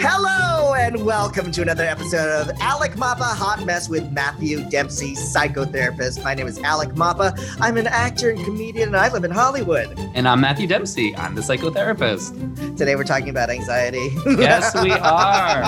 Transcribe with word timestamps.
Hello 0.00 0.74
and 0.74 1.04
welcome 1.04 1.50
to 1.50 1.62
another 1.62 1.82
episode 1.82 2.28
of 2.28 2.56
Alec 2.60 2.92
Mapa 2.92 3.24
Hot 3.24 3.66
Mess 3.66 3.88
with 3.88 4.12
Matthew 4.12 4.62
Dempsey, 4.70 5.14
psychotherapist. 5.14 6.22
My 6.22 6.34
name 6.34 6.46
is 6.46 6.60
Alec 6.60 6.90
Mapa. 6.90 7.36
I'm 7.60 7.76
an 7.76 7.88
actor 7.88 8.30
and 8.30 8.44
comedian 8.44 8.90
and 8.90 8.96
I 8.96 9.12
live 9.12 9.24
in 9.24 9.32
Hollywood. 9.32 9.98
And 10.14 10.28
I'm 10.28 10.40
Matthew 10.40 10.68
Dempsey. 10.68 11.16
I'm 11.16 11.34
the 11.34 11.40
psychotherapist. 11.40 12.76
Today 12.76 12.94
we're 12.94 13.02
talking 13.02 13.30
about 13.30 13.50
anxiety. 13.50 14.10
yes, 14.26 14.80
we 14.80 14.92
are. 14.92 15.64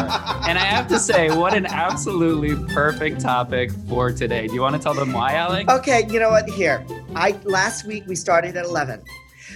And 0.46 0.56
I 0.56 0.64
have 0.64 0.86
to 0.88 1.00
say, 1.00 1.36
what 1.36 1.54
an 1.54 1.66
absolutely 1.66 2.54
perfect 2.72 3.20
topic 3.20 3.72
for 3.88 4.12
today. 4.12 4.46
Do 4.46 4.54
you 4.54 4.62
want 4.62 4.76
to 4.76 4.80
tell 4.80 4.94
them 4.94 5.12
why, 5.12 5.34
Alec? 5.34 5.68
Okay, 5.68 6.06
you 6.08 6.20
know 6.20 6.30
what? 6.30 6.48
Here. 6.48 6.86
I 7.16 7.32
last 7.42 7.86
week 7.86 8.04
we 8.06 8.14
started 8.14 8.56
at 8.56 8.64
11 8.64 9.02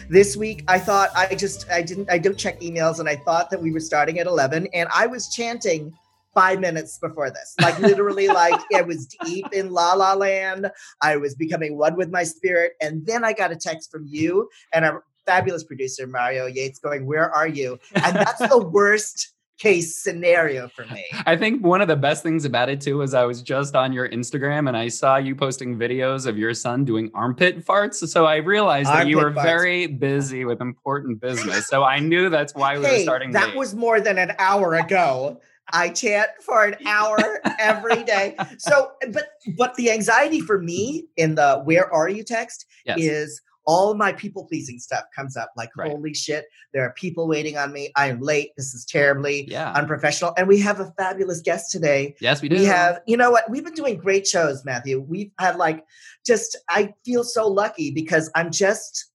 this 0.08 0.36
week 0.36 0.64
i 0.68 0.78
thought 0.78 1.10
i 1.16 1.34
just 1.34 1.68
i 1.70 1.82
didn't 1.82 2.10
i 2.10 2.18
don't 2.18 2.38
check 2.38 2.60
emails 2.60 3.00
and 3.00 3.08
i 3.08 3.16
thought 3.16 3.50
that 3.50 3.60
we 3.60 3.70
were 3.70 3.80
starting 3.80 4.18
at 4.18 4.26
11 4.26 4.68
and 4.74 4.88
i 4.94 5.06
was 5.06 5.28
chanting 5.28 5.92
five 6.34 6.60
minutes 6.60 6.98
before 6.98 7.30
this. 7.30 7.54
Like 7.60 7.78
literally 7.78 8.28
like 8.28 8.60
it 8.70 8.86
was 8.86 9.06
deep 9.24 9.46
in 9.52 9.70
la 9.70 9.94
la 9.94 10.14
land. 10.14 10.70
I 11.00 11.16
was 11.16 11.34
becoming 11.34 11.78
one 11.78 11.96
with 11.96 12.10
my 12.10 12.24
spirit 12.24 12.72
and 12.80 13.06
then 13.06 13.24
i 13.24 13.32
got 13.32 13.52
a 13.52 13.56
text 13.56 13.90
from 13.90 14.04
you 14.06 14.50
and 14.72 14.84
our 14.84 15.04
fabulous 15.26 15.64
producer 15.64 16.06
mario 16.06 16.46
yates 16.46 16.78
going 16.78 17.06
where 17.06 17.30
are 17.30 17.48
you? 17.48 17.78
And 17.94 18.16
that's 18.16 18.46
the 18.48 18.58
worst 18.58 19.33
case 19.58 19.96
scenario 20.02 20.68
for 20.68 20.84
me. 20.86 21.04
I 21.26 21.36
think 21.36 21.64
one 21.64 21.80
of 21.80 21.88
the 21.88 21.96
best 21.96 22.22
things 22.22 22.44
about 22.44 22.68
it 22.68 22.80
too 22.80 23.02
is 23.02 23.14
I 23.14 23.24
was 23.24 23.42
just 23.42 23.74
on 23.74 23.92
your 23.92 24.08
Instagram 24.08 24.68
and 24.68 24.76
I 24.76 24.88
saw 24.88 25.16
you 25.16 25.34
posting 25.34 25.76
videos 25.76 26.26
of 26.26 26.36
your 26.38 26.54
son 26.54 26.84
doing 26.84 27.10
armpit 27.14 27.64
farts. 27.64 28.06
So 28.08 28.26
I 28.26 28.36
realized 28.36 28.88
armpit 28.88 29.04
that 29.04 29.08
you 29.08 29.18
were 29.18 29.30
farts. 29.30 29.42
very 29.42 29.86
busy 29.86 30.44
with 30.44 30.60
important 30.60 31.20
business. 31.20 31.66
So 31.68 31.84
I 31.84 32.00
knew 32.00 32.30
that's 32.30 32.54
why 32.54 32.78
we 32.78 32.84
hey, 32.84 32.98
were 32.98 33.02
starting. 33.02 33.32
That 33.32 33.48
late. 33.48 33.56
was 33.56 33.74
more 33.74 34.00
than 34.00 34.18
an 34.18 34.32
hour 34.38 34.74
ago. 34.74 35.40
I 35.72 35.88
chant 35.88 36.28
for 36.40 36.64
an 36.64 36.76
hour 36.86 37.40
every 37.58 38.02
day. 38.04 38.36
So, 38.58 38.92
but 39.12 39.28
but 39.56 39.74
the 39.76 39.90
anxiety 39.90 40.40
for 40.40 40.60
me 40.60 41.06
in 41.16 41.36
the 41.36 41.62
"Where 41.64 41.90
are 41.92 42.08
you?" 42.08 42.22
text 42.22 42.66
yes. 42.84 42.98
is 43.00 43.40
all 43.66 43.94
my 43.94 44.12
people 44.12 44.44
pleasing 44.44 44.78
stuff 44.78 45.04
comes 45.14 45.36
up 45.36 45.52
like 45.56 45.70
right. 45.76 45.90
holy 45.90 46.14
shit 46.14 46.46
there 46.72 46.82
are 46.82 46.92
people 46.92 47.26
waiting 47.26 47.56
on 47.56 47.72
me 47.72 47.90
i 47.96 48.06
am 48.06 48.20
late 48.20 48.50
this 48.56 48.74
is 48.74 48.84
terribly 48.84 49.48
yeah. 49.50 49.72
unprofessional 49.72 50.32
and 50.36 50.46
we 50.48 50.58
have 50.58 50.80
a 50.80 50.92
fabulous 50.96 51.40
guest 51.40 51.70
today 51.70 52.14
yes 52.20 52.42
we 52.42 52.48
do 52.48 52.56
we 52.56 52.64
have 52.64 53.00
you 53.06 53.16
know 53.16 53.30
what 53.30 53.48
we've 53.50 53.64
been 53.64 53.74
doing 53.74 53.96
great 53.96 54.26
shows 54.26 54.64
matthew 54.64 55.00
we've 55.00 55.30
had 55.38 55.56
like 55.56 55.84
just 56.26 56.56
i 56.68 56.92
feel 57.04 57.24
so 57.24 57.46
lucky 57.48 57.90
because 57.90 58.30
i'm 58.34 58.50
just 58.50 59.10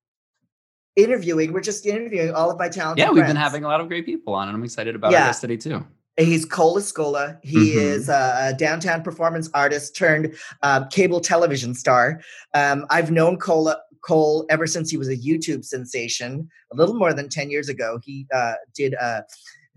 interviewing 0.95 1.53
we're 1.53 1.61
just 1.61 1.85
interviewing 1.85 2.33
all 2.33 2.51
of 2.51 2.57
my 2.57 2.67
talent 2.67 2.97
yeah 2.97 3.09
we've 3.09 3.17
friends. 3.17 3.29
been 3.29 3.41
having 3.41 3.63
a 3.63 3.67
lot 3.67 3.79
of 3.79 3.87
great 3.87 4.05
people 4.05 4.33
on 4.33 4.47
and 4.47 4.55
i'm 4.55 4.63
excited 4.63 4.95
about 4.95 5.11
yeah. 5.11 5.21
our 5.21 5.27
guest 5.27 5.41
today 5.41 5.57
too 5.57 5.85
He's 6.19 6.45
Cole 6.45 6.77
Escola. 6.77 7.39
He 7.43 7.71
mm-hmm. 7.71 7.79
is 7.79 8.09
a, 8.09 8.53
downtown 8.57 9.03
performance 9.03 9.49
artist 9.53 9.95
turned 9.95 10.35
um, 10.61 10.87
cable 10.89 11.21
television 11.21 11.73
star. 11.73 12.21
Um, 12.53 12.85
I've 12.89 13.11
known 13.11 13.37
Cole 13.37 13.73
Cole 14.01 14.45
ever 14.49 14.67
since 14.67 14.89
he 14.89 14.97
was 14.97 15.09
a 15.09 15.17
YouTube 15.17 15.65
sensation. 15.65 16.49
A 16.71 16.75
little 16.75 16.95
more 16.95 17.13
than 17.13 17.29
10 17.29 17.49
years 17.49 17.69
ago, 17.69 17.99
he 18.03 18.27
uh, 18.33 18.53
did 18.73 18.95
uh, 18.95 19.21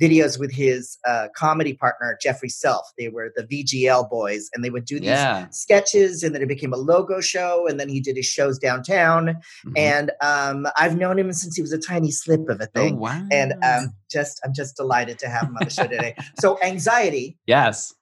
videos 0.01 0.39
with 0.39 0.53
his 0.53 0.99
uh, 1.07 1.29
comedy 1.35 1.75
partner, 1.75 2.19
Jeffrey 2.21 2.49
Self. 2.49 2.91
They 2.99 3.09
were 3.09 3.33
the 3.37 3.45
VGL 3.45 4.11
boys, 4.11 4.51
and 4.53 4.65
they 4.65 4.71
would 4.71 4.85
do 4.85 4.99
these 4.99 5.09
yeah. 5.09 5.47
sketches, 5.51 6.23
and 6.23 6.35
then 6.35 6.43
it 6.43 6.49
became 6.49 6.73
a 6.73 6.77
logo 6.77 7.21
show, 7.21 7.67
and 7.69 7.79
then 7.79 7.89
he 7.89 8.01
did 8.01 8.17
his 8.17 8.27
shows 8.27 8.59
downtown. 8.59 9.27
Mm-hmm. 9.27 9.73
And 9.77 10.11
um, 10.21 10.67
I've 10.77 10.97
known 10.97 11.19
him 11.19 11.33
since 11.33 11.55
he 11.55 11.63
was 11.63 11.73
a 11.73 11.79
tiny 11.79 12.11
slip 12.11 12.49
of 12.49 12.61
a 12.61 12.65
oh, 12.65 12.71
thing. 12.75 12.95
Oh, 12.95 12.99
wow. 12.99 13.27
And 13.31 13.55
um, 13.63 13.95
just, 14.11 14.41
I'm 14.45 14.53
just 14.55 14.77
delighted 14.77 15.19
to 15.21 15.29
have 15.29 15.45
him 15.45 15.57
on 15.57 15.65
the 15.65 15.71
show 15.71 15.87
today. 15.87 16.17
so, 16.41 16.59
anxiety. 16.63 17.39
Yes. 17.47 17.95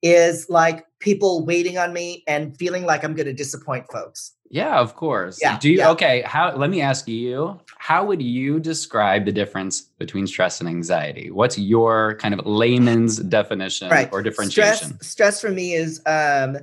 Is 0.00 0.46
like 0.48 0.86
people 1.00 1.44
waiting 1.44 1.76
on 1.76 1.92
me 1.92 2.22
and 2.28 2.56
feeling 2.56 2.84
like 2.84 3.02
I'm 3.02 3.14
going 3.14 3.26
to 3.26 3.32
disappoint 3.32 3.86
folks. 3.90 4.32
Yeah, 4.50 4.78
of 4.78 4.96
course. 4.96 5.38
Yeah, 5.40 5.58
Do 5.58 5.70
you 5.70 5.78
yeah. 5.78 5.90
okay, 5.90 6.22
how 6.22 6.56
let 6.56 6.70
me 6.70 6.80
ask 6.80 7.06
you, 7.06 7.60
how 7.76 8.04
would 8.04 8.22
you 8.22 8.60
describe 8.60 9.26
the 9.26 9.32
difference 9.32 9.82
between 9.82 10.26
stress 10.26 10.60
and 10.60 10.68
anxiety? 10.68 11.30
What's 11.30 11.58
your 11.58 12.16
kind 12.16 12.32
of 12.32 12.46
layman's 12.46 13.18
definition 13.18 13.90
right. 13.90 14.08
or 14.10 14.22
differentiation? 14.22 14.88
Stress, 14.88 15.06
stress 15.06 15.40
for 15.40 15.50
me 15.50 15.74
is 15.74 16.00
um 16.06 16.58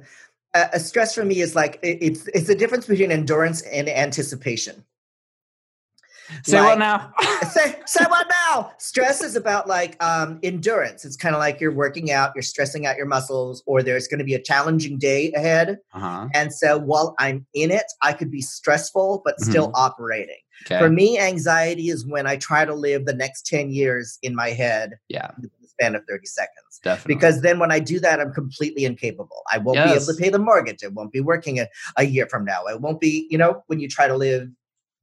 a 0.56 0.80
stress 0.80 1.14
for 1.14 1.26
me 1.26 1.42
is 1.42 1.56
like 1.56 1.80
it's 1.84 2.28
it's 2.28 2.48
the 2.48 2.56
difference 2.56 2.88
between 2.88 3.12
endurance 3.12 3.62
and 3.64 3.90
anticipation. 3.90 4.84
Say 6.44 6.60
like, 6.60 6.70
what 6.70 6.80
now? 6.80 7.14
say 7.50 7.76
say 7.86 8.06
what 8.06 8.28
now? 8.56 8.72
Stress 8.78 9.22
is 9.22 9.36
about 9.36 9.68
like 9.68 10.02
um, 10.04 10.40
endurance. 10.44 11.06
It's 11.06 11.16
kind 11.16 11.36
of 11.36 11.40
like 11.40 11.60
you're 11.60 11.74
working 11.74 12.12
out, 12.12 12.32
you're 12.36 12.42
stressing 12.42 12.86
out 12.86 12.98
your 12.98 13.06
muscles, 13.06 13.64
or 13.66 13.84
there's 13.84 14.08
going 14.08 14.20
to 14.20 14.26
be 14.26 14.34
a 14.34 14.42
challenging 14.42 14.98
day 14.98 15.32
ahead. 15.34 15.80
Uh-huh. 15.94 16.28
And 16.34 16.54
so 16.54 16.78
while 16.78 17.16
I'm 17.20 17.46
in 17.54 17.72
it, 17.72 17.86
I 18.02 18.14
could 18.14 18.32
be 18.32 18.42
stressful 18.42 19.22
but 19.24 19.36
mm-hmm. 19.36 19.52
still 19.52 19.72
operating. 19.76 20.38
Okay. 20.66 20.80
For 20.80 20.90
me, 20.90 21.20
anxiety 21.20 21.90
is 21.90 22.06
when 22.06 22.28
I 22.28 22.38
try 22.38 22.66
to 22.66 22.74
live 22.74 23.06
the 23.06 23.14
next 23.14 23.46
10 23.46 23.72
years 23.72 24.18
in 24.22 24.36
my 24.36 24.50
head. 24.50 24.98
Yeah. 25.10 25.32
In 25.38 25.44
the 25.44 25.50
span 25.68 25.96
of 25.96 26.04
30 26.08 26.26
seconds. 26.26 26.80
Definitely. 26.84 27.16
Because 27.16 27.42
then 27.42 27.60
when 27.60 27.72
I 27.72 27.80
do 27.80 28.00
that, 28.00 28.20
I'm 28.20 28.34
completely 28.34 28.86
incapable. 28.86 29.44
I 29.52 29.58
won't 29.58 29.78
yes. 29.78 29.88
be 29.88 29.96
able 29.96 30.06
to 30.06 30.24
pay 30.24 30.30
the 30.30 30.40
mortgage. 30.40 30.84
I 30.84 30.88
won't 30.88 31.12
be 31.12 31.20
working 31.20 31.60
a, 31.60 31.68
a 31.98 32.06
year 32.06 32.28
from 32.30 32.46
now. 32.46 32.64
I 32.70 32.76
won't 32.76 33.02
be, 33.02 33.28
you 33.30 33.38
know, 33.38 33.64
when 33.68 33.80
you 33.80 33.90
try 33.90 34.08
to 34.08 34.16
live 34.16 34.48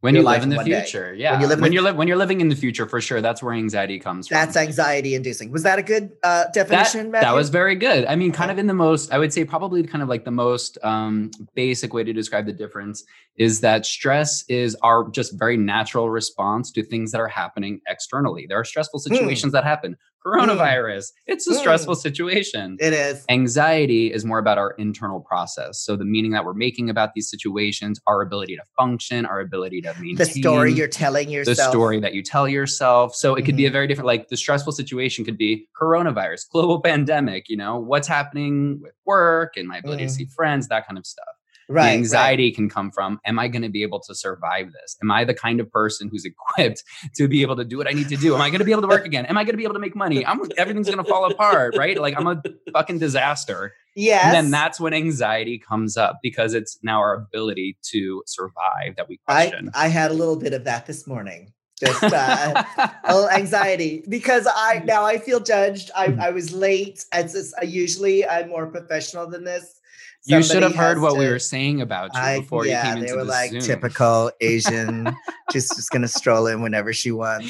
when 0.03 0.17
you 0.17 0.23
live 0.23 0.43
in 0.43 0.49
the 0.49 0.63
future 0.65 1.15
day. 1.15 1.23
yeah. 1.23 1.33
When 1.33 1.41
you 1.41 1.47
live 1.47 1.61
when, 1.61 1.73
you're 1.73 1.83
li- 1.83 1.93
when 1.93 2.09
you're 2.09 2.17
living 2.17 2.41
in 2.41 2.49
the 2.49 2.57
future 2.57 2.87
for 2.89 3.01
sure 3.01 3.21
that's 3.21 3.41
where 3.41 3.55
anxiety 3.55 4.01
comes 4.01 4.27
from. 4.27 4.35
That's 4.35 4.57
anxiety 4.57 5.15
inducing 5.15 5.53
was 5.53 5.63
that 5.63 5.79
a 5.79 5.83
good 5.83 6.11
uh, 6.25 6.47
definition 6.53 7.13
that, 7.13 7.23
that, 7.23 7.35
was 7.35 7.51
very 7.51 7.77
good. 7.77 8.05
I 8.07 8.17
mean 8.17 8.33
kind 8.33 8.51
of 8.51 8.59
in 8.59 8.67
the 8.67 8.75
most 8.75 9.13
i 9.13 9.19
would 9.19 9.33
say 9.33 9.45
probably 9.45 9.83
kind 9.85 10.03
of 10.03 10.09
like 10.09 10.25
the 10.25 10.33
most 10.33 10.77
um, 10.83 11.31
basic 11.55 11.95
way 11.95 12.03
to 12.03 12.13
describe 12.13 12.47
the 12.47 12.53
difference 12.53 13.05
is 13.37 13.61
that 13.61 13.87
stress 13.87 14.45
is 14.49 14.77
our 14.83 15.09
just 15.11 15.39
very 15.39 15.57
natural 15.57 16.11
response 16.11 16.73
to 16.73 16.83
things 16.83 17.13
that 17.13 17.21
are 17.21 17.29
happening 17.29 17.81
externally. 17.89 18.47
There 18.47 18.59
are 18.59 18.65
stressful 18.65 19.01
hmm. 19.01 19.15
situations 19.15 19.53
mm. 19.53 19.55
that 19.55 19.65
happen 19.65 19.97
coronavirus. 20.25 20.99
Mm. 20.99 21.13
It's 21.27 21.47
a 21.47 21.55
stressful 21.55 21.95
mm. 21.95 22.01
situation. 22.01 22.77
It 22.81 22.93
is. 22.93 23.25
Anxiety 23.29 24.13
is 24.13 24.25
more 24.25 24.39
about 24.39 24.59
our 24.59 24.73
internal 24.73 25.21
process. 25.21 25.81
So 25.81 25.97
the 25.97 26.05
meaning 26.05 26.33
that 26.33 26.45
we're 26.45 26.55
making 26.55 26.91
about 26.91 27.15
these 27.15 27.29
situations, 27.31 28.01
our 28.07 28.23
ability 28.23 28.57
to 28.57 28.63
function, 28.79 29.27
our 29.27 29.41
ability 29.41 29.81
to 29.83 29.95
maintain 29.95 30.17
the 30.17 30.25
story 30.27 30.73
you're 30.73 30.89
telling 30.89 31.31
yourself, 31.31 31.57
the 31.57 31.71
story 31.71 32.01
that 32.01 32.15
you 32.15 32.23
tell 32.23 32.49
yourself. 32.49 33.15
So 33.15 33.35
it 33.35 33.39
mm-hmm. 33.41 33.47
could 33.47 33.57
be 33.57 33.65
a 33.65 33.69
mm-hmm. 33.69 33.73
very 33.73 33.87
different, 33.87 34.07
like 34.07 34.29
the 34.29 34.37
stressful 34.37 34.73
situation 34.73 35.25
could 35.25 35.39
be 35.39 35.69
coronavirus, 35.81 36.51
global 36.51 36.81
pandemic, 36.85 37.49
you 37.49 37.57
know, 37.57 37.79
what's 37.79 38.09
happening 38.09 38.81
with 38.83 38.95
work 39.05 39.57
and 39.57 39.69
my 39.69 39.79
ability 39.79 40.05
mm. 40.05 40.09
to 40.09 40.13
see 40.13 40.25
friends, 40.27 40.69
that 40.69 40.87
kind 40.87 40.99
of 40.99 41.07
stuff. 41.07 41.27
Right, 41.73 41.87
the 41.87 41.93
anxiety 41.93 42.47
right. 42.47 42.55
can 42.55 42.69
come 42.69 42.91
from 42.91 43.21
am 43.25 43.39
i 43.39 43.49
going 43.49 43.63
to 43.63 43.69
be 43.69 43.83
able 43.83 44.01
to 44.01 44.15
survive 44.15 44.73
this? 44.73 44.97
Am 45.03 45.11
i 45.11 45.25
the 45.25 45.35
kind 45.35 45.61
of 45.61 45.71
person 45.71 46.09
who's 46.11 46.25
equipped 46.33 46.85
to 47.17 47.29
be 47.29 47.43
able 47.43 47.57
to 47.57 47.65
do 47.65 47.79
what 47.79 47.89
i 47.89 47.93
need 47.93 48.09
to 48.09 48.17
do? 48.17 48.35
Am 48.35 48.41
i 48.41 48.51
going 48.51 48.59
to 48.59 48.65
be 48.65 48.73
able 48.73 48.83
to 48.83 48.89
work 48.89 49.07
again? 49.07 49.27
Am 49.27 49.39
i 49.39 49.45
going 49.45 49.55
to 49.55 49.57
be 49.57 49.65
able 49.65 49.75
to 49.75 49.81
make 49.81 49.97
money? 49.97 50.25
I'm 50.27 50.41
everything's 50.59 50.87
going 50.87 51.03
to 51.03 51.11
fall 51.11 51.31
apart 51.31 51.77
right? 51.77 51.99
Like 51.99 52.15
i'm 52.19 52.27
a 52.27 52.43
fucking 52.73 52.99
disaster. 52.99 53.75
Yes 53.95 54.25
and 54.25 54.35
then 54.35 54.51
that's 54.51 54.81
when 54.81 54.95
anxiety 54.95 55.59
comes 55.59 55.97
up 55.97 56.19
because 56.23 56.55
it's 56.55 56.79
now 56.83 56.99
our 56.99 57.15
ability 57.15 57.77
to 57.93 58.23
survive 58.27 58.97
that 58.97 59.09
we 59.09 59.19
question. 59.19 59.71
I, 59.75 59.87
I 59.87 59.89
had 59.89 60.11
a 60.11 60.15
little 60.15 60.37
bit 60.37 60.53
of 60.53 60.65
that 60.65 60.87
this 60.87 61.07
morning. 61.07 61.53
Just 61.85 62.05
uh, 62.05 62.63
a 63.05 63.15
little 63.15 63.31
anxiety 63.31 64.05
because 64.09 64.47
I 64.47 64.79
mm. 64.79 64.87
now 64.87 65.05
I 65.05 65.19
feel 65.19 65.41
judged. 65.41 65.91
I, 65.97 66.09
mm. 66.09 66.21
I 66.21 66.31
was 66.31 66.53
late. 66.53 67.05
It's 67.13 67.33
just, 67.33 67.55
uh, 67.61 67.65
usually 67.65 68.25
I'm 68.25 68.49
more 68.49 68.69
professional 68.69 69.27
than 69.27 69.43
this 69.43 69.81
you 70.25 70.43
should 70.43 70.63
have 70.63 70.75
heard 70.75 71.01
what 71.01 71.15
to, 71.15 71.19
we 71.19 71.29
were 71.29 71.39
saying 71.39 71.81
about 71.81 72.15
you 72.15 72.21
I, 72.21 72.41
before 72.41 72.67
yeah, 72.67 72.83
you 72.87 72.95
came 72.95 73.03
into 73.03 73.13
they 73.13 73.17
were 73.17 73.25
the 73.25 73.31
like 73.31 73.51
Zoom. 73.51 73.61
typical 73.61 74.31
Asian, 74.41 75.17
just 75.53 75.75
just 75.77 75.91
gonna 75.91 76.09
stroll 76.09 76.47
in 76.47 76.63
whenever 76.63 76.93
she 76.93 77.11
wants. 77.11 77.49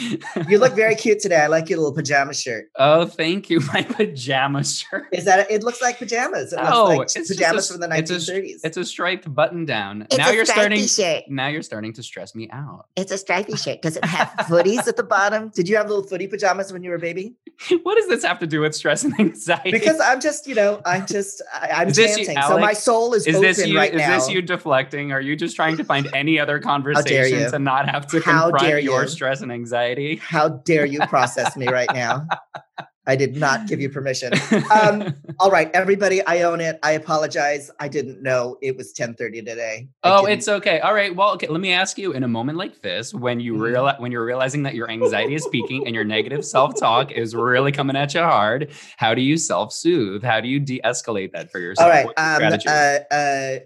You 0.49 0.59
look 0.59 0.75
very 0.75 0.95
cute 1.03 1.21
today. 1.21 1.41
I 1.41 1.47
like 1.48 1.69
your 1.69 1.78
little 1.78 1.95
pajama 1.95 2.34
shirt. 2.34 2.71
Oh, 2.77 3.04
thank 3.07 3.51
you. 3.51 3.60
My 3.72 3.83
pajama 3.83 4.65
shirt. 4.65 5.09
Is 5.13 5.24
that? 5.24 5.51
It 5.51 5.63
looks 5.63 5.83
like 5.83 5.98
pajamas. 5.98 6.53
It 6.53 6.60
oh, 6.63 6.84
like 6.84 7.09
it's 7.15 7.28
pajamas 7.28 7.71
a, 7.71 7.74
from 7.74 7.80
the 7.80 7.89
1930s. 7.89 8.28
It's 8.28 8.65
a, 8.65 8.66
it's 8.66 8.77
a 8.77 8.84
striped 8.84 9.33
button 9.34 9.65
down. 9.65 10.03
It's 10.03 10.16
now 10.16 10.30
you're 10.30 10.45
starting. 10.45 10.86
Shirt. 10.86 11.25
Now 11.28 11.48
you're 11.48 11.63
starting 11.63 11.92
to 11.95 12.03
stress 12.03 12.34
me 12.34 12.48
out. 12.51 12.86
It's 12.97 13.13
a 13.13 13.18
stripy 13.18 13.57
shirt. 13.57 13.83
Does 13.83 13.97
it 13.97 14.04
have 14.04 14.28
footies 14.48 14.89
at 14.89 14.97
the 14.97 15.03
bottom? 15.03 15.51
Did 15.51 15.68
you 15.68 15.77
have 15.77 15.89
little 15.89 16.04
footy 16.04 16.27
pajamas 16.27 16.72
when 16.72 16.83
you 16.83 16.91
were 16.91 16.97
a 16.97 17.01
baby? 17.01 17.36
what 17.83 17.97
does 17.97 18.09
this 18.09 18.25
have 18.25 18.39
to 18.41 18.47
do 18.47 18.60
with 18.60 18.75
stress 18.75 19.04
and 19.04 19.18
anxiety? 19.18 19.71
Because 19.71 20.01
I'm 20.01 20.21
just, 20.21 20.47
you 20.47 20.54
know, 20.54 20.80
I'm 20.84 21.07
just, 21.07 21.42
I, 21.53 21.83
am 21.83 21.92
chanting. 21.92 22.36
You, 22.36 22.61
so 22.62 22.66
my 22.66 22.72
soul 22.72 23.14
is. 23.14 23.26
Is 23.26 23.41
this 23.41 23.66
you? 23.66 23.76
Right 23.76 23.92
is 23.92 23.98
now. 23.98 24.16
this 24.16 24.28
you 24.28 24.42
deflecting? 24.42 25.12
Are 25.12 25.20
you 25.20 25.36
just 25.36 25.56
trying 25.56 25.76
to 25.76 25.84
find 25.84 26.09
any 26.14 26.38
other 26.38 26.59
conversation 26.72 27.50
to 27.50 27.59
not 27.59 27.88
have 27.88 28.06
to 28.09 28.20
How 28.20 28.50
confront 28.50 28.82
your 28.82 29.06
stress 29.06 29.41
and 29.41 29.53
anxiety? 29.53 30.16
How 30.16 30.48
dare 30.48 30.86
you 30.86 31.00
process 31.06 31.56
me 31.56 31.68
right 31.68 31.92
now? 31.92 32.26
I 33.07 33.16
did 33.16 33.37
not 33.37 33.66
give 33.66 33.81
you 33.81 33.91
permission. 33.99 34.33
Um, 34.72 35.15
all 35.41 35.51
right, 35.51 35.71
everybody, 35.75 36.25
I 36.27 36.43
own 36.43 36.60
it. 36.60 36.78
I 36.83 36.93
apologize. 36.93 37.71
I 37.81 37.89
didn't 37.89 38.22
know 38.22 38.59
it 38.63 38.77
was 38.77 38.93
10:30 38.93 39.45
today. 39.45 39.89
I 40.03 40.10
oh, 40.10 40.27
didn't. 40.27 40.39
it's 40.39 40.49
okay. 40.49 40.81
All 40.81 40.95
right. 40.95 41.15
Well, 41.15 41.33
okay. 41.34 41.49
Let 41.49 41.60
me 41.60 41.72
ask 41.72 41.99
you 41.99 42.13
in 42.13 42.22
a 42.22 42.28
moment 42.28 42.59
like 42.59 42.81
this, 42.83 43.13
when 43.13 43.41
you 43.41 43.54
mm-hmm. 43.54 43.63
realize 43.63 43.97
when 43.99 44.13
you're 44.13 44.25
realizing 44.25 44.63
that 44.65 44.75
your 44.75 44.91
anxiety 44.91 45.34
is 45.34 45.47
peaking 45.49 45.87
and 45.87 45.95
your 45.95 46.04
negative 46.04 46.45
self-talk 46.45 47.13
is 47.13 47.34
really 47.34 47.72
coming 47.72 47.97
at 47.97 48.15
you 48.15 48.21
hard, 48.21 48.71
how 48.97 49.15
do 49.15 49.22
you 49.22 49.37
self-soothe? 49.37 50.22
How 50.22 50.41
do 50.41 50.49
you 50.49 50.60
de-escalate 50.60 51.33
that 51.33 51.51
for 51.51 51.59
yourself? 51.59 51.87
All 51.87 51.91
right. 51.91 52.07
Um, 52.16 52.43
uh, 52.66 52.99
uh, 53.10 53.59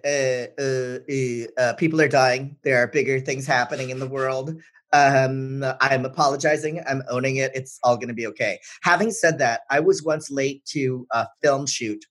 uh, 1.59 1.63
uh, 1.63 1.73
people 1.75 2.01
are 2.01 2.09
dying. 2.09 2.57
There 2.63 2.83
are 2.83 2.87
bigger 2.87 3.21
things 3.21 3.47
happening 3.47 3.91
in 3.91 3.99
the 3.99 4.09
world. 4.09 4.57
Um, 4.93 5.65
I'm 5.81 6.05
apologizing. 6.05 6.83
I'm 6.87 7.03
owning 7.09 7.37
it. 7.37 7.53
It's 7.55 7.79
all 7.83 7.97
going 7.97 8.09
to 8.09 8.15
be 8.15 8.27
okay. 8.29 8.59
Having 8.83 9.13
said 9.13 9.39
that, 9.39 9.63
I 9.71 9.81
was 9.81 10.03
once 10.03 10.31
late 10.31 10.65
to 10.67 11.07
a 11.13 11.27
film 11.43 11.67
shoot. 11.67 12.05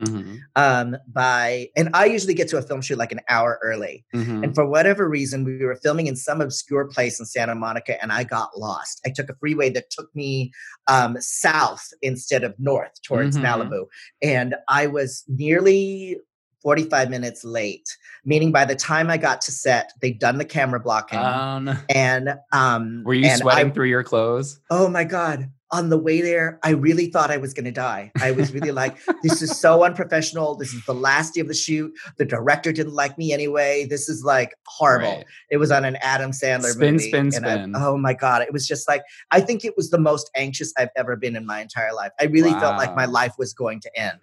Mm-hmm. 0.00 0.36
Um, 0.56 0.98
by 1.08 1.70
and 1.74 1.88
I 1.94 2.04
usually 2.04 2.34
get 2.34 2.48
to 2.48 2.58
a 2.58 2.62
film 2.62 2.82
shoot 2.82 2.98
like 2.98 3.12
an 3.12 3.20
hour 3.30 3.58
early. 3.62 4.04
Mm-hmm. 4.14 4.44
And 4.44 4.54
for 4.54 4.66
whatever 4.66 5.08
reason, 5.08 5.42
we 5.42 5.64
were 5.64 5.76
filming 5.76 6.06
in 6.06 6.16
some 6.16 6.42
obscure 6.42 6.86
place 6.86 7.18
in 7.18 7.24
Santa 7.24 7.54
Monica, 7.54 8.00
and 8.02 8.12
I 8.12 8.24
got 8.24 8.58
lost. 8.58 9.00
I 9.06 9.10
took 9.10 9.30
a 9.30 9.34
freeway 9.40 9.70
that 9.70 9.88
took 9.90 10.14
me 10.14 10.52
um, 10.86 11.16
south 11.20 11.88
instead 12.02 12.44
of 12.44 12.54
north 12.58 13.00
towards 13.02 13.38
mm-hmm. 13.38 13.46
Malibu, 13.46 13.86
and 14.20 14.54
I 14.68 14.86
was 14.86 15.24
nearly 15.28 16.18
45 16.66 17.10
minutes 17.10 17.44
late, 17.44 17.96
meaning 18.24 18.50
by 18.50 18.64
the 18.64 18.74
time 18.74 19.08
I 19.08 19.18
got 19.18 19.40
to 19.42 19.52
set, 19.52 19.92
they'd 20.02 20.18
done 20.18 20.38
the 20.38 20.44
camera 20.44 20.80
blocking. 20.80 21.20
Um, 21.20 21.78
and 21.88 22.34
um 22.50 23.04
were 23.04 23.14
you 23.14 23.30
sweating 23.36 23.70
I, 23.70 23.70
through 23.70 23.86
your 23.86 24.02
clothes? 24.02 24.58
Oh 24.68 24.88
my 24.88 25.04
God. 25.04 25.48
On 25.70 25.90
the 25.90 25.98
way 25.98 26.22
there, 26.22 26.58
I 26.64 26.70
really 26.70 27.06
thought 27.06 27.30
I 27.30 27.36
was 27.36 27.54
going 27.54 27.66
to 27.66 27.70
die. 27.70 28.10
I 28.20 28.32
was 28.32 28.52
really 28.52 28.72
like, 28.72 28.96
this 29.22 29.42
is 29.42 29.56
so 29.56 29.84
unprofessional. 29.84 30.56
This 30.56 30.74
is 30.74 30.84
the 30.86 30.94
last 30.94 31.34
day 31.34 31.40
of 31.40 31.46
the 31.46 31.54
shoot. 31.54 31.92
The 32.18 32.24
director 32.24 32.72
didn't 32.72 32.94
like 32.94 33.16
me 33.16 33.32
anyway. 33.32 33.86
This 33.88 34.08
is 34.08 34.24
like 34.24 34.56
horrible. 34.66 35.18
Right. 35.18 35.26
It 35.52 35.58
was 35.58 35.70
on 35.70 35.84
an 35.84 35.96
Adam 36.02 36.32
Sandler 36.32 36.72
spin, 36.72 36.94
movie. 36.94 37.08
Spin, 37.08 37.30
spin, 37.30 37.76
I, 37.76 37.86
oh 37.86 37.96
my 37.96 38.12
God. 38.12 38.42
It 38.42 38.52
was 38.52 38.66
just 38.66 38.88
like, 38.88 39.02
I 39.30 39.40
think 39.40 39.64
it 39.64 39.76
was 39.76 39.90
the 39.90 39.98
most 39.98 40.30
anxious 40.34 40.72
I've 40.76 40.90
ever 40.96 41.14
been 41.14 41.36
in 41.36 41.46
my 41.46 41.60
entire 41.60 41.94
life. 41.94 42.10
I 42.18 42.24
really 42.24 42.52
wow. 42.52 42.60
felt 42.60 42.78
like 42.78 42.96
my 42.96 43.06
life 43.06 43.34
was 43.38 43.52
going 43.52 43.78
to 43.80 44.00
end. 44.00 44.18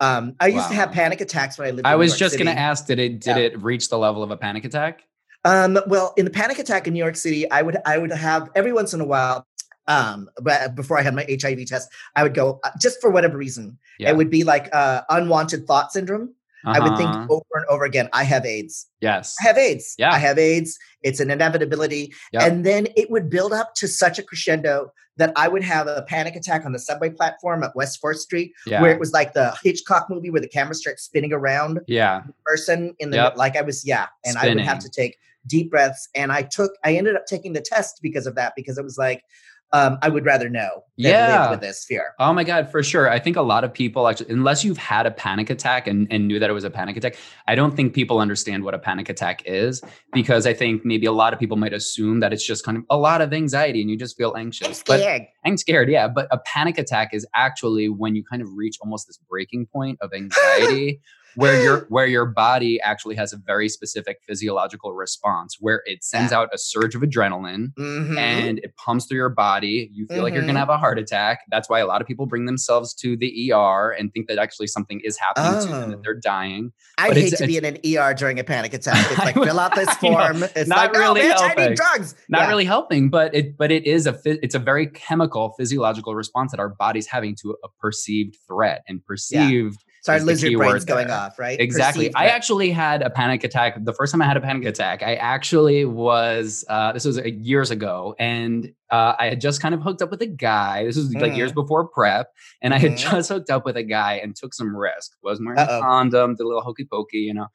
Um, 0.00 0.34
I 0.38 0.46
used 0.46 0.58
wow. 0.58 0.68
to 0.68 0.74
have 0.74 0.92
panic 0.92 1.20
attacks 1.20 1.58
when 1.58 1.68
I 1.68 1.70
lived. 1.72 1.86
I 1.86 1.96
was 1.96 2.16
just 2.16 2.36
going 2.36 2.46
to 2.46 2.58
ask, 2.58 2.86
did 2.86 2.98
it 2.98 3.20
did 3.20 3.36
yeah. 3.36 3.42
it 3.44 3.62
reach 3.62 3.88
the 3.88 3.98
level 3.98 4.22
of 4.22 4.30
a 4.30 4.36
panic 4.36 4.64
attack? 4.64 5.02
Um, 5.44 5.78
well, 5.86 6.14
in 6.16 6.24
the 6.24 6.30
panic 6.30 6.58
attack 6.58 6.86
in 6.86 6.92
New 6.92 6.98
York 6.98 7.16
City, 7.16 7.50
I 7.50 7.62
would 7.62 7.78
I 7.84 7.98
would 7.98 8.12
have 8.12 8.50
every 8.54 8.72
once 8.72 8.94
in 8.94 9.00
a 9.00 9.04
while. 9.04 9.46
Um, 9.86 10.28
but 10.42 10.74
before 10.74 10.98
I 10.98 11.02
had 11.02 11.14
my 11.14 11.26
HIV 11.28 11.66
test, 11.66 11.90
I 12.14 12.22
would 12.22 12.34
go 12.34 12.60
uh, 12.62 12.70
just 12.80 13.00
for 13.00 13.10
whatever 13.10 13.38
reason. 13.38 13.78
Yeah. 13.98 14.10
It 14.10 14.16
would 14.16 14.30
be 14.30 14.44
like 14.44 14.68
uh, 14.72 15.02
unwanted 15.08 15.66
thought 15.66 15.92
syndrome. 15.92 16.34
Uh-huh. 16.64 16.76
I 16.76 16.80
would 16.80 16.96
think 16.96 17.10
uh-huh. 17.10 17.26
over 17.30 17.44
and 17.54 17.66
over 17.66 17.84
again, 17.84 18.08
I 18.12 18.24
have 18.24 18.44
AIDS. 18.44 18.86
Yes. 19.00 19.36
I 19.40 19.46
have 19.46 19.58
AIDS. 19.58 19.94
Yeah. 19.98 20.12
I 20.12 20.18
have 20.18 20.38
AIDS. 20.38 20.78
It's 21.02 21.20
an 21.20 21.30
inevitability. 21.30 22.12
Yep. 22.32 22.42
And 22.42 22.66
then 22.66 22.88
it 22.96 23.10
would 23.10 23.30
build 23.30 23.52
up 23.52 23.74
to 23.76 23.88
such 23.88 24.18
a 24.18 24.22
crescendo 24.22 24.92
that 25.16 25.32
I 25.34 25.48
would 25.48 25.64
have 25.64 25.88
a 25.88 26.02
panic 26.02 26.36
attack 26.36 26.64
on 26.64 26.72
the 26.72 26.78
subway 26.78 27.10
platform 27.10 27.64
at 27.64 27.74
West 27.74 28.00
4th 28.02 28.18
Street, 28.18 28.52
yeah. 28.66 28.80
where 28.80 28.92
it 28.92 29.00
was 29.00 29.12
like 29.12 29.32
the 29.32 29.56
Hitchcock 29.62 30.08
movie 30.08 30.30
where 30.30 30.40
the 30.40 30.48
camera 30.48 30.74
starts 30.74 31.02
spinning 31.02 31.32
around 31.32 31.80
yeah. 31.88 32.22
person 32.44 32.94
in 33.00 33.10
the, 33.10 33.16
yep. 33.16 33.36
like 33.36 33.56
I 33.56 33.62
was, 33.62 33.84
yeah. 33.84 34.06
And 34.24 34.34
Spinning. 34.34 34.58
I 34.58 34.60
would 34.60 34.68
have 34.68 34.78
to 34.80 34.88
take 34.88 35.18
deep 35.46 35.70
breaths. 35.70 36.08
And 36.14 36.30
I 36.30 36.42
took, 36.42 36.72
I 36.84 36.94
ended 36.94 37.16
up 37.16 37.26
taking 37.26 37.52
the 37.52 37.60
test 37.60 37.98
because 38.00 38.26
of 38.26 38.36
that, 38.36 38.52
because 38.54 38.78
it 38.78 38.84
was 38.84 38.96
like, 38.96 39.24
um, 39.72 39.98
I 40.00 40.08
would 40.08 40.24
rather 40.24 40.48
know 40.48 40.84
yeah. 40.96 41.50
with 41.50 41.60
this 41.60 41.84
fear. 41.84 42.14
Oh 42.18 42.32
my 42.32 42.42
God, 42.42 42.70
for 42.70 42.82
sure. 42.82 43.10
I 43.10 43.18
think 43.18 43.36
a 43.36 43.42
lot 43.42 43.64
of 43.64 43.72
people 43.72 44.08
actually, 44.08 44.30
unless 44.30 44.64
you've 44.64 44.78
had 44.78 45.06
a 45.06 45.10
panic 45.10 45.50
attack 45.50 45.86
and, 45.86 46.06
and 46.10 46.26
knew 46.26 46.38
that 46.38 46.48
it 46.48 46.52
was 46.54 46.64
a 46.64 46.70
panic 46.70 46.96
attack, 46.96 47.16
I 47.46 47.54
don't 47.54 47.76
think 47.76 47.92
people 47.92 48.18
understand 48.18 48.64
what 48.64 48.74
a 48.74 48.78
panic 48.78 49.08
attack 49.08 49.42
is 49.44 49.82
because 50.12 50.46
I 50.46 50.54
think 50.54 50.84
maybe 50.84 51.06
a 51.06 51.12
lot 51.12 51.32
of 51.32 51.38
people 51.38 51.56
might 51.56 51.74
assume 51.74 52.20
that 52.20 52.32
it's 52.32 52.46
just 52.46 52.64
kind 52.64 52.78
of 52.78 52.84
a 52.88 52.96
lot 52.96 53.20
of 53.20 53.32
anxiety 53.32 53.82
and 53.82 53.90
you 53.90 53.96
just 53.96 54.16
feel 54.16 54.34
anxious. 54.36 54.68
I'm 54.68 54.74
scared. 54.74 55.22
But, 55.22 55.48
I'm 55.48 55.56
scared, 55.56 55.90
yeah. 55.90 56.08
But 56.08 56.28
a 56.30 56.38
panic 56.38 56.78
attack 56.78 57.10
is 57.12 57.26
actually 57.34 57.88
when 57.88 58.16
you 58.16 58.24
kind 58.24 58.40
of 58.40 58.48
reach 58.54 58.76
almost 58.80 59.06
this 59.06 59.18
breaking 59.28 59.66
point 59.66 59.98
of 60.00 60.12
anxiety 60.14 61.00
where 61.34 61.62
your 61.62 61.86
where 61.88 62.06
your 62.06 62.26
body 62.26 62.80
actually 62.80 63.14
has 63.14 63.32
a 63.32 63.36
very 63.36 63.68
specific 63.68 64.18
physiological 64.26 64.92
response 64.92 65.56
where 65.60 65.82
it 65.86 66.02
sends 66.02 66.32
out 66.32 66.48
a 66.52 66.58
surge 66.58 66.94
of 66.94 67.02
adrenaline 67.02 67.72
mm-hmm. 67.74 68.18
and 68.18 68.58
it 68.60 68.74
pumps 68.76 69.06
through 69.06 69.16
your 69.16 69.28
body 69.28 69.90
you 69.92 70.06
feel 70.06 70.16
mm-hmm. 70.16 70.24
like 70.24 70.32
you're 70.34 70.42
going 70.42 70.54
to 70.54 70.60
have 70.60 70.68
a 70.68 70.76
heart 70.76 70.98
attack 70.98 71.40
that's 71.50 71.68
why 71.68 71.80
a 71.80 71.86
lot 71.86 72.00
of 72.00 72.06
people 72.06 72.26
bring 72.26 72.46
themselves 72.46 72.94
to 72.94 73.16
the 73.16 73.52
ER 73.52 73.90
and 73.90 74.12
think 74.12 74.28
that 74.28 74.38
actually 74.38 74.66
something 74.66 75.00
is 75.04 75.18
happening 75.18 75.60
oh. 75.60 75.64
to 75.64 75.72
them 75.72 75.90
that 75.90 75.98
oh. 75.98 76.02
they're 76.04 76.14
dying 76.20 76.72
I 76.96 77.12
hate 77.12 77.34
to 77.36 77.46
be 77.46 77.56
in 77.56 77.64
an 77.64 77.78
ER 77.86 78.14
during 78.14 78.38
a 78.38 78.44
panic 78.44 78.74
attack 78.74 79.06
it's 79.10 79.18
like 79.18 79.34
fill 79.34 79.60
out 79.60 79.74
this 79.74 79.92
form 79.96 80.42
it's 80.42 80.68
not 80.68 80.92
like, 80.92 80.92
really 80.92 81.22
oh, 81.22 81.24
bitch, 81.24 81.40
helping. 81.40 81.64
I 81.64 81.68
need 81.68 81.76
drugs 81.76 82.14
not 82.28 82.42
yeah. 82.42 82.48
really 82.48 82.64
helping 82.64 83.10
but 83.10 83.34
it 83.34 83.56
but 83.56 83.70
it 83.70 83.86
is 83.86 84.06
a 84.06 84.18
it's 84.24 84.54
a 84.54 84.58
very 84.58 84.86
chemical 84.86 85.54
physiological 85.58 86.14
response 86.14 86.50
that 86.52 86.60
our 86.60 86.68
body's 86.68 87.06
having 87.06 87.36
to 87.36 87.56
a 87.64 87.68
perceived 87.80 88.36
threat 88.46 88.82
and 88.88 89.04
perceived 89.04 89.78
yeah 89.80 89.84
so 90.02 90.12
our 90.12 90.20
lizard 90.20 90.54
brain's 90.54 90.84
going 90.84 91.10
off, 91.10 91.38
right? 91.38 91.58
Exactly. 91.60 92.14
I 92.14 92.26
actually 92.26 92.70
had 92.70 93.02
a 93.02 93.10
panic 93.10 93.44
attack. 93.44 93.82
The 93.84 93.92
first 93.92 94.12
time 94.12 94.22
I 94.22 94.26
had 94.26 94.36
a 94.36 94.40
panic 94.40 94.66
attack, 94.66 95.02
I 95.02 95.14
actually 95.16 95.84
was, 95.84 96.64
uh, 96.68 96.92
this 96.92 97.04
was 97.04 97.18
uh, 97.18 97.24
years 97.24 97.70
ago, 97.70 98.14
and 98.18 98.72
uh, 98.90 99.14
I 99.18 99.28
had 99.28 99.40
just 99.40 99.60
kind 99.60 99.74
of 99.74 99.82
hooked 99.82 100.00
up 100.00 100.10
with 100.10 100.22
a 100.22 100.26
guy. 100.26 100.84
This 100.84 100.96
was 100.96 101.12
like 101.14 101.32
mm. 101.32 101.36
years 101.36 101.52
before 101.52 101.86
prep, 101.86 102.32
and 102.62 102.72
I 102.72 102.78
had 102.78 102.92
mm-hmm. 102.92 103.16
just 103.16 103.28
hooked 103.28 103.50
up 103.50 103.64
with 103.64 103.76
a 103.76 103.82
guy 103.82 104.14
and 104.14 104.34
took 104.34 104.54
some 104.54 104.74
risk. 104.74 105.12
Wasn't 105.22 105.46
wearing 105.46 105.60
Uh-oh. 105.60 105.78
a 105.78 105.82
condom, 105.82 106.34
did 106.34 106.42
a 106.42 106.46
little 106.46 106.62
hokey 106.62 106.84
pokey, 106.84 107.18
you 107.18 107.34
know. 107.34 107.48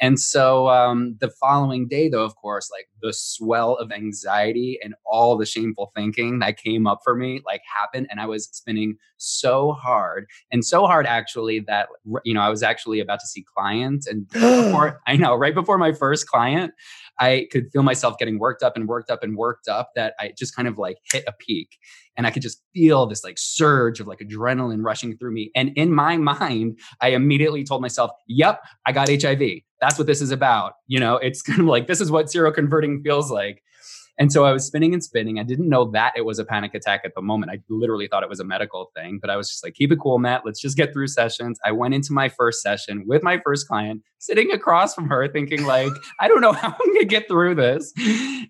And 0.00 0.20
so 0.20 0.68
um, 0.68 1.16
the 1.20 1.28
following 1.28 1.88
day, 1.88 2.08
though, 2.08 2.24
of 2.24 2.36
course, 2.36 2.70
like 2.70 2.88
the 3.02 3.12
swell 3.12 3.74
of 3.74 3.90
anxiety 3.90 4.78
and 4.82 4.94
all 5.04 5.36
the 5.36 5.46
shameful 5.46 5.90
thinking 5.94 6.38
that 6.40 6.56
came 6.56 6.86
up 6.86 7.00
for 7.02 7.14
me, 7.14 7.42
like 7.44 7.62
happened, 7.64 8.06
and 8.10 8.20
I 8.20 8.26
was 8.26 8.48
spinning 8.52 8.96
so 9.16 9.72
hard 9.72 10.26
and 10.52 10.64
so 10.64 10.86
hard 10.86 11.06
actually 11.06 11.60
that 11.60 11.88
you 12.24 12.34
know 12.34 12.42
I 12.42 12.50
was 12.50 12.62
actually 12.62 13.00
about 13.00 13.20
to 13.20 13.26
see 13.26 13.44
clients, 13.56 14.06
and 14.06 14.28
before 14.28 15.00
I 15.06 15.16
know 15.16 15.34
right 15.34 15.54
before 15.54 15.78
my 15.78 15.92
first 15.92 16.28
client. 16.28 16.72
I 17.18 17.48
could 17.50 17.70
feel 17.72 17.82
myself 17.82 18.18
getting 18.18 18.38
worked 18.38 18.62
up 18.62 18.76
and 18.76 18.88
worked 18.88 19.10
up 19.10 19.22
and 19.22 19.36
worked 19.36 19.68
up 19.68 19.90
that 19.96 20.14
I 20.20 20.32
just 20.36 20.54
kind 20.54 20.68
of 20.68 20.78
like 20.78 20.98
hit 21.10 21.24
a 21.26 21.32
peak 21.32 21.78
and 22.16 22.26
I 22.26 22.30
could 22.30 22.42
just 22.42 22.62
feel 22.74 23.06
this 23.06 23.24
like 23.24 23.38
surge 23.38 24.00
of 24.00 24.06
like 24.06 24.20
adrenaline 24.20 24.84
rushing 24.84 25.16
through 25.16 25.32
me. 25.32 25.50
And 25.54 25.70
in 25.76 25.92
my 25.92 26.16
mind, 26.16 26.78
I 27.00 27.08
immediately 27.08 27.64
told 27.64 27.82
myself, 27.82 28.10
yep, 28.26 28.62
I 28.86 28.92
got 28.92 29.08
HIV. 29.08 29.42
That's 29.80 29.98
what 29.98 30.06
this 30.06 30.22
is 30.22 30.30
about. 30.30 30.74
You 30.86 31.00
know, 31.00 31.16
it's 31.16 31.42
kind 31.42 31.60
of 31.60 31.66
like 31.66 31.86
this 31.86 32.00
is 32.00 32.10
what 32.10 32.26
seroconverting 32.26 33.02
feels 33.02 33.30
like. 33.30 33.62
And 34.18 34.32
so 34.32 34.44
I 34.44 34.52
was 34.52 34.66
spinning 34.66 34.94
and 34.94 35.04
spinning. 35.04 35.38
I 35.38 35.42
didn't 35.42 35.68
know 35.68 35.90
that 35.90 36.14
it 36.16 36.24
was 36.24 36.38
a 36.38 36.44
panic 36.44 36.74
attack 36.74 37.02
at 37.04 37.14
the 37.14 37.20
moment. 37.20 37.52
I 37.52 37.60
literally 37.68 38.08
thought 38.08 38.22
it 38.22 38.28
was 38.28 38.40
a 38.40 38.44
medical 38.44 38.90
thing, 38.96 39.18
but 39.20 39.28
I 39.28 39.36
was 39.36 39.50
just 39.50 39.62
like, 39.62 39.74
keep 39.74 39.92
it 39.92 39.98
cool, 40.00 40.18
Matt. 40.18 40.42
Let's 40.44 40.60
just 40.60 40.76
get 40.76 40.92
through 40.92 41.08
sessions. 41.08 41.58
I 41.64 41.72
went 41.72 41.92
into 41.92 42.12
my 42.12 42.30
first 42.30 42.62
session 42.62 43.04
with 43.06 43.22
my 43.22 43.40
first 43.44 43.68
client, 43.68 44.02
sitting 44.18 44.50
across 44.52 44.94
from 44.94 45.08
her, 45.08 45.28
thinking 45.28 45.64
like, 45.66 45.92
I 46.20 46.28
don't 46.28 46.40
know 46.40 46.52
how 46.52 46.68
I'm 46.68 46.94
gonna 46.94 47.04
get 47.04 47.28
through 47.28 47.56
this. 47.56 47.92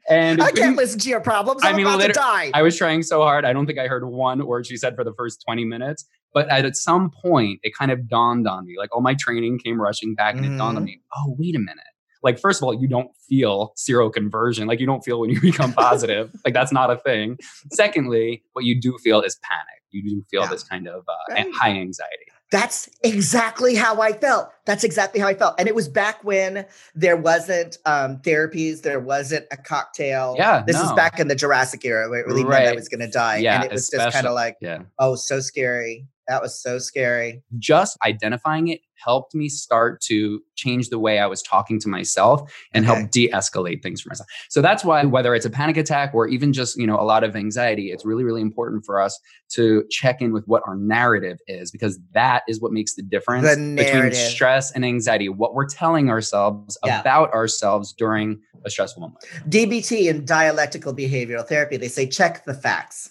And 0.09 0.41
I 0.41 0.53
can't 0.53 0.77
listen 0.77 1.01
to 1.01 1.09
your 1.09 1.21
problems. 1.21 1.63
I'm 1.65 1.75
I 1.75 1.77
mean, 1.77 1.87
about 1.87 2.01
to 2.01 2.13
die. 2.13 2.53
I 2.55 2.63
was 2.63 2.77
trying 2.77 3.03
so 3.03 3.23
hard. 3.23 3.45
I 3.45 3.53
don't 3.53 3.67
think 3.67 3.79
I 3.79 3.89
heard 3.89 4.05
one 4.07 4.47
word 4.47 4.67
she 4.67 4.77
said 4.77 4.95
for 4.95 5.03
the 5.03 5.15
first 5.15 5.43
20 5.47 5.65
minutes. 5.65 6.05
But 6.33 6.49
at 6.51 6.77
some 6.77 7.11
point, 7.11 7.61
it 7.63 7.75
kind 7.75 7.91
of 7.91 8.09
dawned 8.09 8.47
on 8.47 8.67
me. 8.67 8.75
Like 8.79 8.95
all 8.95 9.01
my 9.01 9.17
training 9.19 9.59
came 9.59 9.81
rushing 9.81 10.15
back, 10.15 10.35
and 10.35 10.45
mm. 10.45 10.55
it 10.55 10.59
dawned 10.59 10.77
on 10.77 10.83
mm-hmm. 10.83 10.85
me. 10.85 11.01
Oh, 11.17 11.35
wait 11.39 11.57
a 11.57 11.59
minute 11.59 11.85
like 12.27 12.39
first 12.39 12.61
of 12.61 12.67
all 12.67 12.75
you 12.75 12.87
don't 12.87 13.11
feel 13.29 13.73
seroconversion 13.79 14.67
like 14.67 14.81
you 14.81 14.87
don't 14.87 15.03
feel 15.03 15.21
when 15.21 15.31
you 15.31 15.41
become 15.51 15.73
positive 15.73 16.31
like 16.45 16.53
that's 16.53 16.73
not 16.73 16.91
a 16.91 16.97
thing 16.97 17.39
secondly 17.73 18.43
what 18.53 18.65
you 18.65 18.79
do 18.79 18.99
feel 18.99 19.23
is 19.23 19.39
panic 19.43 19.83
you 19.93 20.03
do 20.03 20.23
feel 20.31 20.43
yeah. 20.43 20.49
this 20.49 20.63
kind 20.63 20.87
of 20.87 21.05
uh, 21.09 21.35
right. 21.35 21.47
high 21.55 21.71
anxiety 21.71 22.27
that's 22.51 22.89
exactly 23.03 23.75
how 23.75 24.01
I 24.01 24.13
felt. 24.13 24.51
That's 24.67 24.85
exactly 24.85 25.21
how 25.21 25.27
I 25.27 25.35
felt. 25.35 25.57
And 25.59 25.67
it 25.69 25.75
was 25.75 25.89
back 25.89 26.23
when 26.23 26.65
there 26.95 27.17
wasn't 27.17 27.77
um, 27.87 28.19
therapies, 28.19 28.83
there 28.83 29.01
wasn't 29.01 29.47
a 29.51 29.57
cocktail. 29.57 30.37
Yeah. 30.39 30.63
This 30.65 30.77
no. 30.77 30.85
is 30.85 30.93
back 30.93 31.19
in 31.19 31.27
the 31.27 31.35
Jurassic 31.35 31.85
era 31.85 32.09
where 32.09 32.21
it 32.21 32.27
really 32.27 32.45
right. 32.45 32.65
meant 32.65 32.69
I 32.69 32.75
was 32.75 32.89
going 32.89 33.01
to 33.01 33.11
die. 33.11 33.39
Yeah, 33.39 33.57
and 33.57 33.65
it 33.65 33.73
was 33.73 33.89
just 33.89 34.15
kind 34.15 34.27
of 34.27 34.35
like, 34.35 34.57
yeah. 34.61 34.83
oh, 34.99 35.17
so 35.17 35.41
scary. 35.41 36.07
That 36.29 36.43
was 36.43 36.61
so 36.61 36.79
scary. 36.79 37.43
Just 37.59 37.97
identifying 38.05 38.69
it 38.69 38.81
helped 39.05 39.35
me 39.35 39.49
start 39.49 40.01
to 40.01 40.41
change 40.55 40.89
the 40.89 40.99
way 40.99 41.19
I 41.19 41.27
was 41.27 41.43
talking 41.43 41.79
to 41.81 41.89
myself 41.89 42.51
and 42.73 42.85
okay. 42.85 42.95
help 42.95 43.11
de-escalate 43.11 43.83
things 43.83 44.01
for 44.01 44.09
myself. 44.09 44.29
So 44.49 44.63
that's 44.63 44.85
why 44.85 45.05
whether 45.05 45.35
it's 45.35 45.47
a 45.47 45.51
panic 45.51 45.77
attack 45.77 46.15
or 46.15 46.27
even 46.29 46.53
just, 46.53 46.77
you 46.77 46.87
know, 46.87 46.99
a 46.99 47.05
lot 47.05 47.23
of 47.25 47.37
anxiety, 47.37 47.93
it's 47.93 48.05
really 48.05 48.25
really 48.25 48.41
important 48.41 48.85
for 48.85 49.01
us 49.01 49.19
to 49.51 49.85
check 49.91 50.21
in 50.21 50.33
with 50.33 50.45
what 50.47 50.63
our 50.67 50.77
narrative 50.77 51.39
is 51.47 51.71
because 51.71 51.99
that 52.13 52.43
is 52.49 52.61
what 52.61 52.73
makes 52.73 52.95
the 52.95 53.03
difference 53.03 53.47
the 53.55 53.75
between 53.77 54.13
stress 54.13 54.73
and 54.73 54.85
anxiety, 54.85 55.29
what 55.29 55.55
we're 55.55 55.67
telling 55.67 56.11
ourselves 56.11 56.77
yeah. 56.85 57.01
about 57.01 57.33
ourselves 57.33 57.93
during 57.93 58.41
a 58.65 58.71
stressful 58.71 59.01
moment. 59.01 59.25
DBT 59.49 60.11
and 60.11 60.27
dialectical 60.27 60.95
behavioral 60.95 61.47
therapy, 61.47 61.77
they 61.77 61.89
say 61.89 62.09
check 62.09 62.45
the 62.45 62.55
facts 62.55 63.11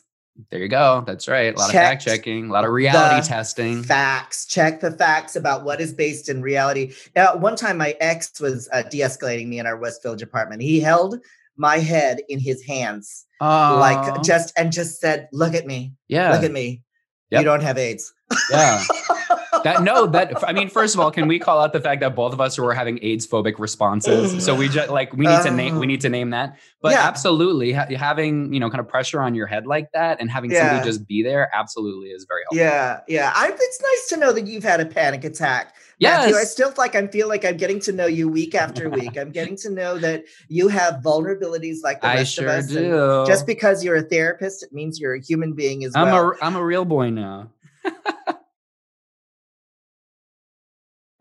There 0.49 0.59
you 0.59 0.67
go. 0.67 1.03
That's 1.07 1.27
right. 1.27 1.55
A 1.55 1.57
lot 1.57 1.71
Checked 1.71 1.75
of 1.75 1.89
fact 1.89 2.03
checking, 2.03 2.49
a 2.49 2.53
lot 2.53 2.65
of 2.65 2.71
reality 2.71 3.25
testing. 3.25 3.83
Facts. 3.83 4.45
Check 4.45 4.81
the 4.81 4.91
facts 4.91 5.35
about 5.35 5.63
what 5.63 5.79
is 5.79 5.93
based 5.93 6.27
in 6.27 6.41
reality. 6.41 6.93
Now, 7.15 7.37
one 7.37 7.55
time 7.55 7.77
my 7.77 7.95
ex 8.01 8.39
was 8.41 8.67
uh, 8.73 8.83
de 8.83 8.99
escalating 8.99 9.47
me 9.47 9.59
in 9.59 9.65
our 9.65 9.77
West 9.77 10.03
Village 10.03 10.21
apartment. 10.21 10.61
He 10.61 10.81
held 10.81 11.19
my 11.55 11.77
head 11.77 12.19
in 12.27 12.39
his 12.39 12.65
hands, 12.65 13.25
oh. 13.39 13.77
like 13.79 14.23
just, 14.23 14.51
and 14.57 14.73
just 14.73 14.99
said, 14.99 15.29
Look 15.31 15.53
at 15.53 15.65
me. 15.65 15.93
Yeah. 16.09 16.33
Look 16.33 16.43
at 16.43 16.51
me. 16.51 16.83
Yep. 17.31 17.39
You 17.39 17.45
don't 17.45 17.63
have 17.63 17.77
AIDS. 17.77 18.13
Yeah. 18.51 18.83
that 19.65 19.81
no, 19.81 20.05
that 20.05 20.47
I 20.47 20.53
mean, 20.53 20.69
first 20.69 20.93
of 20.93 21.01
all, 21.01 21.09
can 21.09 21.27
we 21.27 21.39
call 21.39 21.59
out 21.59 21.73
the 21.73 21.81
fact 21.81 22.01
that 22.01 22.15
both 22.15 22.33
of 22.33 22.39
us 22.39 22.55
were 22.55 22.71
having 22.71 22.99
AIDS 23.01 23.25
phobic 23.25 23.57
responses? 23.57 24.45
So 24.45 24.53
we 24.53 24.69
just 24.69 24.91
like 24.91 25.11
we 25.13 25.25
need 25.25 25.41
to 25.41 25.49
name 25.49 25.79
we 25.79 25.87
need 25.87 26.01
to 26.01 26.09
name 26.09 26.29
that. 26.29 26.59
But 26.81 26.91
yeah. 26.91 27.07
absolutely, 27.07 27.73
ha- 27.73 27.87
having 27.97 28.53
you 28.53 28.59
know 28.59 28.69
kind 28.69 28.79
of 28.79 28.87
pressure 28.87 29.19
on 29.19 29.33
your 29.33 29.47
head 29.47 29.65
like 29.65 29.91
that 29.93 30.21
and 30.21 30.29
having 30.29 30.51
yeah. 30.51 30.69
somebody 30.69 30.87
just 30.87 31.07
be 31.07 31.23
there 31.23 31.49
absolutely 31.51 32.09
is 32.09 32.25
very 32.25 32.43
helpful. 32.43 32.59
Yeah, 32.59 32.99
yeah. 33.07 33.33
I, 33.35 33.49
it's 33.51 33.81
nice 33.81 34.09
to 34.09 34.17
know 34.17 34.31
that 34.33 34.45
you've 34.45 34.63
had 34.63 34.81
a 34.81 34.85
panic 34.85 35.23
attack. 35.23 35.75
Yes. 35.97 36.25
Matthew, 36.25 36.35
I 36.35 36.43
still 36.43 36.71
like 36.77 36.93
I 36.93 37.07
feel 37.07 37.27
like 37.27 37.43
I'm 37.43 37.57
getting 37.57 37.79
to 37.81 37.91
know 37.91 38.05
you 38.05 38.29
week 38.29 38.53
after 38.53 38.87
week. 38.87 39.17
I'm 39.17 39.31
getting 39.31 39.55
to 39.57 39.71
know 39.71 39.97
that 39.97 40.25
you 40.47 40.67
have 40.67 41.01
vulnerabilities 41.01 41.77
like 41.81 42.01
the 42.01 42.07
rest 42.07 42.35
sure 42.35 42.45
of 42.45 42.51
us. 42.51 42.67
Do. 42.67 43.23
Just 43.25 43.47
because 43.47 43.83
you're 43.83 43.95
a 43.95 44.03
therapist, 44.03 44.61
it 44.61 44.71
means 44.73 44.99
you're 44.99 45.15
a 45.15 45.21
human 45.21 45.53
being 45.53 45.83
as 45.85 45.95
I'm 45.95 46.05
well. 46.05 46.35
A, 46.39 46.45
I'm 46.45 46.55
a 46.55 46.63
real 46.63 46.85
boy 46.85 47.09
now. 47.09 47.49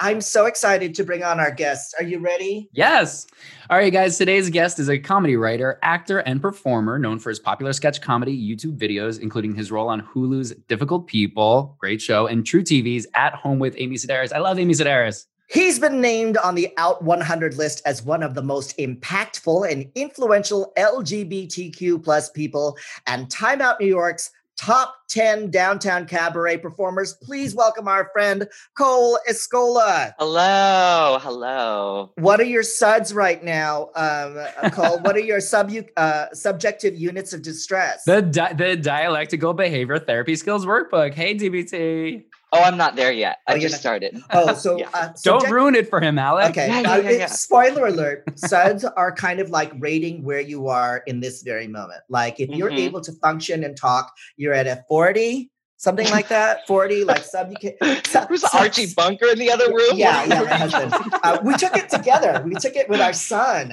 I'm 0.00 0.20
so 0.20 0.46
excited 0.46 0.94
to 0.94 1.04
bring 1.04 1.24
on 1.24 1.40
our 1.40 1.50
guest. 1.50 1.94
Are 1.98 2.04
you 2.04 2.20
ready? 2.20 2.68
Yes. 2.72 3.26
All 3.68 3.76
right, 3.76 3.92
guys. 3.92 4.16
Today's 4.16 4.48
guest 4.48 4.78
is 4.78 4.88
a 4.88 4.96
comedy 4.96 5.34
writer, 5.34 5.78
actor, 5.82 6.20
and 6.20 6.40
performer 6.40 7.00
known 7.00 7.18
for 7.18 7.30
his 7.30 7.40
popular 7.40 7.72
sketch 7.72 8.00
comedy 8.00 8.36
YouTube 8.36 8.78
videos, 8.78 9.18
including 9.18 9.56
his 9.56 9.72
role 9.72 9.88
on 9.88 10.00
Hulu's 10.00 10.52
Difficult 10.68 11.08
People, 11.08 11.76
great 11.80 12.00
show, 12.00 12.28
and 12.28 12.44
truTV's 12.44 13.08
At 13.14 13.34
Home 13.34 13.58
with 13.58 13.74
Amy 13.76 13.96
Sedaris. 13.96 14.32
I 14.32 14.38
love 14.38 14.60
Amy 14.60 14.74
Sedaris. 14.74 15.26
He's 15.50 15.78
been 15.78 16.00
named 16.00 16.36
on 16.36 16.54
the 16.54 16.72
Out 16.76 17.02
100 17.02 17.54
list 17.54 17.82
as 17.84 18.02
one 18.02 18.22
of 18.22 18.34
the 18.34 18.42
most 18.42 18.76
impactful 18.78 19.68
and 19.68 19.90
influential 19.94 20.72
LGBTQ 20.76 22.04
plus 22.04 22.30
people 22.30 22.76
and 23.06 23.30
Time 23.30 23.62
Out 23.62 23.80
New 23.80 23.86
York's 23.86 24.30
top 24.58 24.94
10 25.08 25.50
downtown 25.50 26.04
cabaret 26.04 26.58
performers. 26.58 27.14
Please 27.22 27.54
welcome 27.54 27.88
our 27.88 28.10
friend 28.12 28.46
Cole 28.76 29.18
Escola. 29.28 30.12
Hello, 30.18 31.18
hello. 31.22 32.12
What 32.16 32.40
are 32.40 32.44
your 32.44 32.62
suds 32.62 33.14
right 33.14 33.42
now, 33.42 33.90
um, 33.94 34.36
uh, 34.36 34.70
Cole? 34.70 34.98
what 34.98 35.16
are 35.16 35.20
your 35.20 35.40
sub 35.40 35.72
uh, 35.96 36.26
subjective 36.32 36.96
units 36.96 37.32
of 37.32 37.42
distress? 37.42 38.04
The 38.04 38.22
di- 38.22 38.52
the 38.52 38.76
dialectical 38.76 39.54
behavior 39.54 39.98
therapy 39.98 40.36
skills 40.36 40.66
workbook. 40.66 41.14
Hey, 41.14 41.34
DBT. 41.34 42.24
Oh, 42.52 42.62
I'm 42.62 42.78
not 42.78 42.96
there 42.96 43.12
yet. 43.12 43.38
I 43.46 43.54
oh, 43.54 43.58
just 43.58 43.78
started. 43.78 44.22
Oh, 44.30 44.54
so 44.54 44.78
yeah. 44.78 44.88
uh, 44.94 45.10
don't 45.22 45.50
ruin 45.50 45.74
it 45.74 45.88
for 45.88 46.00
him, 46.00 46.18
Alex. 46.18 46.50
Okay. 46.50 46.68
Yeah, 46.68 46.98
yeah, 46.98 47.24
uh, 47.24 47.28
spoiler 47.28 47.86
alert: 47.86 48.24
suds 48.38 48.84
are 48.84 49.12
kind 49.12 49.40
of 49.40 49.50
like 49.50 49.70
rating 49.78 50.24
where 50.24 50.40
you 50.40 50.68
are 50.68 51.02
in 51.06 51.20
this 51.20 51.42
very 51.42 51.68
moment. 51.68 52.00
Like 52.08 52.40
if 52.40 52.48
you're 52.48 52.70
mm-hmm. 52.70 52.78
able 52.78 53.00
to 53.02 53.12
function 53.12 53.64
and 53.64 53.76
talk, 53.76 54.12
you're 54.36 54.54
at 54.54 54.66
a 54.66 54.82
40 54.88 55.50
something 55.78 56.10
like 56.10 56.26
that 56.28 56.66
40 56.66 57.04
like 57.04 57.24
sub 57.24 57.50
you 57.50 57.56
can 57.56 58.04
sub, 58.04 58.28
was 58.30 58.44
archie 58.52 58.92
bunker 58.94 59.26
in 59.28 59.38
the 59.38 59.50
other 59.50 59.68
room? 59.72 59.92
Yeah 59.94 60.24
yeah 60.24 60.42
my 60.42 60.56
husband. 60.56 60.92
Uh, 61.22 61.38
we 61.42 61.54
took 61.54 61.76
it 61.76 61.88
together. 61.88 62.42
We 62.44 62.54
took 62.54 62.76
it 62.76 62.88
with 62.88 63.00
our 63.00 63.12
son. 63.12 63.72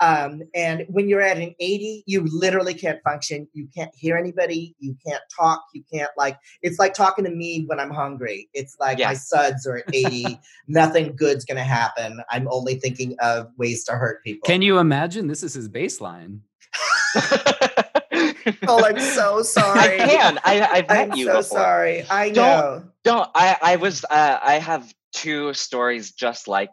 Um, 0.00 0.42
and 0.54 0.84
when 0.88 1.08
you're 1.08 1.22
at 1.22 1.38
an 1.38 1.54
80 1.58 2.04
you 2.06 2.26
literally 2.30 2.74
can't 2.74 3.00
function. 3.02 3.48
You 3.54 3.68
can't 3.74 3.94
hear 3.94 4.16
anybody. 4.16 4.74
You 4.80 4.96
can't 5.06 5.22
talk. 5.34 5.64
You 5.72 5.82
can't 5.90 6.10
like 6.16 6.36
it's 6.62 6.78
like 6.78 6.94
talking 6.94 7.24
to 7.24 7.30
me 7.30 7.64
when 7.66 7.80
i'm 7.80 7.90
hungry. 7.90 8.50
It's 8.52 8.76
like 8.80 8.98
yeah. 8.98 9.08
my 9.08 9.14
suds 9.14 9.66
are 9.66 9.78
at 9.78 9.94
80 9.94 10.38
nothing 10.68 11.14
good's 11.14 11.44
gonna 11.44 11.64
happen. 11.64 12.20
I'm 12.30 12.48
only 12.50 12.74
thinking 12.74 13.16
of 13.20 13.48
ways 13.56 13.84
to 13.84 13.92
hurt 13.92 14.22
people. 14.24 14.46
Can 14.46 14.62
you 14.62 14.78
imagine? 14.78 15.28
This 15.28 15.42
is 15.42 15.54
his 15.54 15.68
baseline 15.68 16.40
oh, 18.68 18.84
I'm 18.84 19.00
so 19.00 19.42
sorry. 19.42 20.00
I 20.00 20.06
can. 20.06 20.38
I, 20.44 20.68
I've 20.72 20.88
met 20.88 21.06
you. 21.06 21.12
I'm 21.12 21.18
you. 21.18 21.26
so 21.26 21.38
before. 21.38 21.58
sorry. 21.58 22.04
I 22.08 22.30
know. 22.30 22.82
Don't. 23.04 23.18
Don't. 23.18 23.30
I. 23.34 23.56
I 23.60 23.76
was. 23.76 24.04
Uh, 24.04 24.38
I 24.42 24.54
have 24.54 24.92
two 25.12 25.52
stories 25.54 26.12
just 26.12 26.48
like 26.48 26.70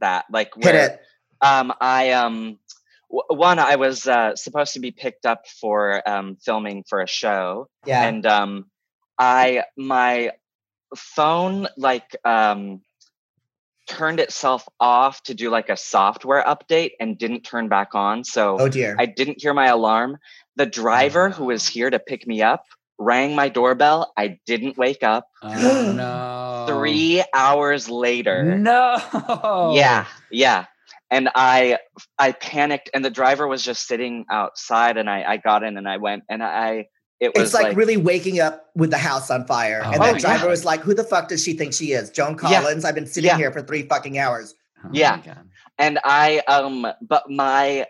that. 0.00 0.26
Like 0.30 0.56
where, 0.56 0.72
Hit 0.72 0.92
it. 0.92 1.00
Um. 1.40 1.72
I 1.80 2.12
um. 2.12 2.58
one, 3.08 3.58
I 3.58 3.76
was 3.76 4.06
uh, 4.06 4.36
supposed 4.36 4.74
to 4.74 4.80
be 4.80 4.90
picked 4.90 5.26
up 5.26 5.46
for 5.46 6.08
um, 6.08 6.36
filming 6.36 6.84
for 6.88 7.00
a 7.00 7.08
show. 7.08 7.68
Yeah. 7.84 8.06
And 8.06 8.24
um, 8.26 8.66
I 9.18 9.64
my 9.76 10.32
phone 10.96 11.68
like 11.76 12.16
um 12.24 12.82
turned 13.88 14.20
itself 14.20 14.66
off 14.80 15.22
to 15.24 15.34
do 15.34 15.50
like 15.50 15.68
a 15.68 15.76
software 15.76 16.42
update 16.42 16.92
and 17.00 17.18
didn't 17.18 17.42
turn 17.42 17.68
back 17.68 17.94
on. 17.94 18.24
So 18.24 18.56
oh 18.58 18.68
dear. 18.68 18.96
I 18.98 19.06
didn't 19.06 19.42
hear 19.42 19.54
my 19.54 19.66
alarm. 19.66 20.18
The 20.56 20.66
driver 20.66 21.30
who 21.30 21.46
was 21.46 21.66
here 21.66 21.90
to 21.90 21.98
pick 21.98 22.26
me 22.26 22.42
up 22.42 22.64
rang 23.02 23.34
my 23.34 23.48
doorbell. 23.48 24.12
I 24.16 24.38
didn't 24.46 24.76
wake 24.76 25.02
up. 25.02 25.28
Oh, 25.42 25.92
no. 25.96 26.66
Three 26.68 27.22
hours 27.34 27.88
later. 27.88 28.56
No. 28.56 29.72
Yeah. 29.74 30.06
Yeah. 30.30 30.66
And 31.10 31.28
I 31.34 31.78
I 32.18 32.32
panicked 32.32 32.90
and 32.94 33.04
the 33.04 33.10
driver 33.10 33.46
was 33.46 33.62
just 33.62 33.86
sitting 33.86 34.24
outside 34.30 34.96
and 34.96 35.10
I, 35.10 35.24
I 35.32 35.36
got 35.36 35.62
in 35.62 35.76
and 35.76 35.88
I 35.88 35.98
went 35.98 36.24
and 36.28 36.42
I 36.42 36.86
it 37.20 37.32
was 37.34 37.44
it's 37.44 37.54
like, 37.54 37.64
like, 37.64 37.76
really 37.76 37.96
waking 37.96 38.40
up 38.40 38.70
with 38.74 38.90
the 38.90 38.98
house 38.98 39.30
on 39.30 39.46
fire. 39.46 39.82
Oh, 39.84 39.92
and 39.92 40.02
that 40.02 40.18
driver 40.20 40.44
yeah. 40.44 40.50
was 40.50 40.64
like, 40.64 40.80
Who 40.80 40.94
the 40.94 41.04
fuck 41.04 41.28
does 41.28 41.42
she 41.42 41.52
think 41.52 41.74
she 41.74 41.92
is? 41.92 42.10
Joan 42.10 42.36
Collins? 42.36 42.82
Yeah. 42.82 42.88
I've 42.88 42.94
been 42.94 43.06
sitting 43.06 43.28
yeah. 43.28 43.36
here 43.36 43.52
for 43.52 43.62
three 43.62 43.82
fucking 43.82 44.18
hours. 44.18 44.54
Oh 44.84 44.88
yeah. 44.92 45.20
And 45.78 45.98
I 46.04 46.42
um 46.48 46.86
but 47.02 47.30
my 47.30 47.86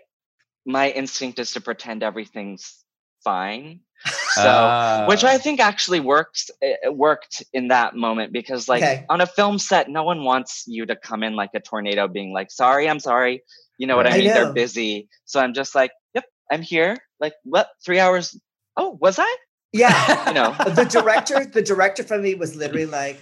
my 0.64 0.90
instinct 0.90 1.38
is 1.38 1.52
to 1.52 1.60
pretend 1.60 2.02
everything's 2.02 2.82
fine. 3.24 3.80
So, 4.34 4.48
uh, 4.48 5.04
which 5.08 5.24
I 5.24 5.36
think 5.36 5.60
actually 5.60 6.00
works 6.00 6.50
it 6.62 6.96
worked 6.96 7.42
in 7.52 7.68
that 7.68 7.94
moment 7.94 8.32
because 8.32 8.66
like 8.66 8.82
okay. 8.82 9.04
on 9.10 9.20
a 9.20 9.26
film 9.26 9.58
set, 9.58 9.90
no 9.90 10.04
one 10.04 10.24
wants 10.24 10.64
you 10.66 10.86
to 10.86 10.96
come 10.96 11.22
in 11.22 11.36
like 11.36 11.50
a 11.54 11.60
tornado 11.60 12.08
being 12.08 12.32
like, 12.32 12.50
sorry, 12.50 12.88
I'm 12.88 12.98
sorry. 12.98 13.42
You 13.76 13.86
know 13.86 13.94
what 13.94 14.06
I 14.06 14.16
mean? 14.16 14.30
I 14.30 14.32
They're 14.32 14.52
busy. 14.54 15.10
So 15.26 15.38
I'm 15.38 15.52
just 15.52 15.74
like, 15.74 15.92
yep, 16.14 16.24
I'm 16.50 16.62
here. 16.62 16.96
Like 17.20 17.34
what? 17.44 17.68
Three 17.84 18.00
hours. 18.00 18.34
Oh, 18.74 18.96
was 19.02 19.18
I? 19.18 19.36
Yeah. 19.70 20.26
you 20.28 20.34
know, 20.34 20.56
the 20.74 20.84
director, 20.84 21.44
the 21.44 21.62
director 21.62 22.02
for 22.02 22.18
me 22.18 22.34
was 22.34 22.56
literally 22.56 22.86
like, 22.86 23.20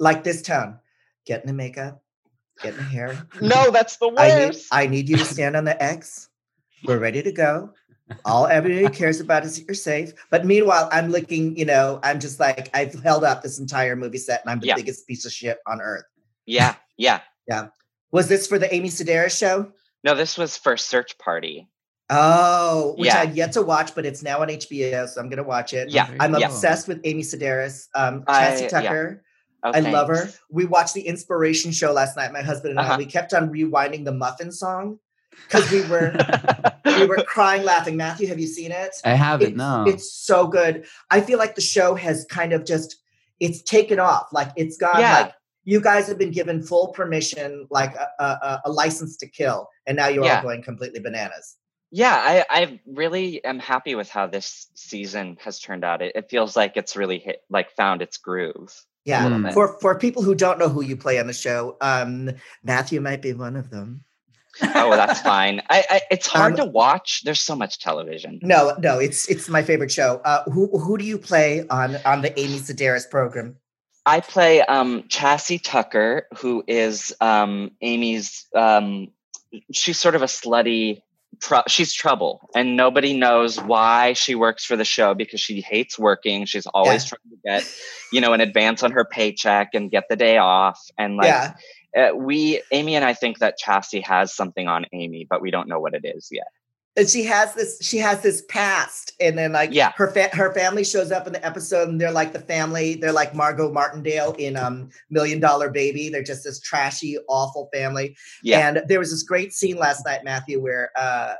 like 0.00 0.24
this 0.24 0.40
tone, 0.40 0.78
Getting 1.26 1.48
the 1.48 1.52
makeup, 1.52 2.02
getting 2.62 2.78
the 2.78 2.84
hair. 2.84 3.26
No, 3.42 3.70
that's 3.70 3.98
the 3.98 4.08
worst. 4.08 4.72
I 4.72 4.86
need, 4.86 4.86
I 4.86 4.86
need 4.86 5.08
you 5.10 5.18
to 5.18 5.24
stand 5.26 5.56
on 5.56 5.64
the 5.64 5.80
X 5.80 6.30
we're 6.84 6.98
ready 6.98 7.22
to 7.22 7.32
go. 7.32 7.70
All 8.24 8.46
everybody 8.46 8.94
cares 8.94 9.20
about 9.20 9.44
is 9.44 9.56
that 9.56 9.66
you're 9.66 9.74
safe. 9.74 10.12
But 10.30 10.46
meanwhile, 10.46 10.88
I'm 10.92 11.10
looking, 11.10 11.56
you 11.56 11.64
know, 11.64 12.00
I'm 12.02 12.20
just 12.20 12.40
like, 12.40 12.70
I've 12.74 12.94
held 13.02 13.24
up 13.24 13.42
this 13.42 13.58
entire 13.58 13.96
movie 13.96 14.18
set 14.18 14.40
and 14.42 14.50
I'm 14.50 14.60
the 14.60 14.68
yeah. 14.68 14.76
biggest 14.76 15.06
piece 15.06 15.24
of 15.26 15.32
shit 15.32 15.58
on 15.66 15.80
earth. 15.80 16.04
Yeah, 16.46 16.76
yeah. 16.96 17.20
yeah. 17.48 17.68
Was 18.10 18.28
this 18.28 18.46
for 18.46 18.58
the 18.58 18.72
Amy 18.74 18.88
Sedaris 18.88 19.38
show? 19.38 19.70
No, 20.04 20.14
this 20.14 20.38
was 20.38 20.56
for 20.56 20.76
Search 20.76 21.18
Party. 21.18 21.68
Oh, 22.10 22.94
which 22.96 23.08
yeah. 23.08 23.20
I've 23.20 23.36
yet 23.36 23.52
to 23.52 23.62
watch, 23.62 23.94
but 23.94 24.06
it's 24.06 24.22
now 24.22 24.40
on 24.40 24.48
HBO, 24.48 25.06
so 25.06 25.20
I'm 25.20 25.28
gonna 25.28 25.42
watch 25.42 25.74
it. 25.74 25.90
Yeah, 25.90 26.08
I'm 26.18 26.34
yeah. 26.34 26.46
obsessed 26.46 26.88
with 26.88 27.02
Amy 27.04 27.22
Sedaris, 27.22 27.88
um, 27.94 28.22
Chassie 28.22 28.68
Tucker. 28.68 29.22
Yeah. 29.62 29.70
Okay. 29.70 29.88
I 29.88 29.90
love 29.90 30.08
her. 30.08 30.30
We 30.50 30.64
watched 30.64 30.94
the 30.94 31.02
inspiration 31.02 31.72
show 31.72 31.92
last 31.92 32.16
night, 32.16 32.32
my 32.32 32.40
husband 32.40 32.70
and 32.70 32.78
uh-huh. 32.78 32.94
I. 32.94 32.96
We 32.96 33.04
kept 33.04 33.34
on 33.34 33.50
rewinding 33.50 34.04
the 34.06 34.12
muffin 34.12 34.52
song 34.52 35.00
because 35.44 35.70
we 35.70 35.82
were 35.88 36.16
we 36.84 37.06
were 37.06 37.22
crying 37.24 37.64
laughing 37.64 37.96
matthew 37.96 38.26
have 38.26 38.38
you 38.38 38.46
seen 38.46 38.72
it 38.72 38.94
i 39.04 39.14
haven't 39.14 39.48
it's, 39.48 39.56
no 39.56 39.84
it's 39.86 40.12
so 40.12 40.46
good 40.46 40.86
i 41.10 41.20
feel 41.20 41.38
like 41.38 41.54
the 41.54 41.60
show 41.60 41.94
has 41.94 42.24
kind 42.30 42.52
of 42.52 42.64
just 42.64 42.96
it's 43.40 43.62
taken 43.62 43.98
off 43.98 44.28
like 44.32 44.50
it's 44.56 44.76
gone 44.76 45.00
yeah. 45.00 45.20
like 45.20 45.32
you 45.64 45.80
guys 45.80 46.06
have 46.08 46.18
been 46.18 46.30
given 46.30 46.62
full 46.62 46.88
permission 46.88 47.66
like 47.70 47.94
a, 47.94 48.24
a, 48.24 48.62
a 48.66 48.70
license 48.70 49.16
to 49.16 49.28
kill 49.28 49.68
and 49.86 49.96
now 49.96 50.08
you're 50.08 50.24
yeah. 50.24 50.36
all 50.36 50.42
going 50.42 50.62
completely 50.62 51.00
bananas 51.00 51.56
yeah, 51.90 52.14
I, 52.14 52.44
I 52.50 52.80
really 52.86 53.42
am 53.44 53.58
happy 53.58 53.94
with 53.94 54.10
how 54.10 54.26
this 54.26 54.68
season 54.74 55.38
has 55.40 55.58
turned 55.58 55.84
out. 55.84 56.02
It, 56.02 56.12
it 56.14 56.28
feels 56.28 56.54
like 56.54 56.76
it's 56.76 56.96
really 56.96 57.18
hit, 57.18 57.42
like 57.48 57.70
found 57.70 58.02
its 58.02 58.18
groove. 58.18 58.74
Yeah. 59.04 59.52
For 59.52 59.78
for 59.80 59.98
people 59.98 60.22
who 60.22 60.34
don't 60.34 60.58
know 60.58 60.68
who 60.68 60.82
you 60.82 60.96
play 60.96 61.18
on 61.18 61.26
the 61.26 61.32
show, 61.32 61.78
um, 61.80 62.30
Matthew 62.62 63.00
might 63.00 63.22
be 63.22 63.32
one 63.32 63.56
of 63.56 63.70
them. 63.70 64.04
Oh, 64.62 64.90
that's 64.90 65.20
fine. 65.20 65.60
I, 65.68 65.84
I 65.90 66.00
it's 66.10 66.26
hard 66.38 66.58
um, 66.58 66.66
to 66.66 66.72
watch. 66.72 67.22
There's 67.24 67.40
so 67.40 67.56
much 67.56 67.78
television. 67.78 68.40
No, 68.42 68.74
no, 68.78 68.98
it's 68.98 69.28
it's 69.28 69.48
my 69.48 69.62
favorite 69.62 69.90
show. 69.90 70.20
Uh, 70.24 70.44
who 70.50 70.78
who 70.78 70.98
do 70.98 71.04
you 71.04 71.18
play 71.18 71.66
on 71.68 71.96
on 72.04 72.22
the 72.22 72.38
Amy 72.38 72.58
Sedaris 72.58 73.08
program? 73.08 73.56
I 74.06 74.20
play 74.20 74.62
um, 74.62 75.02
Chassie 75.04 75.60
Tucker, 75.62 76.26
who 76.38 76.64
is 76.66 77.14
um, 77.20 77.72
Amy's. 77.80 78.46
Um, 78.54 79.08
she's 79.72 79.98
sort 79.98 80.14
of 80.14 80.22
a 80.22 80.26
slutty 80.26 81.02
tr- 81.40 81.68
she's 81.68 81.92
trouble 81.92 82.48
and 82.54 82.76
nobody 82.76 83.16
knows 83.16 83.60
why 83.60 84.12
she 84.12 84.34
works 84.34 84.64
for 84.64 84.76
the 84.76 84.84
show 84.84 85.14
because 85.14 85.40
she 85.40 85.60
hates 85.60 85.98
working 85.98 86.44
she's 86.44 86.66
always 86.66 87.04
yeah. 87.04 87.08
trying 87.08 87.30
to 87.30 87.36
get 87.44 87.74
you 88.12 88.20
know 88.20 88.32
an 88.32 88.40
advance 88.40 88.82
on 88.82 88.92
her 88.92 89.04
paycheck 89.04 89.70
and 89.74 89.90
get 89.90 90.04
the 90.08 90.16
day 90.16 90.38
off 90.38 90.80
and 90.98 91.16
like 91.16 91.26
yeah. 91.26 91.54
Uh, 91.96 92.14
we 92.14 92.62
amy 92.72 92.94
and 92.94 93.04
i 93.04 93.14
think 93.14 93.38
that 93.38 93.56
chassie 93.62 94.04
has 94.04 94.34
something 94.34 94.68
on 94.68 94.84
amy 94.92 95.26
but 95.28 95.40
we 95.40 95.50
don't 95.50 95.68
know 95.68 95.80
what 95.80 95.94
it 95.94 96.04
is 96.04 96.28
yet. 96.30 96.48
And 96.98 97.08
she 97.08 97.22
has 97.24 97.54
this 97.54 97.78
she 97.80 97.98
has 97.98 98.22
this 98.22 98.42
past 98.48 99.12
and 99.20 99.38
then 99.38 99.52
like 99.52 99.70
yeah. 99.72 99.92
her 99.94 100.10
fa- 100.10 100.34
her 100.34 100.52
family 100.52 100.82
shows 100.82 101.12
up 101.12 101.28
in 101.28 101.32
the 101.32 101.46
episode 101.46 101.88
and 101.88 102.00
they're 102.00 102.10
like 102.10 102.32
the 102.32 102.40
family 102.40 102.96
they're 102.96 103.12
like 103.12 103.36
margot 103.36 103.70
martindale 103.70 104.32
in 104.32 104.56
um 104.56 104.88
million 105.08 105.38
dollar 105.38 105.70
baby. 105.70 106.08
They're 106.08 106.24
just 106.24 106.42
this 106.42 106.58
trashy 106.60 107.16
awful 107.28 107.68
family. 107.72 108.16
Yeah. 108.42 108.68
And 108.68 108.82
there 108.88 108.98
was 108.98 109.12
this 109.12 109.22
great 109.22 109.52
scene 109.52 109.76
last 109.76 110.04
night 110.04 110.24
matthew 110.24 110.60
where 110.60 110.90
uh 110.96 111.34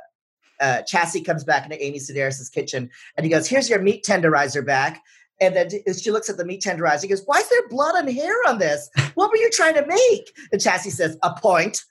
uh, 0.61 0.81
Chassie 0.81 1.25
comes 1.25 1.45
back 1.45 1.63
into 1.63 1.81
Amy 1.81 1.99
Sedaris' 1.99 2.51
kitchen 2.51 2.89
and 3.15 3.25
he 3.25 3.29
goes, 3.31 3.47
Here's 3.47 3.69
your 3.69 3.79
meat 3.79 4.03
tenderizer 4.03 4.65
back. 4.65 5.01
And 5.41 5.55
then 5.55 5.69
she 5.97 6.11
looks 6.11 6.29
at 6.29 6.37
the 6.37 6.45
meat 6.45 6.61
tenderizer. 6.61 7.03
He 7.03 7.07
goes, 7.07 7.23
Why 7.25 7.39
is 7.39 7.49
there 7.49 7.67
blood 7.69 7.95
and 7.95 8.09
hair 8.09 8.35
on 8.47 8.59
this? 8.59 8.89
What 9.15 9.31
were 9.31 9.37
you 9.37 9.49
trying 9.51 9.75
to 9.75 9.85
make? 9.85 10.35
And 10.51 10.61
Chassie 10.61 10.91
says, 10.91 11.17
A 11.23 11.33
point. 11.33 11.83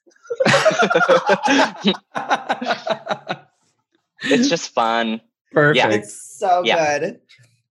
it's 4.23 4.49
just 4.49 4.71
fun. 4.71 5.21
Perfect. 5.53 5.77
Yeah. 5.77 5.91
It's 5.91 6.39
so 6.39 6.63
yeah. 6.65 6.99
good. 6.99 7.21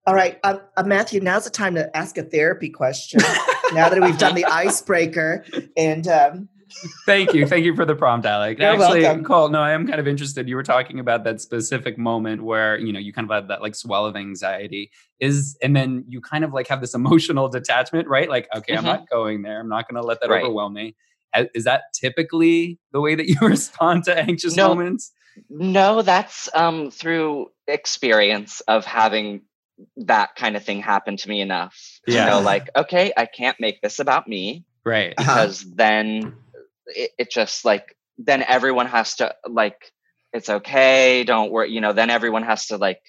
All 0.07 0.15
right, 0.15 0.39
uh, 0.43 0.59
uh, 0.77 0.83
Matthew. 0.83 1.19
Now's 1.19 1.43
the 1.43 1.49
time 1.49 1.75
to 1.75 1.95
ask 1.95 2.17
a 2.17 2.23
therapy 2.23 2.69
question. 2.69 3.19
now 3.73 3.89
that 3.89 4.01
we've 4.01 4.17
done 4.17 4.35
the 4.35 4.45
icebreaker, 4.49 5.43
and 5.75 6.07
um, 6.07 6.49
thank 7.05 7.33
you, 7.33 7.45
thank 7.47 7.65
you 7.65 7.75
for 7.75 7.85
the 7.85 7.95
prompt, 7.95 8.25
Alec. 8.25 8.59
You're 8.59 8.69
Actually, 8.69 9.01
welcome. 9.03 9.23
Cole, 9.23 9.49
no, 9.49 9.59
I 9.59 9.71
am 9.71 9.87
kind 9.87 9.99
of 9.99 10.07
interested. 10.07 10.47
You 10.47 10.55
were 10.55 10.63
talking 10.63 10.99
about 10.99 11.23
that 11.23 11.41
specific 11.41 11.97
moment 11.97 12.43
where 12.43 12.77
you 12.77 12.93
know 12.93 12.99
you 12.99 13.13
kind 13.13 13.29
of 13.29 13.33
had 13.33 13.47
that 13.49 13.61
like 13.61 13.75
swell 13.75 14.05
of 14.05 14.15
anxiety. 14.15 14.91
Is 15.19 15.57
and 15.61 15.75
then 15.75 16.05
you 16.07 16.21
kind 16.21 16.43
of 16.43 16.53
like 16.53 16.67
have 16.67 16.81
this 16.81 16.93
emotional 16.95 17.49
detachment, 17.49 18.07
right? 18.07 18.29
Like, 18.29 18.47
okay, 18.55 18.73
mm-hmm. 18.73 18.85
I'm 18.85 18.99
not 18.99 19.09
going 19.09 19.41
there. 19.41 19.59
I'm 19.59 19.69
not 19.69 19.87
going 19.89 20.01
to 20.01 20.07
let 20.07 20.21
that 20.21 20.29
right. 20.29 20.43
overwhelm 20.43 20.73
me. 20.73 20.95
Is 21.53 21.65
that 21.65 21.83
typically 21.93 22.79
the 22.91 23.01
way 23.01 23.15
that 23.15 23.27
you 23.27 23.35
respond 23.41 24.05
to 24.05 24.17
anxious 24.17 24.55
no, 24.55 24.69
moments? 24.69 25.11
No, 25.49 26.01
that's 26.01 26.49
um, 26.53 26.89
through 26.91 27.51
experience 27.67 28.61
of 28.61 28.85
having 28.85 29.41
that 29.97 30.35
kind 30.35 30.55
of 30.55 30.63
thing 30.63 30.81
happen 30.81 31.17
to 31.17 31.29
me 31.29 31.41
enough. 31.41 31.99
Yeah. 32.07 32.23
You 32.23 32.31
know, 32.31 32.39
like, 32.41 32.69
okay, 32.75 33.11
I 33.15 33.25
can't 33.25 33.59
make 33.59 33.81
this 33.81 33.99
about 33.99 34.27
me. 34.27 34.65
Right. 34.85 35.13
Because 35.15 35.63
uh-huh. 35.63 35.73
then 35.75 36.35
it, 36.87 37.11
it 37.17 37.31
just 37.31 37.65
like, 37.65 37.95
then 38.17 38.43
everyone 38.43 38.87
has 38.87 39.15
to 39.15 39.35
like, 39.47 39.91
it's 40.33 40.49
okay, 40.49 41.23
don't 41.23 41.51
worry, 41.51 41.71
you 41.71 41.81
know, 41.81 41.93
then 41.93 42.09
everyone 42.09 42.43
has 42.43 42.67
to 42.67 42.77
like 42.77 43.01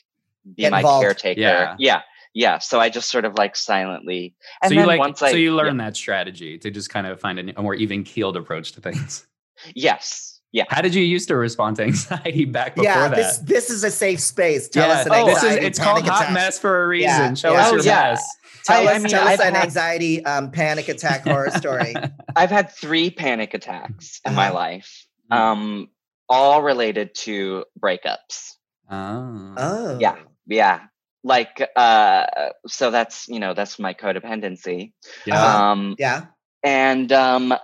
be 0.45 0.63
Get 0.63 0.73
my 0.73 0.79
involved. 0.79 1.03
caretaker. 1.03 1.41
Yeah. 1.41 1.77
Yeah. 1.79 2.03
Yeah. 2.35 2.59
So 2.59 2.79
I 2.79 2.89
just 2.89 3.11
sort 3.11 3.25
of 3.25 3.35
like 3.37 3.57
silently. 3.57 4.35
And 4.63 4.71
so 4.71 4.79
you 4.79 4.87
like, 4.87 4.99
once 4.99 5.23
I, 5.23 5.33
so 5.33 5.37
you 5.37 5.55
learn 5.55 5.79
yeah. 5.79 5.87
that 5.87 5.97
strategy 5.97 6.59
to 6.59 6.71
just 6.71 6.91
kind 6.91 7.07
of 7.07 7.21
find 7.21 7.39
a, 7.39 7.59
a 7.59 7.63
more 7.63 7.75
even 7.75 8.05
keeled 8.05 8.37
approach 8.37 8.73
to 8.73 8.81
things. 8.81 9.27
yes. 9.75 10.41
Yeah. 10.53 10.65
How 10.69 10.81
did 10.81 10.95
you 10.95 11.03
used 11.03 11.29
to 11.29 11.37
respond 11.37 11.77
to 11.77 11.83
anxiety 11.83 12.45
back 12.47 12.75
before 12.75 12.85
yeah, 12.85 13.09
that? 13.09 13.17
This, 13.17 13.39
this 13.39 13.71
is 13.71 13.85
a 13.85 13.91
safe 13.91 14.21
space. 14.21 14.69
Tell 14.69 14.89
yeah. 14.89 15.01
us 15.01 15.07
an 15.07 15.13
oh, 15.15 15.27
this 15.27 15.43
is, 15.43 15.57
it's 15.57 15.79
called 15.79 16.05
attack. 16.05 16.27
hot 16.27 16.33
mess 16.33 16.59
for 16.59 16.85
a 16.85 16.87
reason. 16.87 17.09
Yeah. 17.09 17.35
Show 17.35 17.53
yeah. 17.53 17.61
us 17.61 17.69
oh, 17.69 17.75
your 17.77 17.85
yeah. 17.85 18.11
mess. 18.11 18.37
Tell 18.69 18.89
I, 18.89 18.93
us, 18.93 18.97
I 18.97 18.99
mean, 18.99 19.09
tell 19.09 19.29
us 19.29 19.41
an 19.41 19.55
had, 19.55 19.65
anxiety 19.65 20.25
um, 20.25 20.51
panic 20.51 20.89
attack 20.89 21.25
horror 21.25 21.51
story. 21.51 21.95
I've 22.37 22.51
had 22.51 22.71
three 22.71 23.11
panic 23.11 23.55
attacks 23.55 24.21
in 24.25 24.33
uh-huh. 24.33 24.37
my 24.37 24.51
life, 24.51 25.07
hmm. 25.31 25.37
um, 25.37 25.89
all 26.29 26.63
related 26.63 27.15
to 27.17 27.65
breakups. 27.79 28.53
Oh. 28.91 29.55
oh. 29.57 29.99
Yeah. 29.99 30.17
Yeah. 30.47 30.81
Like, 31.25 31.67
uh, 31.75 32.27
so 32.67 32.91
that's, 32.91 33.29
you 33.29 33.41
know, 33.41 33.55
that's 33.55 33.79
my 33.79 33.95
codependency. 33.95 34.93
Yeah. 35.27 35.71
Um, 35.71 35.97
yeah. 35.99 36.27
And 36.63 37.11
um, 37.13 37.55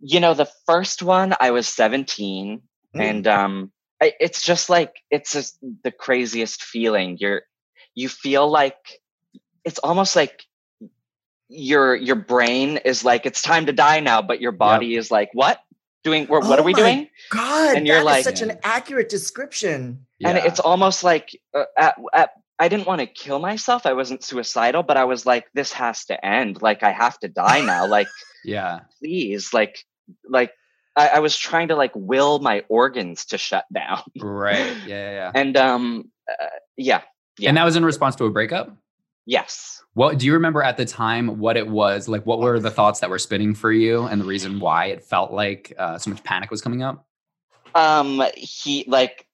you 0.00 0.20
know, 0.20 0.34
the 0.34 0.48
first 0.66 1.02
one 1.02 1.34
I 1.40 1.50
was 1.50 1.68
17 1.68 2.60
mm. 2.94 3.00
and 3.00 3.26
um 3.26 3.72
I, 4.00 4.12
it's 4.20 4.42
just 4.42 4.68
like 4.68 4.94
it's 5.10 5.32
just 5.32 5.58
the 5.82 5.90
craziest 5.90 6.62
feeling. 6.62 7.16
You're 7.18 7.42
you 7.94 8.08
feel 8.08 8.48
like 8.48 8.76
it's 9.66 9.78
almost 9.80 10.16
like 10.16 10.44
your 11.48 11.94
your 11.94 12.16
brain 12.16 12.78
is 12.78 13.04
like 13.04 13.26
it's 13.26 13.42
time 13.42 13.66
to 13.66 13.72
die 13.72 14.00
now, 14.00 14.22
but 14.22 14.40
your 14.40 14.52
body 14.52 14.86
yep. 14.86 15.00
is 15.00 15.10
like 15.10 15.30
what? 15.34 15.60
Doing 16.04 16.26
what, 16.26 16.44
oh 16.44 16.48
what 16.48 16.58
are 16.58 16.62
we 16.62 16.72
doing? 16.72 17.08
God, 17.30 17.76
and 17.76 17.86
you're 17.86 18.02
like 18.02 18.24
such 18.24 18.40
an 18.40 18.58
accurate 18.62 19.08
description. 19.08 20.06
And 20.24 20.38
it's 20.38 20.60
almost 20.60 21.04
like 21.04 21.38
uh, 21.52 21.64
at, 21.76 21.96
at 22.14 22.30
I 22.58 22.68
didn't 22.68 22.86
want 22.86 23.00
to 23.00 23.06
kill 23.06 23.38
myself. 23.38 23.84
I 23.84 23.92
wasn't 23.92 24.24
suicidal, 24.24 24.82
but 24.82 24.96
I 24.96 25.04
was 25.04 25.26
like, 25.26 25.46
this 25.52 25.72
has 25.72 26.06
to 26.06 26.24
end. 26.24 26.62
Like, 26.62 26.82
I 26.82 26.90
have 26.92 27.18
to 27.18 27.28
die 27.28 27.60
now. 27.60 27.86
Like, 27.96 28.08
yeah, 28.44 28.80
please, 28.98 29.52
like, 29.52 29.84
like 30.28 30.52
I, 30.96 31.08
I, 31.08 31.18
was 31.18 31.36
trying 31.36 31.68
to 31.68 31.76
like 31.76 31.92
will 31.94 32.38
my 32.38 32.64
organs 32.68 33.26
to 33.26 33.38
shut 33.38 33.64
down. 33.72 34.02
Right. 34.18 34.76
Yeah. 34.86 34.94
Yeah. 34.96 35.10
yeah. 35.12 35.32
and 35.34 35.56
um, 35.56 36.10
uh, 36.30 36.46
yeah, 36.76 37.02
yeah. 37.38 37.50
And 37.50 37.56
that 37.56 37.64
was 37.64 37.76
in 37.76 37.84
response 37.84 38.16
to 38.16 38.24
a 38.24 38.30
breakup. 38.30 38.76
Yes. 39.26 39.82
What 39.94 40.18
do 40.18 40.26
you 40.26 40.32
remember 40.34 40.62
at 40.62 40.76
the 40.76 40.84
time? 40.84 41.38
What 41.38 41.56
it 41.56 41.68
was 41.68 42.08
like? 42.08 42.24
What 42.24 42.38
were 42.38 42.60
the 42.60 42.70
thoughts 42.70 43.00
that 43.00 43.10
were 43.10 43.18
spinning 43.18 43.54
for 43.54 43.72
you, 43.72 44.02
and 44.04 44.20
the 44.20 44.24
reason 44.24 44.60
why 44.60 44.86
it 44.86 45.02
felt 45.02 45.32
like 45.32 45.72
uh, 45.78 45.98
so 45.98 46.10
much 46.10 46.22
panic 46.22 46.50
was 46.50 46.60
coming 46.60 46.82
up? 46.82 47.06
Um, 47.74 48.22
he 48.36 48.84
like 48.86 49.26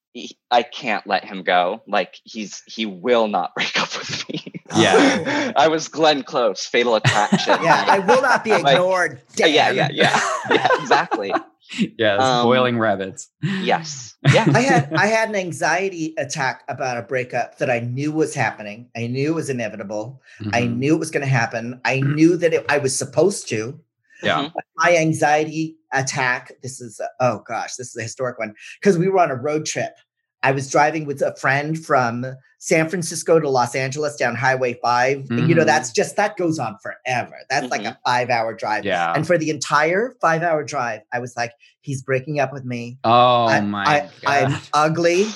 I 0.51 0.63
can't 0.63 1.07
let 1.07 1.25
him 1.25 1.43
go. 1.43 1.83
Like 1.87 2.21
he's 2.25 2.63
he 2.67 2.87
will 2.87 3.29
not 3.29 3.55
break 3.57 3.79
up 3.81 3.97
with 3.99 4.29
me. 4.29 4.53
Yeah. 4.77 5.53
I 5.57 5.69
was 5.69 5.89
Glenn 5.89 6.23
Close, 6.23 6.65
Fatal 6.65 6.95
Attraction. 6.97 7.59
yeah, 7.63 7.85
I 7.87 7.99
will 7.99 8.23
not 8.23 8.45
be 8.45 8.53
ignored. 8.53 9.21
Like, 9.39 9.53
yeah, 9.53 9.71
yeah, 9.71 9.89
yeah, 9.93 10.21
yeah, 10.51 10.69
exactly. 10.81 11.33
yes, 11.99 12.21
um, 12.21 12.45
boiling 12.45 12.79
rabbits. 12.79 13.29
Yes. 13.43 14.11
Yeah. 14.33 14.47
I 14.55 14.61
had 14.61 14.95
I 14.95 15.07
had 15.07 15.31
an 15.31 15.35
anxiety 15.35 16.15
attack 16.17 16.63
about 16.69 16.97
a 16.97 17.03
breakup 17.03 17.59
that 17.59 17.69
I 17.69 17.81
knew 17.81 18.13
was 18.13 18.35
happening. 18.35 18.89
I 18.97 19.09
knew 19.09 19.33
it 19.33 19.35
was 19.35 19.51
inevitable. 19.51 20.23
Mm-hmm. 20.41 20.55
I 20.55 20.67
knew 20.67 20.95
it 20.95 21.01
was 21.01 21.11
going 21.11 21.25
to 21.25 21.29
happen. 21.29 21.81
I 21.85 21.99
knew 22.01 22.37
that 22.37 22.53
it, 22.53 22.65
I 22.69 22.79
was 22.79 22.97
supposed 22.97 23.49
to. 23.49 23.81
Yeah. 24.23 24.51
My 24.77 24.97
anxiety 24.97 25.77
attack. 25.93 26.53
This 26.63 26.81
is 26.81 27.01
a, 27.01 27.09
oh 27.19 27.43
gosh, 27.49 27.75
this 27.75 27.89
is 27.89 27.97
a 27.97 28.03
historic 28.05 28.39
one 28.39 28.55
because 28.81 28.97
we 28.97 29.09
were 29.09 29.19
on 29.19 29.33
a 29.33 29.35
road 29.35 29.67
trip. 29.67 29.97
I 30.45 30.53
was 30.53 30.71
driving 30.71 31.05
with 31.05 31.21
a 31.21 31.35
friend 31.35 31.77
from 31.77 32.25
San 32.63 32.89
Francisco 32.89 33.41
to 33.41 33.49
Los 33.49 33.75
Angeles 33.75 34.15
down 34.15 34.37
Highway 34.37 34.75
5. 34.75 35.19
Mm-hmm. 35.19 35.37
And, 35.37 35.49
you 35.49 35.55
know, 35.57 35.65
that's 35.65 35.91
mm. 35.91 35.97
just 35.97 36.15
that 36.15 36.37
goes 36.37 36.61
on 36.61 36.79
forever. 36.81 37.35
That's 37.51 37.65
mm-hmm. 37.65 37.71
like 37.73 37.81
a 37.81 37.85
mm-hmm. 37.87 38.03
five 38.07 38.31
hour 38.31 38.55
drive. 38.55 38.85
Yeah. 38.85 39.13
And 39.13 39.27
for 39.27 39.37
the 39.37 39.51
entire 39.51 40.15
five 40.21 40.45
hour 40.45 40.63
drive, 40.63 41.01
I 41.13 41.19
was 41.19 41.37
like, 41.37 41.55
he's 41.81 42.03
breaking 42.03 42.39
up 42.39 42.53
with 42.53 42.65
me. 42.65 42.99
Oh 43.03 43.47
I, 43.47 43.61
my 43.63 44.09
I, 44.25 44.45
I'm 44.45 44.61
ugly. 44.73 45.27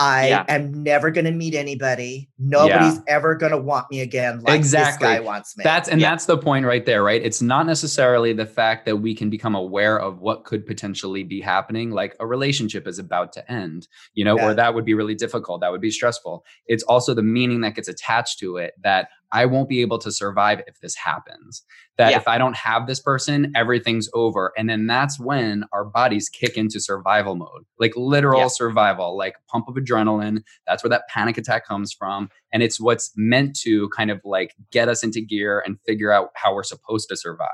I 0.00 0.28
yeah. 0.28 0.44
am 0.48 0.82
never 0.82 1.10
going 1.10 1.26
to 1.26 1.30
meet 1.30 1.54
anybody. 1.54 2.30
Nobody's 2.38 2.96
yeah. 2.96 3.02
ever 3.06 3.34
going 3.34 3.52
to 3.52 3.58
want 3.58 3.84
me 3.90 4.00
again 4.00 4.40
like 4.40 4.56
exactly. 4.56 5.06
this 5.06 5.18
guy 5.18 5.20
wants 5.20 5.58
me. 5.58 5.62
That's 5.62 5.90
and 5.90 6.00
yeah. 6.00 6.08
that's 6.08 6.24
the 6.24 6.38
point 6.38 6.64
right 6.64 6.86
there, 6.86 7.02
right? 7.02 7.22
It's 7.22 7.42
not 7.42 7.66
necessarily 7.66 8.32
the 8.32 8.46
fact 8.46 8.86
that 8.86 8.96
we 8.96 9.14
can 9.14 9.28
become 9.28 9.54
aware 9.54 10.00
of 10.00 10.18
what 10.20 10.44
could 10.44 10.64
potentially 10.64 11.22
be 11.22 11.42
happening, 11.42 11.90
like 11.90 12.16
a 12.18 12.26
relationship 12.26 12.88
is 12.88 12.98
about 12.98 13.34
to 13.34 13.52
end, 13.52 13.88
you 14.14 14.24
know, 14.24 14.38
or 14.40 14.54
that 14.54 14.74
would 14.74 14.86
be 14.86 14.94
really 14.94 15.14
difficult, 15.14 15.60
that 15.60 15.70
would 15.70 15.82
be 15.82 15.90
stressful. 15.90 16.46
It's 16.66 16.82
also 16.84 17.12
the 17.12 17.22
meaning 17.22 17.60
that 17.60 17.74
gets 17.74 17.88
attached 17.88 18.38
to 18.38 18.56
it 18.56 18.72
that 18.82 19.10
I 19.32 19.46
won't 19.46 19.68
be 19.68 19.80
able 19.80 19.98
to 19.98 20.10
survive 20.10 20.62
if 20.66 20.80
this 20.80 20.96
happens. 20.96 21.62
That 21.98 22.10
yeah. 22.10 22.16
if 22.16 22.26
I 22.26 22.38
don't 22.38 22.56
have 22.56 22.86
this 22.86 23.00
person, 23.00 23.52
everything's 23.54 24.08
over. 24.14 24.52
And 24.56 24.68
then 24.68 24.86
that's 24.86 25.20
when 25.20 25.64
our 25.72 25.84
bodies 25.84 26.28
kick 26.28 26.56
into 26.56 26.80
survival 26.80 27.36
mode, 27.36 27.64
like 27.78 27.92
literal 27.96 28.42
yeah. 28.42 28.48
survival, 28.48 29.16
like 29.16 29.36
pump 29.48 29.68
of 29.68 29.74
adrenaline. 29.76 30.42
That's 30.66 30.82
where 30.82 30.90
that 30.90 31.08
panic 31.08 31.38
attack 31.38 31.66
comes 31.66 31.92
from. 31.92 32.30
And 32.52 32.62
it's 32.62 32.80
what's 32.80 33.12
meant 33.16 33.54
to 33.60 33.88
kind 33.90 34.10
of 34.10 34.20
like 34.24 34.54
get 34.70 34.88
us 34.88 35.04
into 35.04 35.20
gear 35.20 35.62
and 35.64 35.78
figure 35.86 36.10
out 36.10 36.30
how 36.34 36.54
we're 36.54 36.62
supposed 36.62 37.08
to 37.10 37.16
survive. 37.16 37.48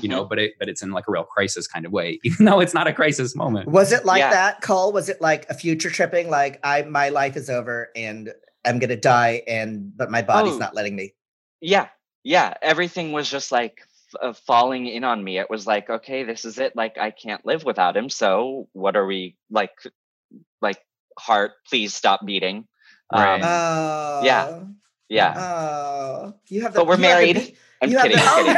you 0.00 0.08
know, 0.08 0.20
mm-hmm. 0.20 0.28
but 0.28 0.38
it 0.38 0.52
but 0.58 0.70
it's 0.70 0.82
in 0.82 0.90
like 0.90 1.04
a 1.06 1.12
real 1.12 1.24
crisis 1.24 1.66
kind 1.66 1.84
of 1.84 1.92
way, 1.92 2.18
even 2.24 2.46
though 2.46 2.60
it's 2.60 2.72
not 2.72 2.86
a 2.86 2.92
crisis 2.92 3.36
moment. 3.36 3.68
Was 3.68 3.92
it 3.92 4.06
like 4.06 4.20
yeah. 4.20 4.30
that, 4.30 4.60
Cole? 4.62 4.92
Was 4.92 5.08
it 5.08 5.20
like 5.20 5.48
a 5.50 5.54
future 5.54 5.90
tripping? 5.90 6.30
Like 6.30 6.60
I 6.64 6.82
my 6.82 7.10
life 7.10 7.36
is 7.36 7.50
over 7.50 7.90
and 7.94 8.32
I'm 8.64 8.78
gonna 8.78 8.96
die, 8.96 9.42
and 9.46 9.96
but 9.96 10.10
my 10.10 10.22
body's 10.22 10.54
oh, 10.54 10.58
not 10.58 10.74
letting 10.74 10.96
me. 10.96 11.14
Yeah, 11.60 11.88
yeah. 12.22 12.54
Everything 12.62 13.12
was 13.12 13.30
just 13.30 13.52
like 13.52 13.80
f- 14.22 14.38
falling 14.46 14.86
in 14.86 15.04
on 15.04 15.22
me. 15.22 15.38
It 15.38 15.50
was 15.50 15.66
like, 15.66 15.90
okay, 15.90 16.24
this 16.24 16.44
is 16.44 16.58
it. 16.58 16.76
Like 16.76 16.98
I 16.98 17.10
can't 17.10 17.44
live 17.44 17.64
without 17.64 17.96
him. 17.96 18.08
So 18.08 18.68
what 18.72 18.96
are 18.96 19.06
we 19.06 19.36
like? 19.50 19.72
Like 20.60 20.78
heart, 21.18 21.52
please 21.68 21.94
stop 21.94 22.24
beating. 22.24 22.66
Right. 23.12 23.40
Um, 23.40 23.42
oh. 23.44 24.24
Yeah. 24.24 24.60
Yeah. 25.08 25.34
Oh, 25.36 26.34
you 26.48 26.62
have. 26.62 26.72
The, 26.72 26.80
but 26.80 26.86
we're 26.86 26.96
married. 26.96 27.56
I'm 27.82 27.90
you 27.90 28.00
kidding. 28.00 28.16
Have 28.16 28.46
the, 28.46 28.52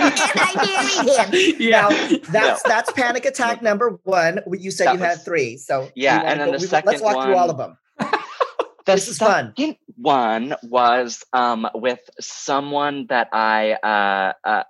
I'm 0.00 1.28
kidding. 1.28 1.52
him. 1.52 1.60
Yeah. 1.60 1.88
Now, 1.88 1.88
that's 2.32 2.64
no. 2.64 2.68
that's 2.68 2.92
panic 2.92 3.24
attack 3.26 3.62
number 3.62 4.00
one. 4.02 4.40
You 4.50 4.70
said 4.70 4.86
that 4.88 4.94
you 4.94 5.00
was, 5.00 5.08
had 5.08 5.24
three. 5.24 5.56
So 5.56 5.90
yeah, 5.94 6.20
and 6.24 6.40
then 6.40 6.48
go, 6.48 6.52
the 6.52 6.62
we, 6.62 6.66
second 6.66 6.90
let's 6.90 7.02
walk 7.02 7.16
one, 7.16 7.26
through 7.26 7.36
all 7.36 7.50
of 7.50 7.58
them. 7.58 7.76
The 8.86 8.92
this 8.92 9.08
is 9.08 9.18
fun. 9.18 9.54
One 9.96 10.54
was 10.62 11.24
um, 11.32 11.68
with 11.74 12.00
someone 12.20 13.06
that 13.08 13.28
I 13.32 13.72
uh, 13.72 14.32
uh, 14.46 14.48
uh, 14.48 14.62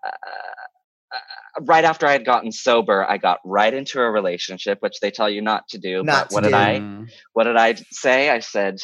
uh, 1.13 1.61
right 1.63 1.85
after 1.85 2.07
I 2.07 2.13
had 2.13 2.25
gotten 2.25 2.53
sober, 2.53 3.05
I 3.09 3.19
got 3.19 3.41
right 3.45 3.73
into 3.73 4.01
a 4.01 4.11
relationship, 4.11 4.79
which 4.81 5.01
they 5.01 5.11
tell 5.11 5.29
you 5.29 5.43
not 5.43 5.69
to 5.69 5.79
do. 5.79 6.03
Not 6.05 6.29
but 6.29 6.35
what 6.35 6.41
do. 6.45 6.51
did 6.51 6.55
I? 6.55 7.07
What 7.33 7.45
did 7.45 7.57
I 7.57 7.75
say? 7.91 8.31
I 8.31 8.39
said, 8.39 8.77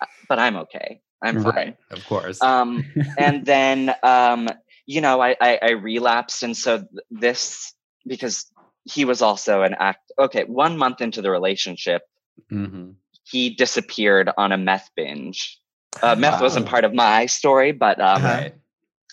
uh, 0.00 0.06
"But 0.28 0.38
I'm 0.38 0.56
okay." 0.56 1.00
I'm 1.22 1.42
fine. 1.42 1.76
Of 1.90 2.06
course. 2.06 2.40
Um, 2.42 2.84
and 3.18 3.44
then, 3.44 3.94
um, 4.02 4.48
you 4.86 5.00
know, 5.00 5.20
I, 5.20 5.36
I, 5.40 5.58
I 5.62 5.70
relapsed. 5.72 6.42
And 6.42 6.56
so 6.56 6.84
this, 7.10 7.74
because 8.06 8.50
he 8.84 9.04
was 9.04 9.22
also 9.22 9.62
an 9.62 9.74
act. 9.78 10.12
Okay. 10.18 10.44
One 10.44 10.76
month 10.76 11.00
into 11.00 11.22
the 11.22 11.30
relationship, 11.30 12.02
mm-hmm. 12.52 12.90
He 13.26 13.50
disappeared 13.50 14.30
on 14.36 14.52
a 14.52 14.56
meth 14.56 14.90
binge. 14.96 15.60
Uh, 16.02 16.14
meth 16.14 16.34
wow. 16.34 16.42
wasn't 16.42 16.66
part 16.66 16.84
of 16.84 16.94
my 16.94 17.26
story, 17.26 17.72
but, 17.72 18.00
um, 18.00 18.22
right. 18.22 18.54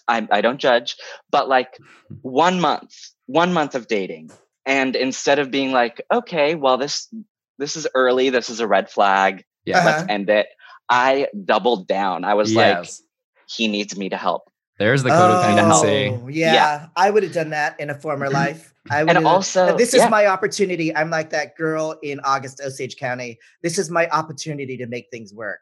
I, 0.08 0.28
I 0.30 0.42
don't 0.42 0.60
judge, 0.60 0.98
but 1.32 1.48
like 1.48 1.78
one 2.22 2.60
month, 2.60 2.94
one 3.26 3.54
month 3.54 3.76
of 3.76 3.88
dating. 3.88 4.32
And 4.66 4.96
instead 4.96 5.40
of 5.40 5.52
being 5.52 5.72
like, 5.72 6.02
okay, 6.12 6.56
well, 6.56 6.78
this, 6.78 7.14
this 7.58 7.76
is 7.76 7.88
early. 7.96 8.30
This 8.30 8.50
is 8.50 8.60
a 8.60 8.68
red 8.68 8.90
flag. 8.90 9.44
Yeah. 9.66 9.84
Let's 9.84 10.04
uh-huh. 10.04 10.08
end 10.10 10.30
it. 10.30 10.48
I 10.90 11.28
doubled 11.46 11.88
down. 11.88 12.24
I 12.24 12.34
was 12.34 12.54
yes. 12.54 13.02
like, 13.02 13.50
he 13.50 13.68
needs 13.68 13.98
me 13.98 14.10
to 14.10 14.18
help. 14.18 14.50
There's 14.84 15.02
the 15.02 15.12
codependency. 15.12 16.22
Oh, 16.22 16.28
yeah, 16.28 16.54
yeah. 16.54 16.88
I 16.98 17.10
would 17.10 17.24
have 17.24 17.32
done 17.32 17.52
that 17.52 17.80
in 17.80 17.90
a 17.90 17.96
former 17.96 18.30
life. 18.30 18.74
I 18.92 19.06
would 19.06 19.16
and 19.16 19.26
also, 19.26 19.78
this 19.78 19.94
is 19.94 20.02
yeah. 20.02 20.10
my 20.10 20.28
opportunity. 20.28 20.94
I'm 20.94 21.10
like 21.10 21.30
that 21.30 21.56
girl 21.56 21.98
in 22.04 22.20
August 22.26 22.60
Osage 22.62 22.98
County. 22.98 23.40
This 23.62 23.78
is 23.78 23.90
my 23.90 24.10
opportunity 24.10 24.76
to 24.76 24.86
make 24.86 25.10
things 25.10 25.34
work. 25.34 25.62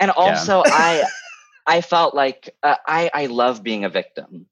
And 0.00 0.10
also, 0.10 0.62
yeah. 0.66 0.72
I, 0.74 1.04
I 1.66 1.80
felt 1.80 2.14
like 2.14 2.54
uh, 2.62 2.76
I, 2.86 3.10
I 3.14 3.26
love 3.26 3.62
being 3.62 3.86
a 3.86 3.88
victim. 3.88 4.44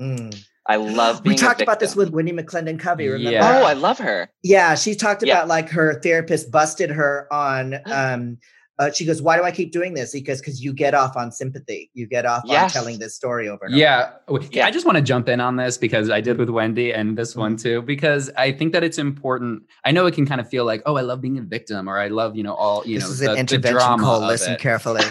Mm. 0.00 0.36
I 0.66 0.76
love 0.76 1.24
We 1.24 1.36
talked 1.36 1.62
about 1.62 1.78
this 1.78 1.94
with 1.94 2.12
Wendi 2.12 2.38
McLendon 2.38 2.80
Covey, 2.80 3.06
remember? 3.06 3.30
Yeah. 3.30 3.60
Oh, 3.60 3.64
I 3.64 3.74
love 3.74 3.98
her. 3.98 4.30
Yeah, 4.42 4.74
she 4.74 4.96
talked 4.96 5.22
about 5.22 5.46
like 5.46 5.70
her 5.70 6.00
therapist 6.00 6.50
busted 6.50 6.90
her 6.90 7.32
on 7.32 7.76
um 7.86 8.38
uh, 8.78 8.90
she 8.92 9.04
goes, 9.04 9.20
"Why 9.20 9.36
do 9.36 9.42
I 9.42 9.50
keep 9.50 9.72
doing 9.72 9.94
this?" 9.94 10.12
Because 10.12 10.40
because 10.40 10.62
you 10.62 10.72
get 10.72 10.94
off 10.94 11.16
on 11.16 11.32
sympathy, 11.32 11.90
you 11.94 12.06
get 12.06 12.26
off 12.26 12.42
yes. 12.46 12.64
on 12.64 12.82
telling 12.82 12.98
this 12.98 13.14
story 13.14 13.48
over. 13.48 13.64
And 13.64 13.74
yeah. 13.74 14.12
over. 14.28 14.44
yeah, 14.52 14.66
I 14.66 14.70
just 14.70 14.86
want 14.86 14.96
to 14.96 15.02
jump 15.02 15.28
in 15.28 15.40
on 15.40 15.56
this 15.56 15.76
because 15.76 16.10
I 16.10 16.20
did 16.20 16.38
with 16.38 16.48
Wendi 16.48 16.96
and 16.96 17.18
this 17.18 17.32
mm-hmm. 17.32 17.40
one 17.40 17.56
too. 17.56 17.82
Because 17.82 18.30
I 18.36 18.52
think 18.52 18.72
that 18.72 18.84
it's 18.84 18.98
important. 18.98 19.64
I 19.84 19.90
know 19.90 20.06
it 20.06 20.14
can 20.14 20.26
kind 20.26 20.40
of 20.40 20.48
feel 20.48 20.64
like, 20.64 20.82
oh, 20.86 20.96
I 20.96 21.00
love 21.00 21.20
being 21.20 21.38
a 21.38 21.42
victim, 21.42 21.88
or 21.88 21.98
I 21.98 22.08
love 22.08 22.36
you 22.36 22.42
know 22.42 22.54
all 22.54 22.86
you 22.86 23.00
this 23.00 23.04
know 23.04 23.10
is 23.10 23.18
the, 23.18 23.32
an 23.32 23.38
intervention 23.38 23.74
the 23.74 23.80
drama. 23.80 24.02
Cole. 24.04 24.26
Listen 24.26 24.52
it. 24.54 24.60
carefully. 24.60 25.04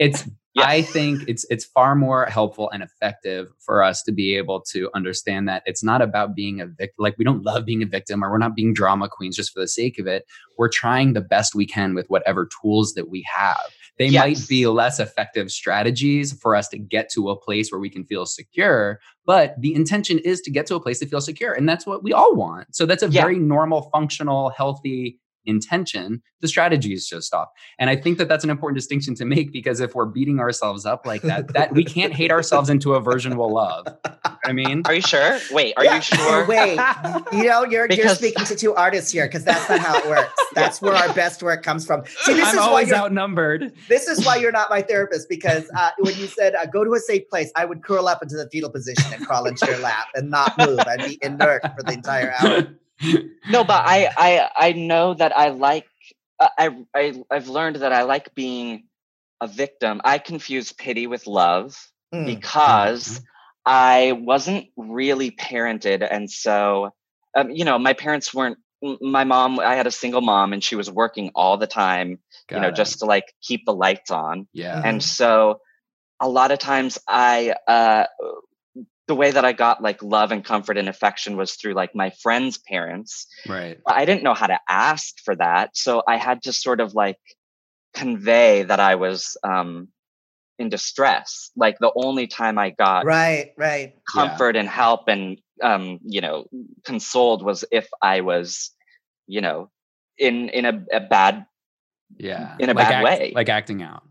It's 0.00 0.28
yeah. 0.54 0.66
I 0.66 0.82
think 0.82 1.24
it's 1.26 1.44
it's 1.50 1.64
far 1.64 1.96
more 1.96 2.26
helpful 2.26 2.70
and 2.70 2.82
effective 2.82 3.48
for 3.58 3.82
us 3.82 4.02
to 4.04 4.12
be 4.12 4.36
able 4.36 4.60
to 4.72 4.88
understand 4.94 5.48
that 5.48 5.64
it's 5.66 5.82
not 5.82 6.00
about 6.00 6.36
being 6.36 6.60
a 6.60 6.66
victim. 6.66 6.94
Like 6.98 7.16
we 7.18 7.24
don't 7.24 7.42
love 7.42 7.64
being 7.64 7.82
a 7.82 7.86
victim, 7.86 8.24
or 8.24 8.30
we're 8.30 8.38
not 8.38 8.54
being 8.54 8.72
drama 8.72 9.08
queens 9.08 9.36
just 9.36 9.52
for 9.52 9.60
the 9.60 9.68
sake 9.68 9.98
of 9.98 10.06
it. 10.06 10.26
We're 10.56 10.68
trying 10.68 11.12
the 11.12 11.20
best 11.20 11.54
we 11.54 11.66
can 11.66 11.94
with 11.94 12.06
whatever 12.08 12.48
tools 12.62 12.94
that 12.94 13.10
we 13.10 13.24
have. 13.32 13.66
They 13.98 14.06
yes. 14.06 14.24
might 14.24 14.48
be 14.48 14.66
less 14.66 14.98
effective 14.98 15.50
strategies 15.50 16.32
for 16.32 16.56
us 16.56 16.68
to 16.68 16.78
get 16.78 17.10
to 17.10 17.30
a 17.30 17.36
place 17.36 17.70
where 17.70 17.80
we 17.80 17.90
can 17.90 18.04
feel 18.04 18.26
secure, 18.26 19.00
but 19.24 19.54
the 19.60 19.74
intention 19.74 20.18
is 20.20 20.40
to 20.42 20.50
get 20.50 20.66
to 20.66 20.74
a 20.74 20.80
place 20.80 20.98
to 21.00 21.06
feel 21.06 21.20
secure, 21.20 21.52
and 21.52 21.68
that's 21.68 21.86
what 21.86 22.02
we 22.04 22.12
all 22.12 22.34
want. 22.34 22.74
So 22.74 22.86
that's 22.86 23.02
a 23.02 23.08
yeah. 23.08 23.22
very 23.22 23.38
normal, 23.38 23.90
functional, 23.92 24.50
healthy 24.50 25.18
intention, 25.46 26.22
the 26.40 26.48
strategy 26.48 26.92
is 26.92 27.08
just 27.08 27.32
off. 27.32 27.48
And 27.78 27.88
I 27.90 27.96
think 27.96 28.18
that 28.18 28.28
that's 28.28 28.44
an 28.44 28.50
important 28.50 28.76
distinction 28.76 29.14
to 29.16 29.24
make 29.24 29.52
because 29.52 29.80
if 29.80 29.94
we're 29.94 30.06
beating 30.06 30.40
ourselves 30.40 30.84
up 30.84 31.06
like 31.06 31.22
that, 31.22 31.52
that 31.54 31.72
we 31.72 31.84
can't 31.84 32.12
hate 32.12 32.30
ourselves 32.30 32.70
into 32.70 32.94
a 32.94 33.00
version 33.00 33.36
we'll 33.36 33.54
love. 33.54 33.86
I 34.44 34.52
mean, 34.52 34.82
are 34.84 34.94
you 34.94 35.00
sure? 35.00 35.38
Wait, 35.52 35.74
are 35.76 35.84
yeah. 35.84 35.96
you 35.96 36.02
sure? 36.02 36.44
Wait, 36.48 36.78
you 37.32 37.44
know, 37.44 37.64
you're 37.64 37.88
because... 37.88 38.04
you're 38.04 38.14
speaking 38.14 38.44
to 38.44 38.56
two 38.56 38.74
artists 38.74 39.10
here 39.10 39.26
because 39.26 39.44
that's 39.44 39.68
not 39.68 39.80
how 39.80 39.98
it 39.98 40.06
works. 40.06 40.32
That's 40.54 40.80
where 40.80 40.94
our 40.94 41.12
best 41.14 41.42
work 41.42 41.64
comes 41.64 41.84
from. 41.84 42.04
See, 42.06 42.34
this 42.34 42.46
I'm 42.46 42.54
is 42.54 42.60
always 42.60 42.92
why 42.92 42.98
outnumbered. 42.98 43.72
This 43.88 44.06
is 44.06 44.24
why 44.24 44.36
you're 44.36 44.52
not 44.52 44.70
my 44.70 44.82
therapist 44.82 45.28
because 45.28 45.68
uh, 45.76 45.90
when 45.98 46.16
you 46.16 46.28
said 46.28 46.54
uh, 46.54 46.66
go 46.66 46.84
to 46.84 46.92
a 46.94 47.00
safe 47.00 47.28
place, 47.28 47.50
I 47.56 47.64
would 47.64 47.82
curl 47.82 48.06
up 48.06 48.22
into 48.22 48.36
the 48.36 48.48
fetal 48.50 48.70
position 48.70 49.12
and 49.12 49.26
crawl 49.26 49.46
into 49.46 49.66
your 49.66 49.78
lap 49.78 50.06
and 50.14 50.30
not 50.30 50.56
move. 50.56 50.78
I'd 50.86 51.00
be 51.00 51.18
inert 51.22 51.62
for 51.74 51.82
the 51.82 51.92
entire 51.92 52.32
hour 52.38 52.68
no, 53.48 53.64
but 53.64 53.82
I 53.84 54.08
I 54.16 54.50
I 54.56 54.72
know 54.72 55.14
that 55.14 55.36
I 55.36 55.50
like 55.50 55.86
uh, 56.38 56.48
I 56.58 56.84
I 56.94 57.22
I've 57.30 57.48
learned 57.48 57.76
that 57.76 57.92
I 57.92 58.02
like 58.02 58.34
being 58.34 58.84
a 59.40 59.46
victim. 59.46 60.00
I 60.04 60.18
confuse 60.18 60.72
pity 60.72 61.06
with 61.06 61.26
love 61.26 61.76
mm. 62.14 62.26
because 62.26 63.08
mm-hmm. 63.08 63.24
I 63.66 64.12
wasn't 64.12 64.66
really 64.76 65.30
parented, 65.30 66.06
and 66.08 66.30
so 66.30 66.90
um, 67.34 67.50
you 67.50 67.64
know 67.64 67.78
my 67.78 67.92
parents 67.92 68.32
weren't. 68.32 68.58
My 69.00 69.24
mom, 69.24 69.60
I 69.60 69.76
had 69.76 69.86
a 69.86 69.90
single 69.90 70.20
mom, 70.20 70.52
and 70.52 70.62
she 70.62 70.76
was 70.76 70.90
working 70.90 71.30
all 71.34 71.56
the 71.56 71.66
time. 71.66 72.18
Got 72.48 72.56
you 72.56 72.62
know, 72.62 72.68
it. 72.68 72.74
just 72.74 72.98
to 72.98 73.06
like 73.06 73.32
keep 73.40 73.64
the 73.64 73.72
lights 73.72 74.10
on. 74.10 74.46
Yeah, 74.52 74.80
and 74.84 75.02
so 75.02 75.60
a 76.20 76.28
lot 76.28 76.50
of 76.50 76.58
times 76.58 76.98
I 77.08 77.54
uh, 77.66 78.04
the 79.06 79.14
way 79.14 79.30
that 79.30 79.44
I 79.44 79.52
got 79.52 79.82
like 79.82 80.02
love 80.02 80.32
and 80.32 80.44
comfort 80.44 80.78
and 80.78 80.88
affection 80.88 81.36
was 81.36 81.54
through 81.54 81.74
like 81.74 81.94
my 81.94 82.10
friends' 82.22 82.58
parents. 82.58 83.26
Right. 83.46 83.78
I 83.86 84.04
didn't 84.04 84.22
know 84.22 84.34
how 84.34 84.46
to 84.46 84.58
ask 84.68 85.18
for 85.24 85.36
that. 85.36 85.76
So 85.76 86.02
I 86.06 86.16
had 86.16 86.42
to 86.42 86.52
sort 86.52 86.80
of 86.80 86.94
like 86.94 87.18
convey 87.92 88.62
that 88.62 88.80
I 88.80 88.94
was 88.94 89.36
um 89.44 89.88
in 90.58 90.68
distress. 90.68 91.50
Like 91.56 91.78
the 91.78 91.92
only 91.94 92.26
time 92.26 92.58
I 92.58 92.70
got 92.70 93.04
right, 93.04 93.52
right 93.56 93.94
comfort 94.10 94.54
yeah. 94.54 94.60
and 94.60 94.68
help 94.68 95.08
and 95.08 95.38
um, 95.62 96.00
you 96.04 96.20
know, 96.20 96.46
consoled 96.84 97.44
was 97.44 97.64
if 97.70 97.88
I 98.02 98.20
was, 98.22 98.70
you 99.26 99.40
know, 99.40 99.70
in 100.18 100.48
in 100.48 100.64
a, 100.64 100.84
a 100.92 101.00
bad 101.00 101.46
yeah 102.16 102.56
in 102.58 102.70
a 102.70 102.74
like 102.74 102.88
bad 102.88 102.92
act, 102.92 103.04
way. 103.04 103.32
Like 103.34 103.48
acting 103.48 103.82
out. 103.82 104.02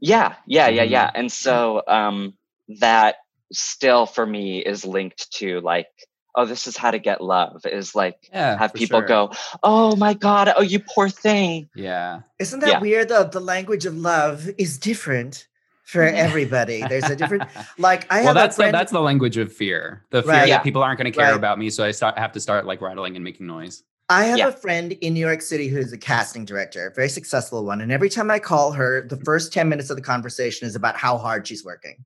Yeah, 0.00 0.34
yeah, 0.46 0.68
yeah, 0.68 0.82
yeah. 0.82 1.06
Mm-hmm. 1.08 1.20
And 1.20 1.32
so 1.32 1.82
um 1.86 2.34
that 2.80 3.16
still 3.52 4.06
for 4.06 4.26
me 4.26 4.58
is 4.58 4.84
linked 4.84 5.30
to 5.32 5.60
like 5.60 5.88
oh 6.34 6.46
this 6.46 6.66
is 6.66 6.76
how 6.76 6.90
to 6.90 6.98
get 6.98 7.20
love 7.20 7.64
is 7.66 7.94
like 7.94 8.16
yeah, 8.32 8.56
have 8.56 8.72
people 8.72 9.00
sure. 9.00 9.08
go 9.08 9.32
oh 9.62 9.94
my 9.96 10.14
god 10.14 10.52
oh 10.56 10.62
you 10.62 10.80
poor 10.80 11.08
thing 11.08 11.68
yeah 11.74 12.20
isn't 12.38 12.60
that 12.60 12.70
yeah. 12.70 12.80
weird 12.80 13.08
though 13.08 13.24
the 13.24 13.40
language 13.40 13.86
of 13.86 13.96
love 13.96 14.48
is 14.58 14.78
different 14.78 15.46
for 15.84 16.02
everybody 16.02 16.82
there's 16.88 17.04
a 17.04 17.16
different 17.16 17.42
like 17.78 18.10
i 18.10 18.24
well 18.24 18.34
that's 18.34 18.56
the, 18.56 18.70
that's 18.70 18.92
the 18.92 19.00
language 19.00 19.36
of 19.36 19.52
fear 19.52 20.04
the 20.10 20.22
fear 20.22 20.30
right. 20.30 20.38
that 20.40 20.48
yeah. 20.48 20.58
people 20.60 20.82
aren't 20.82 20.98
going 20.98 21.10
to 21.10 21.16
care 21.16 21.30
right. 21.30 21.36
about 21.36 21.58
me 21.58 21.68
so 21.68 21.84
i 21.84 21.90
start 21.90 22.16
have 22.16 22.32
to 22.32 22.40
start 22.40 22.64
like 22.64 22.80
rattling 22.80 23.16
and 23.16 23.24
making 23.24 23.46
noise 23.46 23.82
I 24.08 24.24
have 24.24 24.38
yeah. 24.38 24.48
a 24.48 24.52
friend 24.52 24.92
in 24.92 25.14
New 25.14 25.20
York 25.20 25.40
City 25.40 25.68
who's 25.68 25.90
a 25.90 25.96
casting 25.96 26.44
director, 26.44 26.88
a 26.88 26.94
very 26.94 27.08
successful 27.08 27.64
one. 27.64 27.80
And 27.80 27.90
every 27.90 28.10
time 28.10 28.30
I 28.30 28.40
call 28.40 28.72
her, 28.72 29.06
the 29.08 29.16
first 29.16 29.54
10 29.54 29.70
minutes 29.70 29.88
of 29.88 29.96
the 29.96 30.02
conversation 30.02 30.66
is 30.66 30.76
about 30.76 30.96
how 30.96 31.16
hard 31.16 31.46
she's 31.46 31.64
working. 31.64 32.04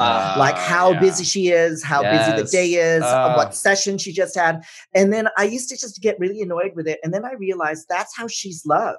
Uh, 0.00 0.34
like 0.38 0.56
how 0.56 0.90
yeah. 0.90 1.00
busy 1.00 1.22
she 1.24 1.48
is, 1.48 1.82
how 1.84 2.02
yes. 2.02 2.28
busy 2.28 2.42
the 2.42 2.50
day 2.50 2.74
is, 2.80 3.02
uh, 3.02 3.34
what 3.34 3.54
session 3.54 3.96
she 3.96 4.12
just 4.12 4.34
had. 4.36 4.60
And 4.92 5.12
then 5.12 5.28
I 5.38 5.44
used 5.44 5.68
to 5.68 5.76
just 5.76 6.02
get 6.02 6.18
really 6.18 6.40
annoyed 6.40 6.72
with 6.74 6.88
it. 6.88 6.98
And 7.04 7.14
then 7.14 7.24
I 7.24 7.34
realized 7.34 7.86
that's 7.88 8.16
how 8.16 8.26
she's 8.26 8.66
loved. 8.66 8.98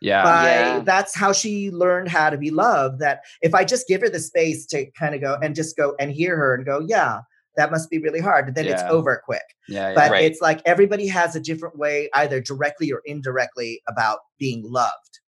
Yeah. 0.00 0.22
By, 0.24 0.44
yeah. 0.48 0.80
That's 0.80 1.14
how 1.14 1.32
she 1.32 1.70
learned 1.70 2.08
how 2.08 2.30
to 2.30 2.38
be 2.38 2.50
loved. 2.50 3.00
That 3.00 3.20
if 3.42 3.54
I 3.54 3.64
just 3.64 3.86
give 3.86 4.00
her 4.00 4.08
the 4.08 4.18
space 4.18 4.64
to 4.68 4.90
kind 4.92 5.14
of 5.14 5.20
go 5.20 5.36
and 5.42 5.54
just 5.54 5.76
go 5.76 5.94
and 6.00 6.10
hear 6.10 6.36
her 6.36 6.54
and 6.54 6.64
go, 6.64 6.80
yeah, 6.88 7.20
that 7.56 7.70
must 7.70 7.90
be 7.90 7.98
really 7.98 8.20
hard. 8.20 8.54
Then 8.54 8.64
yeah. 8.64 8.72
it's 8.72 8.82
over 8.84 9.20
quick. 9.22 9.42
Yeah, 9.68 9.92
but 9.94 10.10
right. 10.10 10.24
it's 10.24 10.40
like 10.40 10.62
everybody 10.64 11.06
has 11.08 11.36
a 11.36 11.40
different 11.40 11.76
way, 11.76 12.08
either 12.14 12.40
directly 12.40 12.90
or 12.90 13.02
indirectly, 13.04 13.82
about 13.86 14.20
being 14.38 14.62
loved. 14.64 15.19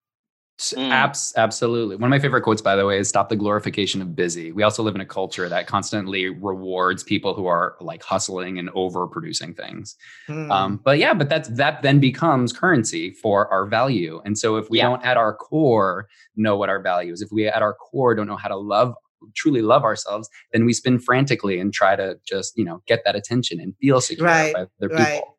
Mm. 0.58 0.90
Abs- 0.90 1.32
absolutely. 1.36 1.96
One 1.96 2.04
of 2.04 2.10
my 2.10 2.18
favorite 2.18 2.42
quotes, 2.42 2.62
by 2.62 2.76
the 2.76 2.86
way, 2.86 2.98
is 2.98 3.08
stop 3.08 3.28
the 3.28 3.36
glorification 3.36 4.00
of 4.00 4.14
busy. 4.14 4.52
We 4.52 4.62
also 4.62 4.82
live 4.82 4.94
in 4.94 5.00
a 5.00 5.06
culture 5.06 5.48
that 5.48 5.66
constantly 5.66 6.28
rewards 6.28 7.02
people 7.02 7.34
who 7.34 7.46
are 7.46 7.76
like 7.80 8.02
hustling 8.02 8.58
and 8.58 8.70
overproducing 8.70 9.56
things. 9.56 9.96
Mm. 10.28 10.50
Um, 10.50 10.80
but 10.84 10.98
yeah, 10.98 11.14
but 11.14 11.28
that's 11.28 11.48
that 11.50 11.82
then 11.82 11.98
becomes 11.98 12.52
currency 12.52 13.10
for 13.10 13.48
our 13.52 13.66
value. 13.66 14.20
And 14.24 14.38
so 14.38 14.56
if 14.56 14.70
we 14.70 14.78
yeah. 14.78 14.84
don't 14.84 15.04
at 15.04 15.16
our 15.16 15.34
core 15.34 16.06
know 16.36 16.56
what 16.56 16.68
our 16.68 16.80
value 16.80 17.12
is, 17.12 17.22
if 17.22 17.30
we 17.32 17.48
at 17.48 17.62
our 17.62 17.74
core 17.74 18.14
don't 18.14 18.26
know 18.28 18.36
how 18.36 18.48
to 18.48 18.56
love 18.56 18.94
truly 19.34 19.62
love 19.62 19.84
ourselves, 19.84 20.28
then 20.52 20.64
we 20.64 20.72
spin 20.72 20.98
frantically 20.98 21.58
and 21.60 21.72
try 21.72 21.96
to 21.96 22.18
just, 22.24 22.56
you 22.56 22.64
know, 22.64 22.82
get 22.86 23.02
that 23.04 23.14
attention 23.14 23.60
and 23.60 23.74
feel 23.80 24.00
secure 24.00 24.26
right, 24.26 24.52
by 24.52 24.60
other 24.60 24.94
right. 24.94 25.14
people. 25.14 25.31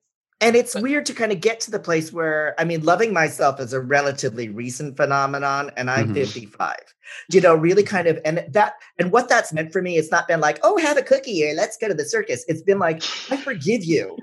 And 0.44 0.58
it's 0.58 0.74
but, 0.74 0.84
weird 0.84 1.06
to 1.06 1.14
kind 1.14 1.32
of 1.32 1.40
get 1.40 1.62
to 1.62 1.72
the 1.72 1.80
place 1.80 2.12
where, 2.12 2.54
I 2.60 2.66
mean, 2.66 2.84
loving 2.84 3.14
myself 3.14 3.62
is 3.62 3.72
a 3.72 3.80
relatively 3.80 4.50
recent 4.50 4.98
phenomenon, 4.98 5.72
and 5.78 5.90
I'm 5.90 6.08
mm-hmm. 6.08 6.16
55. 6.16 6.76
You 7.32 7.40
know, 7.40 7.56
really 7.56 7.84
kind 7.84 8.08
of, 8.08 8.20
and 8.26 8.44
that, 8.50 8.74
and 9.00 9.12
what 9.12 9.30
that's 9.30 9.54
meant 9.54 9.72
for 9.72 9.82
me, 9.82 9.98
it's 9.98 10.12
not 10.12 10.28
been 10.28 10.42
like, 10.42 10.60
oh, 10.62 10.78
have 10.78 10.98
a 10.98 11.02
cookie 11.02 11.50
or 11.50 11.54
let's 11.54 11.78
go 11.78 11.88
to 11.88 11.94
the 11.94 12.04
circus. 12.04 12.44
It's 12.50 12.62
been 12.62 12.80
like, 12.80 13.04
I 13.32 13.38
forgive 13.38 13.86
you. 13.86 14.18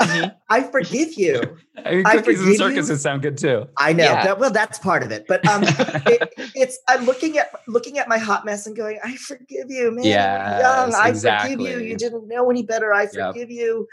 Mm-hmm. 0.00 0.28
I 0.50 0.62
forgive 0.62 1.14
you. 1.14 1.56
I 1.84 1.96
mean, 1.96 2.04
cookies 2.04 2.40
and 2.40 2.56
circuses 2.56 2.90
you. 2.90 2.96
sound 2.96 3.22
good 3.22 3.38
too. 3.38 3.66
I 3.78 3.92
know. 3.92 4.04
Yeah. 4.04 4.24
That, 4.24 4.38
well, 4.38 4.50
that's 4.50 4.78
part 4.78 5.02
of 5.02 5.10
it. 5.10 5.26
But 5.28 5.46
um, 5.46 5.62
it, 5.66 6.32
it's 6.54 6.78
I'm 6.88 7.04
looking 7.04 7.38
at 7.38 7.50
looking 7.68 7.98
at 7.98 8.08
my 8.08 8.18
hot 8.18 8.44
mess 8.44 8.66
and 8.66 8.76
going, 8.76 8.98
I 9.04 9.16
forgive 9.16 9.70
you, 9.70 9.90
man. 9.90 10.04
Yeah, 10.04 10.60
young. 10.60 10.94
I 10.94 11.08
exactly. 11.08 11.56
forgive 11.56 11.80
you. 11.80 11.86
You 11.88 11.96
didn't 11.96 12.28
know 12.28 12.50
any 12.50 12.62
better. 12.62 12.92
I 12.92 13.06
forgive 13.06 13.50
yep. 13.50 13.58
you. 13.58 13.86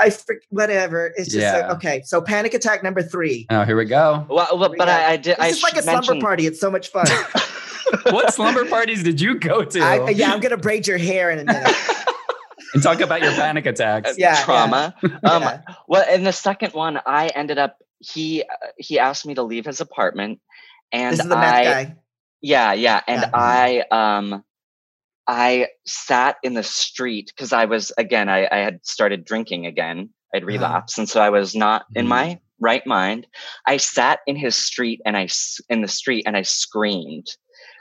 I 0.00 0.10
for, 0.10 0.40
whatever. 0.50 1.12
It's 1.16 1.28
just 1.28 1.42
yeah. 1.42 1.66
like, 1.66 1.76
okay. 1.76 2.02
So 2.04 2.20
panic 2.20 2.54
attack 2.54 2.82
number 2.82 3.02
three. 3.02 3.46
Oh, 3.50 3.64
here 3.64 3.76
we 3.76 3.84
go. 3.84 4.26
Well, 4.28 4.58
well 4.58 4.74
but 4.76 4.88
I, 4.88 5.12
I, 5.12 5.16
did. 5.16 5.36
This 5.38 5.62
I 5.62 5.68
like 5.68 5.76
a 5.76 5.82
slumber 5.82 6.20
party. 6.20 6.46
It's 6.46 6.60
so 6.60 6.70
much 6.70 6.88
fun. 6.88 7.06
what 8.10 8.32
slumber 8.34 8.64
parties 8.64 9.02
did 9.02 9.20
you 9.20 9.38
go 9.38 9.64
to? 9.64 9.80
I, 9.80 10.10
yeah, 10.10 10.32
I'm 10.32 10.40
gonna 10.40 10.56
braid 10.56 10.86
your 10.86 10.98
hair 10.98 11.30
in 11.30 11.40
a 11.40 11.44
minute 11.44 11.76
and 12.74 12.82
talk 12.82 13.00
about 13.00 13.22
your 13.22 13.32
panic 13.32 13.66
attacks. 13.72 14.16
Yeah, 14.18 14.42
trauma. 14.44 14.94
Yeah. 15.02 15.08
Um, 15.24 15.42
yeah. 15.42 15.60
Well, 15.88 16.14
in 16.14 16.24
the 16.24 16.32
second 16.32 16.72
one, 16.72 17.00
I 17.04 17.28
ended 17.28 17.58
up 17.58 17.78
he 17.98 18.44
he 18.76 18.98
asked 18.98 19.26
me 19.26 19.34
to 19.34 19.42
leave 19.42 19.64
his 19.64 19.80
apartment, 19.80 20.40
and 20.92 21.20
I 21.32 21.64
guy. 21.64 21.96
yeah 22.42 22.72
yeah, 22.72 23.00
and 23.06 23.22
yeah. 23.22 23.30
I 23.32 23.84
um 23.90 24.44
I 25.26 25.68
sat 25.86 26.36
in 26.42 26.54
the 26.54 26.62
street 26.62 27.32
because 27.34 27.52
I 27.52 27.64
was 27.64 27.92
again 27.98 28.28
I, 28.28 28.46
I 28.50 28.58
had 28.58 28.84
started 28.84 29.24
drinking 29.24 29.66
again. 29.66 30.10
I'd 30.34 30.44
uh-huh. 30.44 30.82
and 30.98 31.08
so 31.08 31.20
I 31.20 31.30
was 31.30 31.54
not 31.54 31.82
mm-hmm. 31.82 32.00
in 32.00 32.08
my 32.08 32.40
right 32.60 32.86
mind. 32.86 33.26
I 33.66 33.76
sat 33.76 34.20
in 34.26 34.36
his 34.36 34.56
street 34.56 35.00
and 35.04 35.16
I 35.16 35.28
in 35.68 35.82
the 35.82 35.88
street 35.88 36.24
and 36.26 36.36
I 36.36 36.42
screamed 36.42 37.26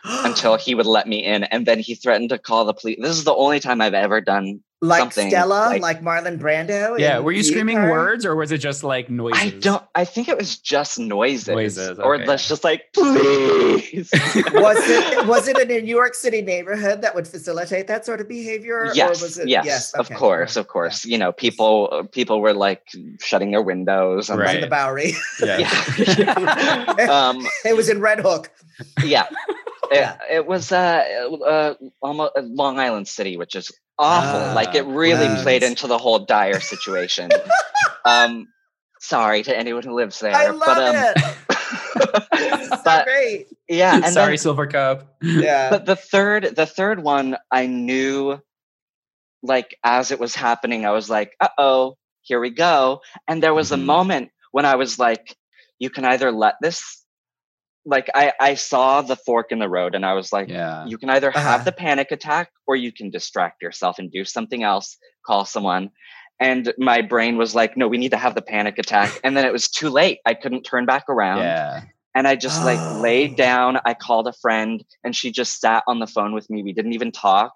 until 0.06 0.56
he 0.56 0.76
would 0.76 0.86
let 0.86 1.08
me 1.08 1.24
in. 1.24 1.44
And 1.46 1.66
then 1.66 1.80
he 1.80 1.96
threatened 1.96 2.30
to 2.30 2.38
call 2.38 2.66
the 2.66 2.74
police. 2.74 2.98
This 3.02 3.18
is 3.18 3.24
the 3.24 3.36
only 3.36 3.60
time 3.60 3.82
I've 3.82 3.94
ever 3.94 4.22
done 4.22 4.62
like 4.82 5.12
Stella, 5.14 5.70
like, 5.70 5.82
like, 5.82 6.02
Marlon 6.02 6.38
Brando. 6.38 7.00
Yeah, 7.00 7.20
were 7.20 7.32
you 7.32 7.44
screaming 7.44 7.78
words 7.78 8.26
or 8.26 8.36
was 8.36 8.52
it 8.52 8.60
just 8.60 8.84
like 8.84 9.10
noises? 9.10 9.42
I 9.42 9.50
don't. 9.50 9.84
I 9.96 10.06
think 10.06 10.28
it 10.28 10.38
was 10.38 10.58
just 10.58 11.00
noises. 11.00 11.48
Noises, 11.48 12.00
okay. 12.00 12.02
or 12.02 12.18
let's 12.20 12.48
just 12.48 12.64
like 12.64 12.92
please. 12.94 14.12
was 14.54 14.78
it 14.80 15.28
was 15.28 15.48
it 15.48 15.58
in 15.58 15.72
a 15.72 15.82
New 15.82 15.96
York 15.96 16.14
City 16.14 16.42
neighborhood 16.42 17.02
that 17.02 17.16
would 17.16 17.28
facilitate 17.28 17.88
that 17.88 18.06
sort 18.06 18.22
of 18.22 18.28
behavior? 18.28 18.92
Yes, 18.94 19.38
it, 19.38 19.48
yes, 19.48 19.66
yes 19.66 19.96
okay. 19.96 20.14
of 20.14 20.20
course, 20.20 20.56
of 20.56 20.68
course. 20.68 21.06
Yeah. 21.06 21.12
You 21.12 21.18
know, 21.20 21.32
people 21.32 22.08
people 22.12 22.42
were 22.42 22.54
like 22.54 22.84
shutting 23.22 23.52
their 23.52 23.64
windows 23.64 24.30
and 24.30 24.40
right. 24.40 24.62
the 24.62 24.68
Bowery. 24.68 25.14
Yeah, 25.42 25.58
yeah. 26.18 27.08
um, 27.10 27.48
it 27.64 27.76
was 27.76 27.90
in 27.90 28.02
Red 28.02 28.20
Hook. 28.20 28.52
Yeah. 29.04 29.28
Yeah. 29.96 30.18
It, 30.30 30.36
it 30.36 30.48
was 30.48 30.72
uh, 30.72 31.28
uh, 31.46 31.74
almost 32.02 32.34
uh, 32.38 32.42
Long 32.42 32.80
Island 32.80 33.08
City, 33.08 33.38
which 33.38 33.56
is 33.56 33.72
awful. 33.98 34.54
like 34.54 34.76
it 34.76 34.86
really 34.86 35.28
played 35.42 35.64
into 35.64 35.88
the 35.88 35.98
whole 35.98 36.20
dire 36.20 36.60
situation. 36.60 37.30
um, 38.06 38.48
sorry 39.00 39.44
to 39.44 39.58
anyone 39.58 39.84
who 39.84 39.96
lives 39.96 40.20
there. 40.20 40.36
I 40.36 40.50
love 40.50 40.62
but, 40.66 40.78
um, 40.78 40.96
it. 40.96 42.70
so 42.70 42.82
but, 42.84 43.06
great. 43.06 43.48
Yeah. 43.68 43.96
And 43.96 44.14
sorry, 44.14 44.32
then, 44.32 44.38
Silver 44.38 44.68
Cup. 44.68 45.18
Yeah. 45.22 45.70
But 45.70 45.86
the 45.86 45.96
third, 45.96 46.56
the 46.56 46.66
third 46.66 47.02
one, 47.02 47.38
I 47.52 47.68
knew, 47.68 48.40
like 49.44 49.78
as 49.84 50.12
it 50.12 50.20
was 50.20 50.36
happening, 50.36 50.86
I 50.86 50.92
was 50.92 51.10
like, 51.10 51.34
"Uh 51.40 51.50
oh, 51.58 51.98
here 52.22 52.40
we 52.40 52.50
go." 52.50 53.02
And 53.28 53.42
there 53.42 53.54
was 53.54 53.72
mm-hmm. 53.72 53.82
a 53.82 53.86
moment 53.86 54.32
when 54.52 54.66
I 54.66 54.76
was 54.76 54.98
like, 55.00 55.36
"You 55.80 55.90
can 55.90 56.06
either 56.06 56.32
let 56.32 56.56
this 56.62 57.05
like 57.86 58.10
I, 58.16 58.34
I 58.40 58.56
saw 58.56 59.02
the 59.02 59.16
fork 59.16 59.52
in 59.52 59.60
the 59.60 59.70
road 59.70 59.96
and 59.96 60.06
I 60.06 60.14
was 60.14 60.34
like, 60.34 60.50
yeah. 60.50 60.86
you 60.86 60.98
can 60.98 61.10
either 61.10 61.32
have 61.32 61.46
uh-huh. 61.46 61.64
the 61.66 61.72
panic 61.72 62.12
attack 62.12 62.52
or 62.66 62.76
you 62.76 62.92
can 62.92 63.12
distract 63.12 63.62
yourself 63.62 64.00
and 64.00 64.12
do 64.12 64.26
something 64.26 64.64
else, 64.64 64.98
call 65.26 65.46
someone. 65.46 65.92
And 66.40 66.74
my 66.78 67.02
brain 67.02 67.38
was 67.38 67.56
like, 67.56 67.78
no, 67.78 67.88
we 67.88 67.98
need 67.98 68.12
to 68.12 68.18
have 68.18 68.36
the 68.36 68.42
panic 68.42 68.78
attack. 68.78 69.20
And 69.24 69.38
then 69.38 69.46
it 69.46 69.54
was 69.54 69.70
too 69.70 69.90
late. 69.90 70.20
I 70.26 70.34
couldn't 70.34 70.64
turn 70.64 70.86
back 70.86 71.06
around. 71.08 71.40
Yeah. 71.40 71.84
And 72.16 72.28
I 72.28 72.36
just 72.36 72.66
like 72.66 73.02
laid 73.02 73.36
down. 73.38 73.78
I 73.86 73.94
called 73.94 74.28
a 74.28 74.34
friend 74.34 74.84
and 75.04 75.16
she 75.16 75.32
just 75.32 75.62
sat 75.62 75.84
on 75.88 76.00
the 76.00 76.08
phone 76.08 76.34
with 76.34 76.50
me. 76.50 76.64
We 76.64 76.74
didn't 76.74 76.94
even 76.94 77.12
talk. 77.12 77.54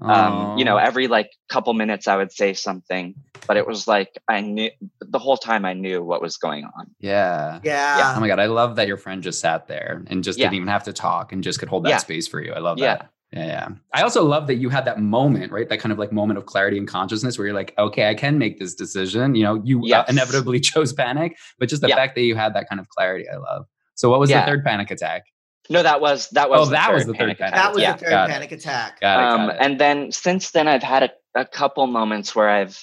Um, 0.00 0.58
you 0.58 0.64
know, 0.64 0.78
every 0.78 1.06
like 1.06 1.30
couple 1.48 1.72
minutes 1.74 2.08
I 2.08 2.16
would 2.16 2.32
say 2.32 2.54
something, 2.54 3.14
but 3.46 3.56
it 3.56 3.66
was 3.66 3.86
like 3.86 4.10
I 4.28 4.40
knew 4.40 4.70
the 5.00 5.18
whole 5.18 5.36
time 5.36 5.64
I 5.64 5.74
knew 5.74 6.02
what 6.02 6.20
was 6.20 6.36
going 6.36 6.64
on. 6.64 6.90
Yeah. 6.98 7.60
Yeah. 7.62 7.98
yeah. 7.98 8.14
Oh 8.16 8.20
my 8.20 8.26
God. 8.26 8.40
I 8.40 8.46
love 8.46 8.76
that 8.76 8.88
your 8.88 8.96
friend 8.96 9.22
just 9.22 9.40
sat 9.40 9.68
there 9.68 10.02
and 10.08 10.24
just 10.24 10.38
yeah. 10.38 10.46
didn't 10.46 10.56
even 10.56 10.68
have 10.68 10.84
to 10.84 10.92
talk 10.92 11.32
and 11.32 11.44
just 11.44 11.58
could 11.60 11.68
hold 11.68 11.84
that 11.84 11.90
yeah. 11.90 11.98
space 11.98 12.26
for 12.26 12.40
you. 12.40 12.52
I 12.52 12.58
love 12.58 12.78
that. 12.78 13.10
Yeah, 13.32 13.46
yeah. 13.46 13.68
I 13.94 14.02
also 14.02 14.24
love 14.24 14.46
that 14.48 14.56
you 14.56 14.68
had 14.68 14.84
that 14.84 15.00
moment, 15.00 15.52
right? 15.52 15.68
That 15.68 15.80
kind 15.80 15.92
of 15.92 15.98
like 15.98 16.12
moment 16.12 16.36
of 16.36 16.46
clarity 16.46 16.76
and 16.76 16.86
consciousness 16.86 17.38
where 17.38 17.46
you're 17.46 17.56
like, 17.56 17.72
okay, 17.78 18.08
I 18.08 18.14
can 18.14 18.38
make 18.38 18.58
this 18.58 18.74
decision. 18.74 19.34
You 19.34 19.44
know, 19.44 19.62
you 19.64 19.94
uh, 19.94 20.04
inevitably 20.08 20.60
chose 20.60 20.92
panic, 20.92 21.38
but 21.58 21.68
just 21.68 21.80
the 21.80 21.88
fact 21.88 22.14
that 22.16 22.22
you 22.22 22.34
had 22.34 22.54
that 22.54 22.68
kind 22.68 22.80
of 22.80 22.88
clarity, 22.90 23.26
I 23.28 23.36
love. 23.36 23.66
So, 23.94 24.10
what 24.10 24.20
was 24.20 24.30
the 24.30 24.42
third 24.42 24.64
panic 24.64 24.90
attack? 24.90 25.24
No, 25.70 25.82
that 25.82 26.00
was 26.00 26.28
that 26.30 26.50
was. 26.50 26.68
Oh, 26.68 26.70
that 26.70 26.92
was 26.92 27.06
the 27.06 27.12
third 27.12 27.18
panic. 27.18 27.38
attack. 27.38 27.54
That 27.54 27.72
was 27.72 27.82
yeah. 27.82 27.92
the 27.92 27.98
third 27.98 28.10
got 28.10 28.28
panic 28.28 28.52
it. 28.52 28.54
attack. 28.56 29.00
Got 29.00 29.20
it, 29.20 29.24
um, 29.24 29.46
got 29.46 29.54
it. 29.54 29.58
And 29.60 29.80
then 29.80 30.12
since 30.12 30.50
then, 30.50 30.68
I've 30.68 30.82
had 30.82 31.04
a, 31.04 31.40
a 31.40 31.44
couple 31.44 31.86
moments 31.86 32.34
where 32.34 32.48
I've 32.48 32.82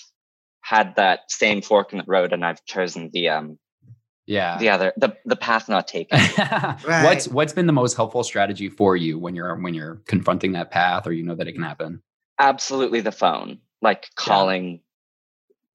had 0.62 0.96
that 0.96 1.22
same 1.30 1.62
fork 1.62 1.92
in 1.92 2.00
the 2.00 2.06
road, 2.08 2.32
and 2.32 2.46
I've 2.46 2.64
chosen 2.66 3.10
the 3.12 3.30
um, 3.30 3.60
yeah, 4.30 4.58
the 4.58 4.70
other 4.70 4.94
the 4.96 5.18
the 5.26 5.36
path 5.36 5.68
not 5.68 5.88
taken. 5.88 6.20
right. 6.38 7.04
What's 7.04 7.28
what's 7.28 7.52
been 7.52 7.66
the 7.66 7.74
most 7.74 7.96
helpful 7.96 8.24
strategy 8.24 8.70
for 8.70 8.96
you 8.96 9.18
when 9.18 9.36
you're 9.36 9.56
when 9.56 9.74
you're 9.74 10.02
confronting 10.06 10.54
that 10.54 10.72
path, 10.72 11.08
or 11.08 11.12
you 11.12 11.24
know 11.24 11.36
that 11.36 11.48
it 11.48 11.54
can 11.54 11.64
happen? 11.64 12.02
Absolutely, 12.40 13.02
the 13.02 13.12
phone, 13.12 13.60
like 13.82 14.10
calling 14.16 14.82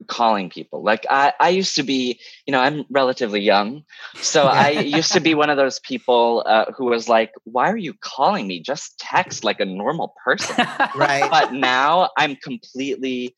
calling 0.05 0.51
people. 0.51 0.83
Like 0.83 1.07
I, 1.11 1.33
I 1.41 1.49
used 1.51 1.77
to 1.77 1.83
be, 1.83 2.21
you 2.47 2.53
know, 2.53 2.61
I'm 2.61 2.85
relatively 2.91 3.41
young. 3.41 3.85
So 4.17 4.45
I 4.47 4.71
used 4.71 5.13
to 5.13 5.21
be 5.21 5.35
one 5.35 5.51
of 5.51 5.57
those 5.57 5.79
people 5.81 6.43
uh, 6.47 6.67
who 6.77 6.87
was 6.87 7.09
like, 7.09 7.33
why 7.45 7.71
are 7.71 7.77
you 7.77 7.95
calling 7.95 8.47
me? 8.47 8.61
Just 8.61 8.99
text 8.99 9.45
like 9.45 9.61
a 9.61 9.65
normal 9.65 10.15
person. 10.25 10.57
right. 10.97 11.29
But 11.31 11.53
now 11.53 12.11
I'm 12.17 12.37
completely 12.37 13.35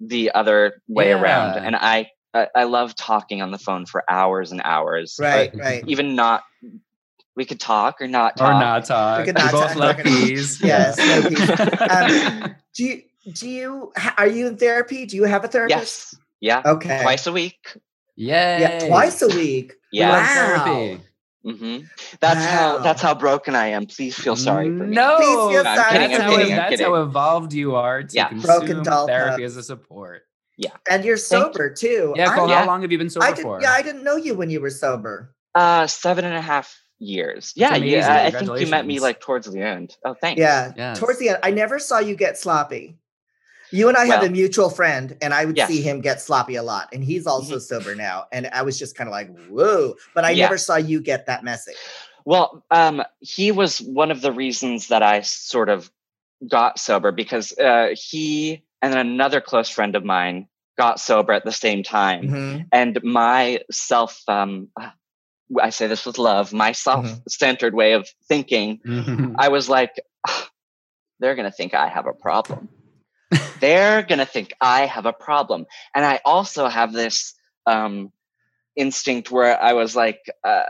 the 0.00 0.30
other 0.32 0.82
way 0.88 1.08
yeah. 1.08 1.20
around. 1.20 1.64
And 1.64 1.76
I, 1.76 2.08
I, 2.32 2.48
I, 2.54 2.64
love 2.64 2.94
talking 2.94 3.42
on 3.42 3.50
the 3.50 3.58
phone 3.58 3.86
for 3.86 4.04
hours 4.08 4.52
and 4.52 4.62
hours. 4.64 5.16
Right, 5.20 5.50
right. 5.54 5.84
Even 5.86 6.14
not 6.14 6.42
we 7.36 7.44
could 7.44 7.60
talk 7.60 8.00
or 8.00 8.06
not 8.06 8.36
talk. 8.36 8.48
Or 8.50 8.60
not 8.60 8.84
talk. 8.84 9.20
We 9.20 9.24
could 9.24 9.34
not 9.36 9.52
we 9.52 9.60
both 9.60 9.68
talk. 9.68 9.76
love 9.76 9.96
peas. 9.98 10.60
yes. 10.62 10.98
um, 11.80 12.54
do 12.74 12.84
you 12.84 13.02
do 13.34 13.48
you 13.48 13.92
are 14.18 14.26
you 14.26 14.46
in 14.46 14.56
therapy? 14.56 15.06
Do 15.06 15.16
you 15.16 15.24
have 15.24 15.44
a 15.44 15.48
therapist? 15.48 16.12
Yes. 16.12 16.16
Yeah. 16.40 16.62
Okay. 16.64 17.00
Twice 17.02 17.26
a 17.26 17.32
week. 17.32 17.76
Yay. 18.16 18.60
Yeah. 18.60 18.88
Twice 18.88 19.22
a 19.22 19.28
week. 19.28 19.74
Yeah. 19.92 20.10
Wow. 20.10 20.64
Therapy. 20.64 21.02
Mm-hmm. 21.44 21.86
That's 22.20 22.40
wow. 22.40 22.50
how 22.50 22.78
that's 22.78 23.00
how 23.00 23.14
broken 23.14 23.54
I 23.54 23.68
am. 23.68 23.86
Please 23.86 24.14
feel 24.14 24.36
sorry 24.36 24.66
for 24.66 24.84
me. 24.84 24.94
No, 24.94 25.16
Please 25.16 25.26
feel 25.26 25.64
sorry. 25.64 25.64
That's, 25.64 25.80
how, 26.18 26.36
kidding, 26.36 26.56
that's 26.56 26.80
how, 26.82 26.94
evolved 26.96 27.54
you 27.54 27.76
are 27.76 28.02
to 28.02 28.14
yeah. 28.14 28.30
broken 28.32 28.82
doll 28.82 29.06
therapy 29.06 29.44
as 29.44 29.56
a 29.56 29.62
support. 29.62 30.22
Yeah, 30.58 30.72
and 30.90 31.02
you're 31.02 31.16
sober 31.16 31.72
too. 31.72 32.12
Yeah, 32.16 32.34
Cole, 32.36 32.48
how 32.48 32.66
long 32.66 32.82
have 32.82 32.92
you 32.92 32.98
been 32.98 33.08
sober 33.08 33.34
for? 33.36 33.62
Yeah, 33.62 33.72
I 33.72 33.80
didn't 33.80 34.04
know 34.04 34.16
you 34.16 34.34
when 34.34 34.50
you 34.50 34.60
were 34.60 34.68
sober. 34.68 35.34
Uh, 35.54 35.86
seven 35.86 36.26
and 36.26 36.34
a 36.34 36.42
half 36.42 36.78
years. 36.98 37.54
Yeah, 37.56 37.74
yeah. 37.76 38.24
I 38.26 38.30
think 38.30 38.60
you 38.60 38.66
met 38.66 38.86
me 38.86 39.00
like 39.00 39.20
towards 39.20 39.50
the 39.50 39.62
end. 39.62 39.96
Oh, 40.04 40.12
thanks. 40.12 40.38
Yeah, 40.38 40.72
yes. 40.76 40.98
towards 40.98 41.18
the 41.18 41.30
end. 41.30 41.38
I 41.42 41.50
never 41.50 41.78
saw 41.78 41.98
you 41.98 42.14
get 42.14 42.36
sloppy. 42.36 42.98
You 43.70 43.88
and 43.88 43.96
I 43.96 44.06
well, 44.06 44.20
have 44.20 44.28
a 44.28 44.32
mutual 44.32 44.70
friend, 44.70 45.16
and 45.20 45.32
I 45.32 45.44
would 45.44 45.56
yes. 45.56 45.68
see 45.68 45.80
him 45.80 46.00
get 46.00 46.20
sloppy 46.20 46.56
a 46.56 46.62
lot. 46.62 46.88
And 46.92 47.04
he's 47.04 47.26
also 47.26 47.56
mm-hmm. 47.56 47.60
sober 47.60 47.94
now. 47.94 48.26
And 48.32 48.48
I 48.52 48.62
was 48.62 48.78
just 48.78 48.96
kind 48.96 49.08
of 49.08 49.12
like, 49.12 49.34
whoa. 49.48 49.94
But 50.14 50.24
I 50.24 50.30
yeah. 50.30 50.44
never 50.44 50.58
saw 50.58 50.76
you 50.76 51.00
get 51.00 51.26
that 51.26 51.44
message. 51.44 51.76
Well, 52.24 52.64
um, 52.70 53.02
he 53.20 53.52
was 53.52 53.80
one 53.80 54.10
of 54.10 54.20
the 54.20 54.32
reasons 54.32 54.88
that 54.88 55.02
I 55.02 55.22
sort 55.22 55.68
of 55.68 55.90
got 56.48 56.78
sober 56.78 57.12
because 57.12 57.56
uh, 57.58 57.94
he 57.94 58.62
and 58.82 58.94
another 58.94 59.40
close 59.40 59.68
friend 59.68 59.94
of 59.94 60.04
mine 60.04 60.48
got 60.78 61.00
sober 61.00 61.32
at 61.32 61.44
the 61.44 61.52
same 61.52 61.82
time. 61.82 62.22
Mm-hmm. 62.22 62.62
And 62.72 63.02
my 63.02 63.60
self, 63.70 64.22
um, 64.28 64.68
I 65.60 65.70
say 65.70 65.86
this 65.86 66.06
with 66.06 66.18
love, 66.18 66.52
my 66.52 66.72
self 66.72 67.06
centered 67.28 67.70
mm-hmm. 67.70 67.76
way 67.76 67.92
of 67.92 68.08
thinking, 68.28 68.80
mm-hmm. 68.86 69.34
I 69.38 69.48
was 69.48 69.68
like, 69.68 70.00
oh, 70.28 70.46
they're 71.18 71.34
going 71.34 71.50
to 71.50 71.54
think 71.54 71.74
I 71.74 71.88
have 71.88 72.06
a 72.06 72.12
problem. 72.12 72.68
They're 73.60 74.02
going 74.02 74.18
to 74.18 74.26
think 74.26 74.52
I 74.60 74.86
have 74.86 75.06
a 75.06 75.12
problem. 75.12 75.66
And 75.94 76.04
I 76.04 76.20
also 76.24 76.68
have 76.68 76.92
this 76.92 77.34
um, 77.66 78.12
instinct 78.76 79.30
where 79.30 79.60
I 79.60 79.72
was 79.74 79.94
like, 79.94 80.20
uh, 80.44 80.62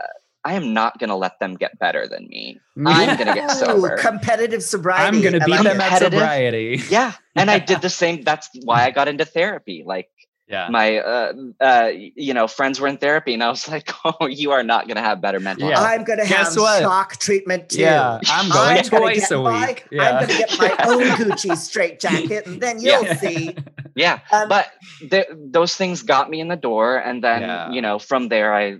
I 0.43 0.55
am 0.55 0.73
not 0.73 0.97
going 0.97 1.09
to 1.09 1.15
let 1.15 1.39
them 1.39 1.55
get 1.55 1.77
better 1.77 2.07
than 2.07 2.27
me. 2.27 2.59
I'm 2.83 3.15
going 3.15 3.27
to 3.27 3.33
get 3.35 3.51
sober. 3.51 3.97
Competitive 3.97 4.63
sobriety. 4.63 5.17
I'm 5.17 5.21
going 5.21 5.39
to 5.39 5.45
beat 5.45 5.63
them 5.63 5.79
at 5.79 5.99
sobriety. 5.99 6.81
Yeah. 6.89 7.13
And 7.35 7.51
I 7.51 7.59
did 7.59 7.81
the 7.81 7.89
same. 7.89 8.23
That's 8.23 8.49
why 8.63 8.85
I 8.85 8.91
got 8.91 9.07
into 9.07 9.25
therapy. 9.25 9.83
Like, 9.85 10.09
yeah. 10.51 10.67
my 10.69 10.97
uh, 10.97 11.33
uh, 11.59 11.91
you 11.93 12.33
know 12.33 12.47
friends 12.47 12.79
were 12.79 12.87
in 12.87 12.97
therapy 12.97 13.33
and 13.33 13.43
i 13.43 13.49
was 13.49 13.67
like 13.69 13.89
oh 14.05 14.27
you 14.27 14.51
are 14.51 14.63
not 14.63 14.87
going 14.87 14.97
to 14.97 15.01
have 15.01 15.21
better 15.21 15.39
mental 15.39 15.69
yeah. 15.69 15.81
i'm 15.81 16.03
going 16.03 16.19
to 16.19 16.25
have 16.25 16.53
what? 16.55 16.81
shock 16.81 17.17
treatment 17.17 17.69
too 17.69 17.81
yeah 17.81 18.19
i'm 18.27 18.49
going 18.51 18.77
I'm 18.77 18.83
twice 18.83 19.31
a 19.31 19.41
week 19.41 19.87
yeah. 19.91 20.03
i'm 20.03 20.27
going 20.27 20.29
to 20.29 20.37
get 20.37 20.59
my 20.59 20.75
own 20.85 21.03
gucci 21.17 21.55
straight 21.55 21.99
jacket 21.99 22.45
and 22.45 22.61
then 22.61 22.81
you'll 22.81 23.03
yeah. 23.03 23.15
see 23.15 23.55
yeah 23.95 24.19
um, 24.31 24.49
but 24.49 24.71
th- 25.09 25.27
those 25.31 25.75
things 25.75 26.03
got 26.03 26.29
me 26.29 26.39
in 26.39 26.47
the 26.47 26.55
door 26.55 26.97
and 26.97 27.23
then 27.23 27.41
yeah. 27.41 27.71
you 27.71 27.81
know 27.81 27.99
from 27.99 28.27
there 28.27 28.53
i 28.53 28.77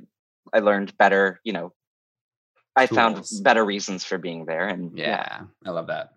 i 0.53 0.59
learned 0.59 0.95
better 0.97 1.39
you 1.43 1.53
know 1.53 1.73
i 2.75 2.85
Tools. 2.85 2.95
found 2.95 3.43
better 3.43 3.63
reasons 3.63 4.03
for 4.03 4.17
being 4.17 4.45
there 4.45 4.67
and 4.67 4.97
yeah 4.97 5.41
i 5.65 5.69
love 5.69 5.87
that 5.87 6.13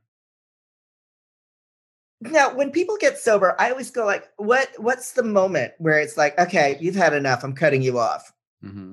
now 2.31 2.55
when 2.55 2.71
people 2.71 2.97
get 2.99 3.19
sober 3.19 3.55
i 3.59 3.71
always 3.71 3.91
go 3.91 4.05
like 4.05 4.29
what 4.37 4.69
what's 4.79 5.13
the 5.13 5.23
moment 5.23 5.73
where 5.79 5.99
it's 5.99 6.17
like 6.17 6.39
okay 6.39 6.77
you've 6.81 6.95
had 6.95 7.13
enough 7.13 7.45
i'm 7.45 7.55
cutting 7.55 7.83
you 7.83 7.99
off 7.99 8.33
mm-hmm. 8.65 8.93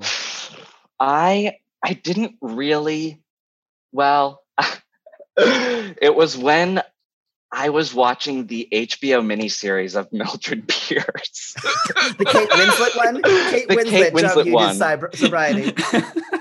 i 0.99 1.55
i 1.83 1.93
didn't 1.93 2.35
really 2.41 3.21
well 3.91 4.43
it 5.37 6.15
was 6.15 6.37
when 6.37 6.81
I 7.53 7.67
was 7.69 7.93
watching 7.93 8.47
the 8.47 8.67
HBO 8.71 9.21
miniseries 9.25 9.99
of 9.99 10.11
Mildred 10.13 10.67
Pierce. 10.69 11.53
the 12.17 12.25
Kate 12.25 12.49
Winslet 12.49 12.95
one? 12.95 13.21
Kate 13.23 13.67
the 13.67 13.75
Winslet, 13.75 13.89
Kate 13.89 14.13
Winslet 14.13 14.51
one. 14.53 15.13
sobriety. 15.13 15.73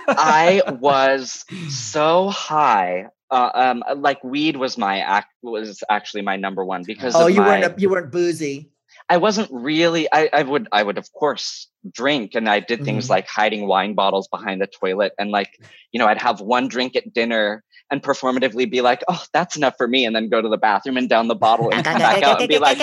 I 0.07 0.63
was 0.79 1.45
so 1.69 2.29
high 2.29 3.09
uh, 3.31 3.51
um, 3.55 3.85
like 3.97 4.23
weed 4.25 4.57
was 4.57 4.77
my 4.77 5.01
act 5.01 5.29
was 5.43 5.83
actually 5.89 6.23
my 6.23 6.37
number 6.37 6.65
one 6.65 6.83
because 6.85 7.15
oh 7.15 7.27
you 7.27 7.41
my, 7.41 7.61
weren't 7.61 7.79
you 7.79 7.89
weren't 7.89 8.11
boozy 8.11 8.71
i 9.09 9.17
wasn't 9.17 9.49
really 9.53 10.09
I, 10.13 10.29
I 10.33 10.43
would 10.43 10.69
i 10.73 10.83
would 10.83 10.99
of 10.99 11.11
course 11.13 11.69
drink 11.91 12.35
and 12.35 12.49
i 12.49 12.61
did 12.61 12.85
things 12.85 13.05
mm-hmm. 13.05 13.13
like 13.13 13.29
hiding 13.29 13.67
wine 13.67 13.95
bottles 13.95 14.29
behind 14.29 14.61
the 14.61 14.67
toilet 14.67 15.13
and 15.19 15.31
like 15.31 15.63
you 15.93 15.99
know 15.99 16.07
i'd 16.07 16.21
have 16.21 16.41
one 16.41 16.69
drink 16.69 16.97
at 16.97 17.13
dinner 17.13 17.63
and 17.91 18.03
performatively 18.03 18.71
be 18.71 18.81
like 18.81 19.03
oh 19.09 19.23
that's 19.33 19.57
enough 19.57 19.75
for 19.77 19.87
me 19.87 20.05
and 20.05 20.15
then 20.15 20.29
go 20.29 20.43
to 20.43 20.49
the 20.49 20.59
bathroom 20.59 20.97
and 20.97 21.09
down 21.09 21.29
the 21.29 21.35
bottle 21.35 21.73
and 21.73 21.85
come 21.85 21.99
back 21.99 22.23
out 22.23 22.41
and 22.41 22.49
be 22.49 22.59
like 22.59 22.79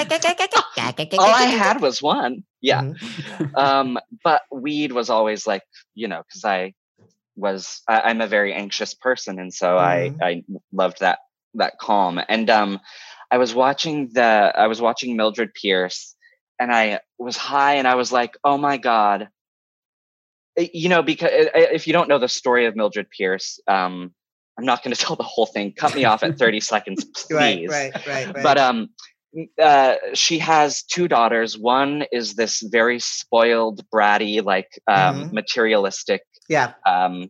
all 1.18 1.26
i 1.26 1.44
had 1.44 1.82
was 1.82 2.02
one 2.02 2.44
yeah 2.62 2.82
mm-hmm. 2.82 3.56
um 3.56 3.98
but 4.24 4.42
weed 4.52 4.92
was 4.92 5.10
always 5.10 5.46
like 5.46 5.64
you 5.94 6.08
know 6.08 6.24
because 6.28 6.44
i 6.46 6.74
was 7.38 7.82
I, 7.88 8.12
am 8.12 8.22
a 8.22 8.28
very 8.28 8.54
anxious 8.54 8.94
person, 8.94 9.40
and 9.40 9.54
so 9.54 9.78
mm-hmm. 9.78 10.22
I 10.22 10.28
I 10.28 10.44
loved 10.74 11.00
that 11.00 11.20
that 11.54 11.78
calm. 11.80 12.20
And 12.28 12.50
um, 12.50 12.80
I 13.32 13.38
was 13.38 13.54
watching 13.54 14.10
the 14.14 14.22
I 14.56 14.68
was 14.68 14.82
watching 14.82 15.16
Mildred 15.16 15.54
Pierce, 15.54 16.16
and 16.60 16.74
I 16.74 17.00
was 17.18 17.38
high, 17.38 17.76
and 17.76 17.88
I 17.88 17.96
was 17.96 18.12
like, 18.12 18.36
oh 18.44 18.58
my 18.58 18.78
god, 18.78 19.30
you 20.58 20.90
know, 20.90 21.04
because 21.04 21.30
if 21.32 21.88
you 21.88 21.94
don't 21.94 22.10
know 22.10 22.20
the 22.20 22.28
story 22.28 22.66
of 22.66 22.76
Mildred 22.76 23.10
Pierce, 23.10 23.60
um, 23.68 24.14
I'm 24.58 24.66
not 24.66 24.84
going 24.84 24.94
to 24.96 25.00
tell 25.00 25.16
the 25.16 25.24
whole 25.24 25.46
thing. 25.46 25.74
Cut 25.74 25.96
me 25.96 26.06
off 26.06 26.24
at 26.24 26.38
30 26.40 26.60
seconds, 26.60 27.06
please. 27.06 27.70
Right, 27.70 27.94
right, 27.94 28.08
right, 28.08 28.34
right. 28.34 28.44
But 28.44 28.58
um, 28.58 28.90
uh, 29.62 29.96
she 30.14 30.40
has 30.40 30.84
two 30.84 31.08
daughters. 31.08 31.58
One 31.58 32.06
is 32.12 32.34
this 32.34 32.62
very 32.62 33.00
spoiled, 33.00 33.86
bratty, 33.94 34.44
like 34.44 34.80
um, 34.88 34.96
mm-hmm. 35.26 35.36
materialistic 35.36 36.24
yeah 36.48 36.74
um 36.86 37.30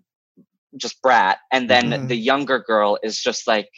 just 0.75 1.01
brat 1.01 1.39
and 1.51 1.69
then 1.69 1.89
mm-hmm. 1.89 2.08
the 2.08 2.15
younger 2.15 2.60
girl 2.60 2.97
is 3.01 3.19
just 3.19 3.47
like 3.47 3.69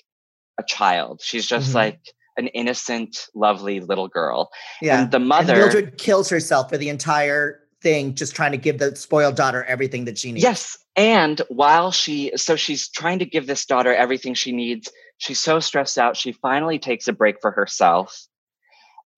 a 0.60 0.64
child 0.64 1.22
she's 1.24 1.48
just 1.48 1.68
mm-hmm. 1.68 1.78
like 1.78 2.00
an 2.38 2.48
innocent 2.48 3.28
lovely 3.36 3.80
little 3.80 4.08
girl 4.08 4.50
yeah 4.82 5.04
and 5.04 5.12
the 5.12 5.20
mother 5.20 5.54
and 5.54 5.62
mildred 5.62 5.98
kills 5.98 6.30
herself 6.30 6.70
for 6.70 6.78
the 6.78 6.90
entire 6.90 7.60
thing 7.82 8.14
just 8.14 8.36
trying 8.36 8.52
to 8.52 8.58
give 8.58 8.78
the 8.80 8.96
spoiled 8.96 9.36
daughter 9.36 9.64
everything 9.66 10.06
that 10.06 10.18
she 10.18 10.32
needs 10.32 10.44
yes 10.44 10.78
and 10.96 11.42
while 11.50 11.92
she 11.92 12.32
so 12.36 12.56
she's 12.56 12.90
trying 12.90 13.20
to 13.20 13.26
give 13.26 13.48
this 13.48 13.66
daughter 13.66 13.94
everything 13.94 14.34
she 14.34 14.52
needs 14.52 14.92
she's 15.18 15.40
so 15.40 15.60
stressed 15.60 15.98
out 15.98 16.18
she 16.18 16.32
finally 16.32 16.80
takes 16.80 17.08
a 17.08 17.14
break 17.14 17.40
for 17.42 17.52
herself 17.52 18.28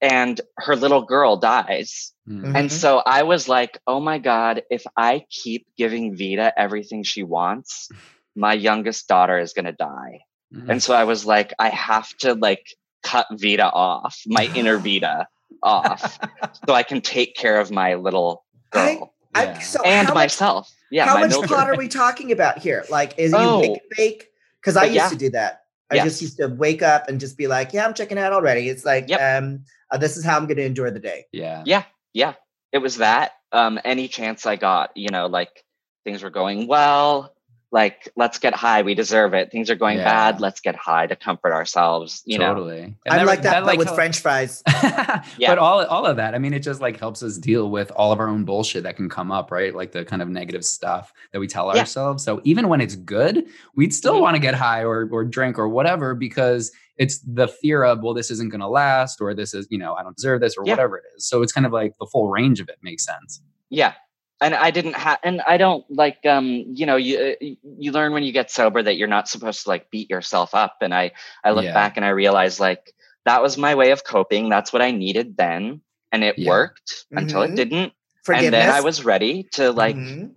and 0.01 0.41
her 0.57 0.75
little 0.75 1.03
girl 1.03 1.37
dies. 1.37 2.13
Mm-hmm. 2.27 2.55
And 2.55 2.71
so 2.71 3.01
I 3.05 3.23
was 3.23 3.47
like, 3.47 3.79
oh 3.85 3.99
my 3.99 4.17
God, 4.17 4.63
if 4.69 4.83
I 4.97 5.25
keep 5.29 5.67
giving 5.77 6.15
Veda 6.15 6.51
everything 6.57 7.03
she 7.03 7.23
wants, 7.23 7.89
my 8.35 8.53
youngest 8.53 9.07
daughter 9.07 9.37
is 9.37 9.53
going 9.53 9.65
to 9.65 9.73
die. 9.73 10.21
Mm-hmm. 10.53 10.71
And 10.71 10.83
so 10.83 10.93
I 10.93 11.03
was 11.03 11.25
like, 11.25 11.53
I 11.59 11.69
have 11.69 12.09
to 12.19 12.33
like 12.33 12.75
cut 13.03 13.27
Veda 13.31 13.69
off, 13.71 14.21
my 14.25 14.45
inner 14.55 14.77
Veda 14.77 15.27
off, 15.61 16.19
so 16.67 16.73
I 16.73 16.83
can 16.83 17.01
take 17.01 17.35
care 17.35 17.59
of 17.59 17.71
my 17.71 17.95
little 17.95 18.43
girl. 18.71 19.13
I, 19.33 19.43
yeah. 19.43 19.59
so 19.59 19.81
and 19.83 20.13
myself. 20.13 20.67
Much, 20.67 20.73
yeah. 20.91 21.05
How 21.05 21.19
much 21.19 21.31
pot 21.47 21.69
are 21.69 21.77
we 21.77 21.87
talking 21.87 22.31
about 22.31 22.57
here? 22.59 22.83
Like, 22.89 23.17
is 23.17 23.33
oh, 23.33 23.63
you 23.63 23.77
fake? 23.93 24.27
Because 24.59 24.75
I 24.75 24.85
used 24.85 24.95
yeah. 24.95 25.09
to 25.09 25.15
do 25.15 25.29
that. 25.31 25.60
I 25.91 25.95
yes. 25.95 26.05
just 26.05 26.21
used 26.21 26.37
to 26.37 26.47
wake 26.47 26.81
up 26.81 27.09
and 27.09 27.19
just 27.19 27.37
be 27.37 27.47
like, 27.47 27.73
yeah, 27.73 27.85
I'm 27.85 27.93
checking 27.93 28.17
out 28.17 28.31
already. 28.31 28.69
It's 28.69 28.85
like, 28.85 29.09
yep. 29.09 29.43
um, 29.43 29.65
uh, 29.91 29.97
this 29.97 30.15
is 30.15 30.23
how 30.23 30.37
I'm 30.37 30.45
going 30.45 30.57
to 30.57 30.65
enjoy 30.65 30.89
the 30.89 30.99
day. 30.99 31.25
Yeah. 31.33 31.63
Yeah. 31.65 31.83
Yeah. 32.13 32.33
It 32.71 32.77
was 32.77 32.97
that. 32.97 33.33
Um, 33.51 33.77
any 33.83 34.07
chance 34.07 34.45
I 34.45 34.55
got, 34.55 34.95
you 34.95 35.09
know, 35.09 35.27
like 35.27 35.65
things 36.05 36.23
were 36.23 36.29
going 36.29 36.67
well, 36.67 37.35
like 37.71 38.09
let's 38.15 38.37
get 38.37 38.53
high 38.53 38.81
we 38.81 38.93
deserve 38.93 39.33
it 39.33 39.51
things 39.51 39.69
are 39.69 39.75
going 39.75 39.97
yeah. 39.97 40.03
bad 40.03 40.41
let's 40.41 40.59
get 40.59 40.75
high 40.75 41.07
to 41.07 41.15
comfort 41.15 41.53
ourselves 41.53 42.21
you 42.25 42.37
totally. 42.37 42.81
know 42.81 42.93
i'm 43.09 43.25
like 43.25 43.41
that, 43.41 43.51
that 43.51 43.65
like 43.65 43.77
with 43.77 43.87
help- 43.87 43.95
french 43.95 44.19
fries 44.19 44.61
yeah. 44.67 45.23
but 45.47 45.57
all 45.57 45.83
all 45.85 46.05
of 46.05 46.17
that 46.17 46.35
i 46.35 46.37
mean 46.37 46.53
it 46.53 46.59
just 46.59 46.81
like 46.81 46.99
helps 46.99 47.23
us 47.23 47.37
deal 47.37 47.69
with 47.69 47.89
all 47.91 48.11
of 48.11 48.19
our 48.19 48.27
own 48.27 48.43
bullshit 48.43 48.83
that 48.83 48.95
can 48.95 49.09
come 49.09 49.31
up 49.31 49.51
right 49.51 49.73
like 49.73 49.91
the 49.91 50.03
kind 50.03 50.21
of 50.21 50.27
negative 50.27 50.65
stuff 50.65 51.13
that 51.31 51.39
we 51.39 51.47
tell 51.47 51.73
yeah. 51.73 51.79
ourselves 51.79 52.23
so 52.23 52.41
even 52.43 52.67
when 52.67 52.81
it's 52.81 52.95
good 52.95 53.45
we'd 53.75 53.93
still 53.93 54.13
mm-hmm. 54.13 54.23
want 54.23 54.35
to 54.35 54.41
get 54.41 54.53
high 54.53 54.83
or 54.83 55.07
or 55.11 55.23
drink 55.23 55.57
or 55.57 55.69
whatever 55.69 56.13
because 56.13 56.71
it's 56.97 57.19
the 57.19 57.47
fear 57.47 57.83
of 57.83 58.03
well 58.03 58.13
this 58.13 58.29
isn't 58.29 58.49
going 58.49 58.61
to 58.61 58.67
last 58.67 59.21
or 59.21 59.33
this 59.33 59.53
is 59.53 59.65
you 59.69 59.77
know 59.77 59.93
i 59.95 60.03
don't 60.03 60.15
deserve 60.17 60.41
this 60.41 60.57
or 60.57 60.63
yeah. 60.65 60.73
whatever 60.73 60.97
it 60.97 61.03
is 61.15 61.25
so 61.25 61.41
it's 61.41 61.53
kind 61.53 61.65
of 61.65 61.71
like 61.71 61.93
the 61.99 62.07
full 62.11 62.29
range 62.29 62.59
of 62.59 62.67
it 62.67 62.77
makes 62.81 63.05
sense 63.05 63.41
yeah 63.69 63.93
and 64.41 64.55
I 64.55 64.71
didn't 64.71 64.95
have, 64.95 65.19
and 65.23 65.41
I 65.41 65.57
don't 65.57 65.85
like, 65.89 66.25
um, 66.25 66.65
you 66.73 66.85
know, 66.85 66.95
you 66.95 67.35
uh, 67.41 67.45
you 67.77 67.91
learn 67.91 68.11
when 68.11 68.23
you 68.23 68.31
get 68.31 68.49
sober 68.49 68.81
that 68.81 68.97
you're 68.97 69.07
not 69.07 69.29
supposed 69.29 69.63
to 69.63 69.69
like 69.69 69.91
beat 69.91 70.09
yourself 70.09 70.55
up. 70.55 70.77
And 70.81 70.93
I 70.93 71.11
I 71.43 71.51
look 71.51 71.65
yeah. 71.65 71.73
back 71.73 71.95
and 71.95 72.05
I 72.05 72.09
realize 72.09 72.59
like 72.59 72.93
that 73.25 73.41
was 73.41 73.57
my 73.57 73.75
way 73.75 73.91
of 73.91 74.03
coping. 74.03 74.49
That's 74.49 74.73
what 74.73 74.81
I 74.81 74.91
needed 74.91 75.37
then, 75.37 75.81
and 76.11 76.23
it 76.23 76.39
yeah. 76.39 76.49
worked 76.49 76.89
mm-hmm. 76.91 77.19
until 77.19 77.43
it 77.43 77.47
mm-hmm. 77.47 77.55
didn't. 77.55 77.93
And 78.27 78.53
then 78.53 78.69
I 78.69 78.81
was 78.81 79.03
ready 79.05 79.47
to 79.53 79.71
like, 79.71 79.95
mm-hmm. 79.95 80.27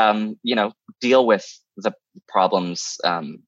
um, 0.00 0.38
you 0.42 0.54
know, 0.54 0.72
deal 1.00 1.26
with 1.26 1.46
the 1.76 1.92
problems. 2.28 2.98
Um, 3.04 3.40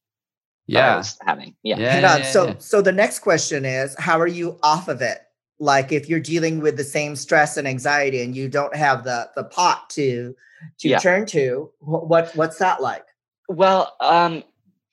yeah, 0.66 0.94
I 0.94 0.96
was 0.96 1.18
having. 1.22 1.55
Yeah. 1.62 1.78
yeah, 1.78 2.00
yeah 2.00 2.22
so 2.22 2.57
so 2.59 2.81
the 2.81 2.92
next 2.92 3.18
question 3.18 3.66
is, 3.66 3.94
how 3.98 4.18
are 4.20 4.26
you 4.26 4.59
off 4.62 4.88
of 4.88 5.02
it? 5.02 5.20
Like 5.62 5.92
if 5.92 6.09
you're 6.09 6.20
dealing 6.20 6.61
with 6.61 6.77
the 6.77 6.83
same 6.85 7.14
stress 7.14 7.57
and 7.57 7.68
anxiety 7.68 8.20
and 8.20 8.35
you 8.35 8.48
don't 8.48 8.75
have 8.75 9.05
the 9.05 9.31
the 9.37 9.44
pot 9.44 9.88
to 9.88 10.35
to 10.79 10.88
yeah. 10.88 10.98
turn 10.98 11.25
to 11.25 11.70
what 11.79 12.35
what's 12.35 12.59
that 12.59 12.83
like 12.83 13.05
well 13.48 13.94
um 14.01 14.42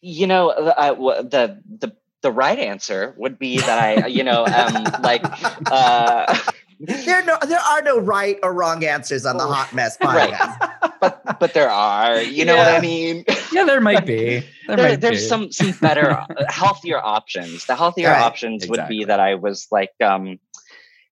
you 0.02 0.28
know 0.28 0.52
I, 0.52 0.94
the 0.94 1.60
the 1.80 1.96
the 2.22 2.32
right 2.32 2.60
answer 2.60 3.16
would 3.18 3.40
be 3.40 3.58
that 3.58 3.80
i 4.04 4.06
you 4.06 4.24
know 4.24 4.46
um 4.46 4.84
like 5.02 5.24
uh 5.72 6.38
there 6.80 7.26
no 7.26 7.38
there 7.48 7.60
are 7.60 7.82
no 7.82 8.00
right 8.00 8.38
or 8.44 8.54
wrong 8.54 8.86
answers 8.86 9.26
on 9.26 9.38
the 9.38 9.44
oh, 9.44 9.52
hot 9.52 9.74
mess 9.74 9.98
podcast 9.98 10.60
right. 10.62 10.92
but 11.02 11.40
but 11.40 11.54
there 11.54 11.70
are 11.70 12.22
you 12.22 12.46
know 12.46 12.56
yeah. 12.56 12.72
what 12.72 12.78
i 12.78 12.80
mean 12.80 13.26
yeah 13.52 13.66
there 13.66 13.82
might 13.82 14.06
be 14.06 14.40
there, 14.68 14.78
there 14.78 14.90
might 14.90 15.02
there's 15.02 15.24
be. 15.24 15.28
some 15.28 15.52
some 15.52 15.72
better 15.82 16.12
uh, 16.12 16.26
healthier 16.48 17.00
options 17.04 17.66
the 17.66 17.76
healthier 17.76 18.10
right. 18.10 18.22
options 18.22 18.64
exactly. 18.64 18.82
would 18.82 18.88
be 18.88 19.06
that 19.06 19.20
i 19.20 19.36
was 19.36 19.68
like 19.72 19.92
um 20.02 20.40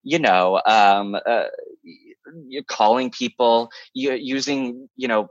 you 0.03 0.19
know, 0.19 0.61
um, 0.65 1.15
uh, 1.15 1.43
you're 2.47 2.63
calling 2.63 3.11
people, 3.11 3.69
you 3.93 4.13
using, 4.13 4.89
you 4.95 5.07
know, 5.07 5.27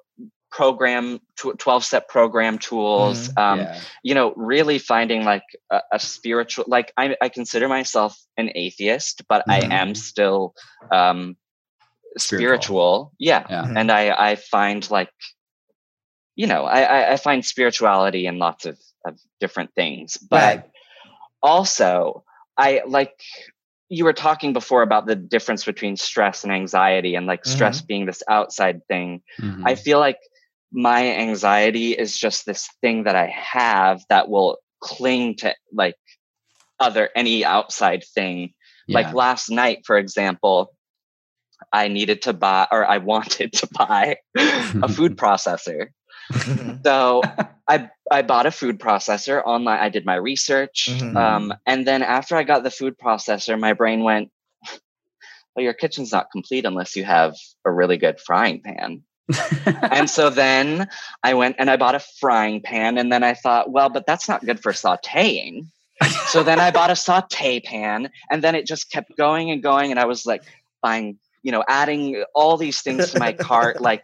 program 0.51 1.21
12 1.37 1.85
step 1.85 2.09
program 2.09 2.57
tools 2.57 3.29
mm, 3.29 3.43
um, 3.43 3.59
yeah. 3.59 3.81
you 4.05 4.14
know 4.14 4.33
really 4.37 4.79
finding 4.79 5.25
like 5.25 5.43
a, 5.71 5.81
a 5.93 5.99
spiritual 5.99 6.64
like 6.69 6.93
I, 6.97 7.14
I, 7.21 7.29
consider 7.29 7.69
myself 7.69 8.17
an 8.39 8.51
atheist 8.55 9.23
but 9.29 9.43
mm. 9.47 9.53
i 9.53 9.61
mm-hmm. 9.61 9.73
am 9.73 9.95
still 9.97 10.55
um 10.93 11.37
spiritual, 12.17 12.39
spiritual. 12.39 13.12
Yeah. 13.19 13.45
yeah. 13.51 13.67
and 13.77 13.91
i 13.91 14.31
i 14.31 14.37
find 14.37 14.89
like 14.89 15.11
you 16.37 16.47
know, 16.47 16.64
I, 16.64 17.14
I 17.14 17.17
find 17.17 17.45
spirituality 17.45 18.27
in 18.27 18.39
lots 18.39 18.67
of, 18.67 18.79
of 19.05 19.19
different 19.41 19.75
things, 19.75 20.19
but 20.19 20.57
right. 20.57 20.64
also 21.43 22.25
I 22.59 22.83
like 22.87 23.19
you 23.89 24.05
were 24.05 24.12
talking 24.12 24.53
before 24.53 24.82
about 24.82 25.07
the 25.07 25.16
difference 25.16 25.64
between 25.64 25.97
stress 25.97 26.45
and 26.45 26.53
anxiety 26.53 27.14
and 27.14 27.26
like 27.26 27.43
mm-hmm. 27.43 27.55
stress 27.55 27.80
being 27.80 28.07
this 28.07 28.22
outside 28.28 28.80
thing. 28.89 29.22
Mm-hmm. 29.41 29.66
I 29.66 29.74
feel 29.76 29.99
like 29.99 30.18
my 30.72 31.16
anxiety 31.16 31.93
is 31.93 32.18
just 32.18 32.47
this 32.47 32.68
thing 32.80 33.05
that 33.05 33.16
I 33.16 33.26
have 33.26 34.03
that 34.09 34.28
will 34.28 34.59
cling 34.80 35.37
to 35.37 35.55
like 35.72 35.95
other 36.80 37.11
any 37.14 37.45
outside 37.45 38.05
thing. 38.14 38.53
Yeah. 38.87 39.01
Like 39.01 39.14
last 39.14 39.51
night, 39.51 39.82
for 39.87 39.97
example, 39.97 40.74
I 41.72 41.89
needed 41.89 42.22
to 42.22 42.32
buy 42.32 42.66
or 42.70 42.84
I 42.84 42.99
wanted 43.12 43.53
to 43.55 43.68
buy 43.72 44.16
a 44.37 44.89
food 44.89 45.16
processor. 45.16 45.89
Mm-hmm. 46.33 46.83
so 46.85 47.22
I 47.68 47.91
I 48.11 48.22
bought 48.22 48.47
a 48.47 48.51
food 48.51 48.79
processor 48.79 49.43
online. 49.45 49.81
I 49.81 49.89
did 49.89 50.05
my 50.05 50.16
research, 50.16 50.89
mm-hmm. 50.91 51.16
um, 51.16 51.55
and 51.66 51.87
then 51.87 52.03
after 52.03 52.37
I 52.37 52.45
got 52.45 52.62
the 52.62 52.70
food 52.70 52.97
processor, 52.99 53.59
my 53.59 53.72
brain 53.72 54.03
went, 54.03 54.31
"Well, 55.55 55.64
your 55.64 55.74
kitchen's 55.74 56.12
not 56.12 56.31
complete 56.31 56.64
unless 56.64 56.97
you 56.97 57.05
have 57.05 57.35
a 57.64 57.70
really 57.70 57.97
good 57.97 58.20
frying 58.20 58.62
pan." 58.62 59.03
and 59.64 60.09
so 60.09 60.31
then 60.31 60.89
I 61.22 61.35
went 61.35 61.57
and 61.59 61.68
I 61.68 61.77
bought 61.77 61.95
a 61.95 62.01
frying 62.20 62.62
pan, 62.62 62.99
and 62.99 63.11
then 63.11 63.24
I 63.24 63.35
thought, 63.35 63.70
well, 63.70 63.89
but 63.89 64.07
that's 64.07 64.29
not 64.29 64.45
good 64.45 64.61
for 64.62 64.72
sautéing. 64.72 65.66
so 66.29 66.43
then 66.43 66.61
I 66.61 66.70
bought 66.70 66.91
a 66.91 66.97
saute 67.07 67.61
pan, 67.61 68.11
and 68.31 68.43
then 68.43 68.55
it 68.55 68.66
just 68.66 68.91
kept 68.91 69.16
going 69.16 69.51
and 69.51 69.62
going, 69.62 69.91
and 69.91 69.99
I 69.99 70.05
was 70.05 70.27
like 70.27 70.45
buying 70.83 71.18
you 71.47 71.53
know, 71.53 71.62
adding 71.68 72.24
all 72.34 72.57
these 72.57 72.80
things 72.80 73.12
to 73.12 73.20
my 73.20 73.32
cart, 73.32 73.80
like 73.80 74.03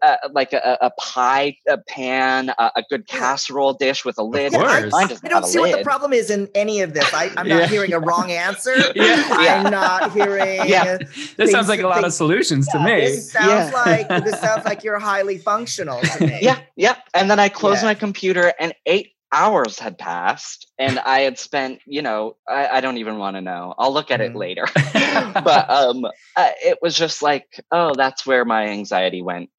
uh, 0.00 0.16
like 0.32 0.54
a, 0.54 0.78
a, 0.80 0.90
pie 0.98 1.54
a 1.68 1.76
pan, 1.76 2.48
a, 2.58 2.70
a, 2.76 2.82
good 2.88 3.06
casserole 3.06 3.74
dish 3.74 4.02
with 4.02 4.16
a 4.16 4.22
lid. 4.22 4.54
Yeah, 4.54 4.60
I, 4.62 4.90
I, 4.94 5.28
don't 5.28 5.44
see 5.44 5.60
lid. 5.60 5.72
what 5.72 5.78
the 5.78 5.84
problem 5.84 6.14
is 6.14 6.30
in 6.30 6.48
any 6.54 6.80
of 6.80 6.94
this. 6.94 7.12
I, 7.12 7.26
am 7.36 7.46
not 7.46 7.48
yeah. 7.48 7.66
hearing 7.66 7.92
a 7.92 8.00
wrong 8.00 8.30
answer. 8.30 8.74
yeah. 8.94 9.62
I'm 9.62 9.70
not 9.70 10.12
hearing. 10.12 10.62
Yeah, 10.64 10.96
this 11.36 11.50
sounds 11.50 11.68
like 11.68 11.80
a 11.80 11.86
lot 11.86 11.96
things. 11.96 12.06
of 12.06 12.12
solutions 12.14 12.66
to 12.68 12.78
me. 12.78 13.00
This 13.00 13.30
sounds 13.30 13.74
like 13.74 14.08
this 14.24 14.40
sounds 14.40 14.64
like 14.64 14.82
you're 14.82 14.98
highly 14.98 15.36
functional 15.36 16.00
to 16.00 16.26
me. 16.26 16.38
Yeah, 16.40 16.60
yeah. 16.76 16.96
And 17.12 17.30
then 17.30 17.38
I 17.38 17.50
closed 17.50 17.82
my 17.82 17.94
computer 17.94 18.54
and 18.58 18.72
ate 18.86 19.12
hours 19.32 19.78
had 19.78 19.98
passed 19.98 20.70
and 20.78 20.98
I 20.98 21.20
had 21.20 21.38
spent, 21.38 21.80
you 21.86 22.02
know, 22.02 22.36
I, 22.48 22.68
I 22.68 22.80
don't 22.80 22.98
even 22.98 23.18
want 23.18 23.36
to 23.36 23.40
know. 23.40 23.74
I'll 23.78 23.92
look 23.92 24.10
at 24.10 24.20
it 24.20 24.32
mm. 24.32 24.36
later. 24.36 24.66
but 25.44 25.70
um, 25.70 26.04
uh, 26.36 26.50
it 26.62 26.78
was 26.82 26.96
just 26.96 27.22
like, 27.22 27.46
oh, 27.70 27.94
that's 27.94 28.26
where 28.26 28.44
my 28.44 28.68
anxiety 28.68 29.22
went 29.22 29.50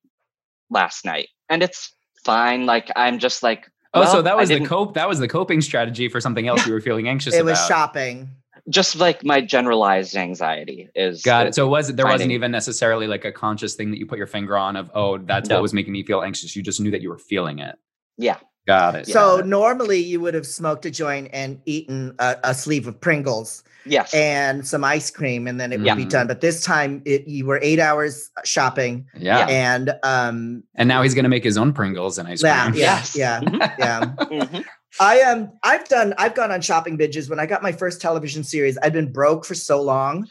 last 0.70 1.06
night. 1.06 1.30
And 1.50 1.64
it's 1.64 1.94
fine. 2.26 2.66
Like, 2.66 2.92
I'm 2.96 3.20
just 3.20 3.44
like, 3.44 3.70
oh, 3.94 4.06
so 4.12 4.22
that 4.22 4.38
was 4.38 4.50
the 4.50 4.66
cope. 4.66 4.96
That 4.96 5.08
was 5.08 5.20
the 5.20 5.28
coping 5.28 5.62
strategy 5.62 6.10
for 6.10 6.20
something 6.20 6.48
else 6.48 6.66
you 6.66 6.74
were 6.74 6.82
feeling 6.82 7.08
anxious 7.08 7.34
it 7.34 7.42
about. 7.42 7.52
was 7.52 7.68
shopping. 7.68 8.30
Just 8.70 8.98
like 8.98 9.24
my 9.26 9.42
generalized 9.42 10.16
anxiety 10.16 10.90
is. 10.94 11.24
Got 11.24 11.48
it. 11.48 11.56
So 11.56 11.66
it 11.66 11.70
was 11.70 11.90
it, 11.90 11.96
there 11.96 12.06
finding, 12.06 12.16
wasn't 12.16 12.32
even 12.34 12.52
necessarily 12.52 13.08
like 13.08 13.26
a 13.26 13.32
conscious 13.32 13.76
thing 13.76 13.92
that 13.92 13.98
you 13.98 14.06
put 14.06 14.18
your 14.18 14.28
finger 14.28 14.56
on 14.56 14.76
of, 14.76 14.92
oh, 14.94 15.18
that's 15.18 15.50
no. 15.50 15.56
what 15.56 15.62
was 15.64 15.74
making 15.74 15.94
me 15.94 16.04
feel 16.04 16.22
anxious. 16.22 16.56
You 16.56 16.62
just 16.62 16.80
knew 16.80 16.92
that 16.92 17.02
you 17.02 17.10
were 17.10 17.18
feeling 17.18 17.60
it. 17.60 17.76
Yeah. 18.18 18.38
Got 18.68 18.96
it. 18.96 19.08
So 19.08 19.14
Got 19.14 19.40
it. 19.42 19.46
normally 19.48 20.00
you 20.00 20.22
would 20.22 20.34
have 20.34 20.46
smoked 20.46 20.86
a 20.86 20.92
joint 20.92 21.30
and 21.34 21.60
eaten 21.66 22.16
a, 22.20 22.38
a, 22.44 22.54
sleeve 22.54 22.88
of 22.88 23.00
Pringles. 23.00 23.64
Yes. 23.86 24.14
And 24.14 24.68
some 24.68 24.84
ice 24.84 25.10
cream, 25.10 25.48
and 25.48 25.60
then 25.60 25.74
it 25.74 25.82
would 25.82 25.98
be 25.98 26.06
done. 26.06 26.28
But 26.28 26.42
this 26.42 26.64
time, 26.64 27.02
it, 27.04 27.28
you 27.28 27.48
were 27.48 27.60
eight 27.64 27.80
hours 27.80 28.30
shopping. 28.44 29.08
Yeah. 29.18 29.48
And 29.50 29.96
um. 30.04 30.64
And 30.76 30.88
now 30.88 31.02
he's 31.02 31.16
going 31.16 31.24
to 31.24 31.30
make 31.30 31.44
his 31.44 31.58
own 31.58 31.74
Pringles 31.74 32.20
and 32.20 32.28
ice 32.28 32.42
cream. 32.42 32.54
Yeah. 32.54 32.72
Yes. 32.76 33.16
Yeah. 33.16 33.42
Yeah. 33.42 33.76
yeah. 33.80 34.02
mm-hmm. 34.20 34.62
I 35.00 35.16
am. 35.20 35.38
Um, 35.40 35.52
I've 35.64 35.88
done. 35.88 36.14
I've 36.20 36.36
gone 36.36 36.52
on 36.52 36.62
shopping 36.62 36.96
binges. 36.96 37.28
When 37.28 37.40
I 37.40 37.48
got 37.48 37.64
my 37.64 37.72
first 37.72 38.02
television 38.02 38.44
series, 38.44 38.78
I'd 38.84 38.94
been 38.94 39.12
broke 39.12 39.46
for 39.46 39.56
so 39.56 39.82
long 39.82 40.28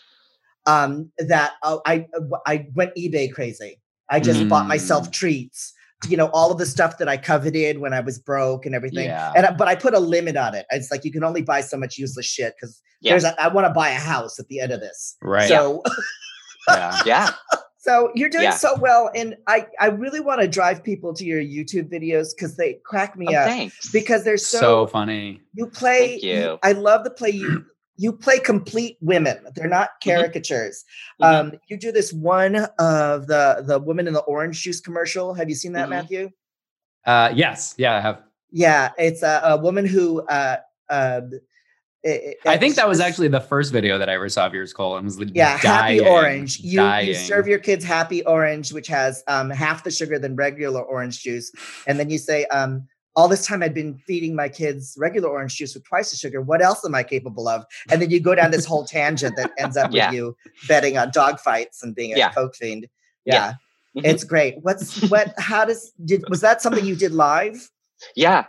um, 0.66 1.10
that 1.18 1.54
uh, 1.64 1.78
I 1.86 2.06
I 2.46 2.68
went 2.74 2.94
eBay 2.94 3.32
crazy. 3.32 3.80
I 4.08 4.20
just 4.20 4.40
mm. 4.40 4.48
bought 4.48 4.66
myself 4.68 5.08
mm. 5.08 5.12
treats 5.12 5.72
you 6.08 6.16
know 6.16 6.30
all 6.32 6.50
of 6.50 6.58
the 6.58 6.66
stuff 6.66 6.98
that 6.98 7.08
I 7.08 7.16
coveted 7.16 7.78
when 7.78 7.92
I 7.92 8.00
was 8.00 8.18
broke 8.18 8.66
and 8.66 8.74
everything. 8.74 9.06
Yeah. 9.06 9.32
And 9.36 9.56
but 9.56 9.68
I 9.68 9.74
put 9.74 9.94
a 9.94 10.00
limit 10.00 10.36
on 10.36 10.54
it. 10.54 10.66
It's 10.70 10.90
like 10.90 11.04
you 11.04 11.12
can 11.12 11.24
only 11.24 11.42
buy 11.42 11.60
so 11.60 11.76
much 11.76 11.98
useless 11.98 12.26
shit 12.26 12.54
because 12.56 12.80
yeah. 13.00 13.12
there's 13.12 13.24
a, 13.24 13.40
I 13.42 13.48
want 13.48 13.66
to 13.66 13.72
buy 13.72 13.90
a 13.90 13.98
house 13.98 14.38
at 14.38 14.48
the 14.48 14.60
end 14.60 14.72
of 14.72 14.80
this. 14.80 15.16
Right. 15.22 15.48
So 15.48 15.82
yeah. 16.68 17.00
yeah. 17.04 17.30
So 17.82 18.12
you're 18.14 18.28
doing 18.28 18.44
yeah. 18.44 18.50
so 18.50 18.76
well, 18.78 19.10
and 19.14 19.36
I 19.46 19.66
I 19.80 19.86
really 19.86 20.20
want 20.20 20.42
to 20.42 20.46
drive 20.46 20.84
people 20.84 21.14
to 21.14 21.24
your 21.24 21.40
YouTube 21.40 21.90
videos 21.90 22.36
because 22.36 22.58
they 22.58 22.78
crack 22.84 23.16
me 23.16 23.26
oh, 23.30 23.34
up. 23.34 23.48
Thanks. 23.48 23.90
Because 23.90 24.22
they're 24.22 24.36
so, 24.36 24.60
so 24.60 24.86
funny. 24.86 25.40
You 25.54 25.66
play. 25.66 26.20
Thank 26.20 26.22
you. 26.22 26.58
I 26.62 26.72
love 26.72 27.04
the 27.04 27.10
play 27.10 27.30
you 27.30 27.64
you 28.00 28.14
play 28.14 28.38
complete 28.38 28.96
women. 29.02 29.36
They're 29.54 29.68
not 29.68 29.90
mm-hmm. 29.90 30.10
caricatures. 30.10 30.84
Mm-hmm. 31.20 31.52
Um, 31.52 31.60
you 31.68 31.76
do 31.76 31.92
this 31.92 32.14
one 32.14 32.56
of 32.78 33.26
the 33.26 33.62
the 33.66 33.78
woman 33.78 34.08
in 34.08 34.14
the 34.14 34.22
orange 34.22 34.62
juice 34.62 34.80
commercial. 34.80 35.34
Have 35.34 35.50
you 35.50 35.54
seen 35.54 35.74
that, 35.74 35.82
mm-hmm. 35.82 35.90
Matthew? 35.90 36.30
Uh, 37.04 37.30
yes, 37.34 37.74
yeah, 37.76 37.96
I 37.96 38.00
have. 38.00 38.22
Yeah, 38.50 38.90
it's 38.96 39.22
a, 39.22 39.42
a 39.44 39.56
woman 39.58 39.84
who. 39.84 40.22
Uh, 40.22 40.56
uh, 40.88 41.20
it, 42.02 42.38
I 42.46 42.56
think 42.56 42.76
that 42.76 42.88
was 42.88 43.00
actually 43.00 43.28
the 43.28 43.40
first 43.40 43.70
video 43.70 43.98
that 43.98 44.08
I 44.08 44.14
ever 44.14 44.30
saw 44.30 44.46
of 44.46 44.54
yours, 44.54 44.72
Cole, 44.72 44.96
and 44.96 45.04
was 45.04 45.18
yeah, 45.34 45.60
dying, 45.60 45.98
happy 45.98 46.10
orange. 46.10 46.58
You, 46.60 46.82
you 46.82 47.12
serve 47.12 47.46
your 47.46 47.58
kids 47.58 47.84
happy 47.84 48.24
orange, 48.24 48.72
which 48.72 48.88
has 48.88 49.22
um, 49.26 49.50
half 49.50 49.84
the 49.84 49.90
sugar 49.90 50.18
than 50.18 50.36
regular 50.36 50.80
orange 50.80 51.22
juice, 51.22 51.52
and 51.86 52.00
then 52.00 52.08
you 52.08 52.16
say, 52.16 52.46
um, 52.46 52.88
all 53.16 53.28
this 53.28 53.46
time 53.46 53.62
I'd 53.62 53.74
been 53.74 53.98
feeding 53.98 54.36
my 54.36 54.48
kids 54.48 54.96
regular 54.98 55.28
orange 55.28 55.56
juice 55.56 55.74
with 55.74 55.84
twice 55.84 56.10
the 56.10 56.16
sugar. 56.16 56.40
What 56.40 56.62
else 56.62 56.84
am 56.84 56.94
I 56.94 57.02
capable 57.02 57.48
of? 57.48 57.64
And 57.90 58.00
then 58.00 58.10
you 58.10 58.20
go 58.20 58.34
down 58.34 58.50
this 58.50 58.64
whole 58.64 58.84
tangent 58.84 59.36
that 59.36 59.50
ends 59.58 59.76
up 59.76 59.92
yeah. 59.92 60.08
with 60.08 60.16
you 60.16 60.36
betting 60.68 60.96
on 60.96 61.10
dog 61.10 61.40
fights 61.40 61.82
and 61.82 61.94
being 61.94 62.14
a 62.14 62.18
yeah. 62.18 62.30
coke 62.32 62.54
fiend. 62.54 62.86
Yeah. 63.24 63.34
yeah. 63.34 63.52
Mm-hmm. 63.96 64.06
It's 64.06 64.24
great. 64.24 64.58
What's 64.62 65.10
what 65.10 65.34
how 65.38 65.64
does 65.64 65.92
did 66.04 66.28
was 66.28 66.40
that 66.42 66.62
something 66.62 66.84
you 66.84 66.94
did 66.94 67.12
live? 67.12 67.70
Yeah. 68.14 68.44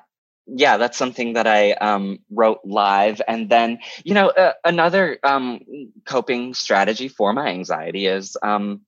Yeah, 0.47 0.77
that's 0.77 0.97
something 0.97 1.33
that 1.33 1.47
I 1.47 1.73
um, 1.73 2.19
wrote 2.29 2.59
live. 2.65 3.21
And 3.27 3.49
then, 3.49 3.79
you 4.03 4.13
know, 4.13 4.29
uh, 4.29 4.53
another 4.65 5.17
um, 5.23 5.61
coping 6.05 6.53
strategy 6.53 7.07
for 7.07 7.31
my 7.31 7.47
anxiety 7.47 8.07
is 8.07 8.35
um, 8.41 8.81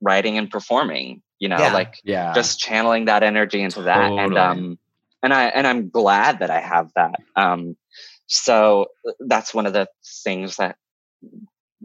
writing 0.00 0.38
and 0.38 0.48
performing, 0.48 1.20
you 1.38 1.48
know, 1.48 1.56
like 1.56 2.00
yeah. 2.04 2.32
just 2.32 2.58
channeling 2.58 3.06
that 3.06 3.22
energy 3.22 3.60
into 3.60 3.82
totally. 3.82 4.16
that. 4.16 4.24
And 4.24 4.38
um, 4.38 4.78
and 5.22 5.32
I 5.32 5.46
and 5.46 5.66
I'm 5.66 5.88
glad 5.88 6.40
that 6.40 6.50
I 6.50 6.60
have 6.60 6.90
that. 6.96 7.20
Um, 7.36 7.76
so 8.26 8.86
that's 9.20 9.52
one 9.52 9.66
of 9.66 9.72
the 9.72 9.88
things 10.24 10.56
that 10.56 10.76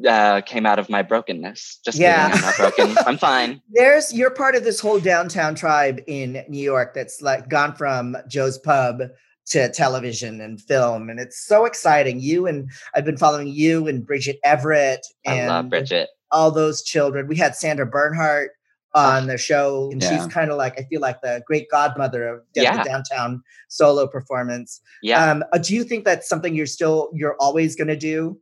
uh, 0.08 0.42
came 0.42 0.66
out 0.66 0.80
of 0.80 0.90
my 0.90 1.02
brokenness. 1.02 1.80
Just 1.84 1.98
yeah, 1.98 2.30
kidding, 2.30 2.44
I'm 2.44 2.46
not 2.46 2.58
broken. 2.58 2.98
I'm 3.08 3.18
fine. 3.18 3.62
There's 3.72 4.14
you're 4.14 4.32
part 4.32 4.56
of 4.56 4.64
this 4.64 4.80
whole 4.80 5.00
downtown 5.00 5.56
tribe 5.56 6.02
in 6.08 6.44
New 6.48 6.62
York 6.62 6.94
that's 6.94 7.22
like 7.22 7.50
gone 7.50 7.76
from 7.76 8.18
Joe's 8.28 8.58
Pub 8.58 9.02
to 9.48 9.72
television 9.72 10.42
and 10.42 10.62
film, 10.62 11.10
and 11.10 11.20
it's 11.20 11.46
so 11.46 11.66
exciting. 11.66 12.20
You 12.20 12.48
and 12.48 12.70
I've 12.96 13.06
been 13.06 13.18
following 13.18 13.48
you 13.48 13.88
and 13.88 14.06
Bridget 14.06 14.40
Everett 14.44 15.06
and 15.26 15.52
I 15.52 15.56
love 15.56 15.70
Bridget. 15.70 16.10
All 16.32 16.52
those 16.52 16.84
children. 16.84 17.28
We 17.28 17.38
had 17.38 17.56
Sandra 17.56 17.86
Bernhard 17.86 18.50
on 18.96 19.28
the 19.28 19.38
show, 19.38 19.89
and 19.91 20.02
yeah. 20.02 20.18
she's 20.18 20.34
kind 20.34 20.50
of 20.50 20.58
like 20.58 20.80
I 20.80 20.84
feel 20.84 21.02
like 21.02 21.22
the 21.22 21.43
great 21.46 21.70
godmother 21.70 22.28
of 22.28 22.41
yeah. 22.56 22.78
the 22.78 22.89
downtown 22.89 23.43
solo 23.68 24.08
performance. 24.08 24.82
Yeah. 25.04 25.32
Um, 25.32 25.43
uh, 25.52 25.58
do 25.58 25.76
you 25.76 25.84
think 25.84 26.06
that's 26.06 26.28
something 26.28 26.56
you're 26.56 26.66
still 26.66 27.10
you're 27.14 27.36
always 27.39 27.76
going 27.76 27.89
to 27.89 27.98
do? 27.98 28.39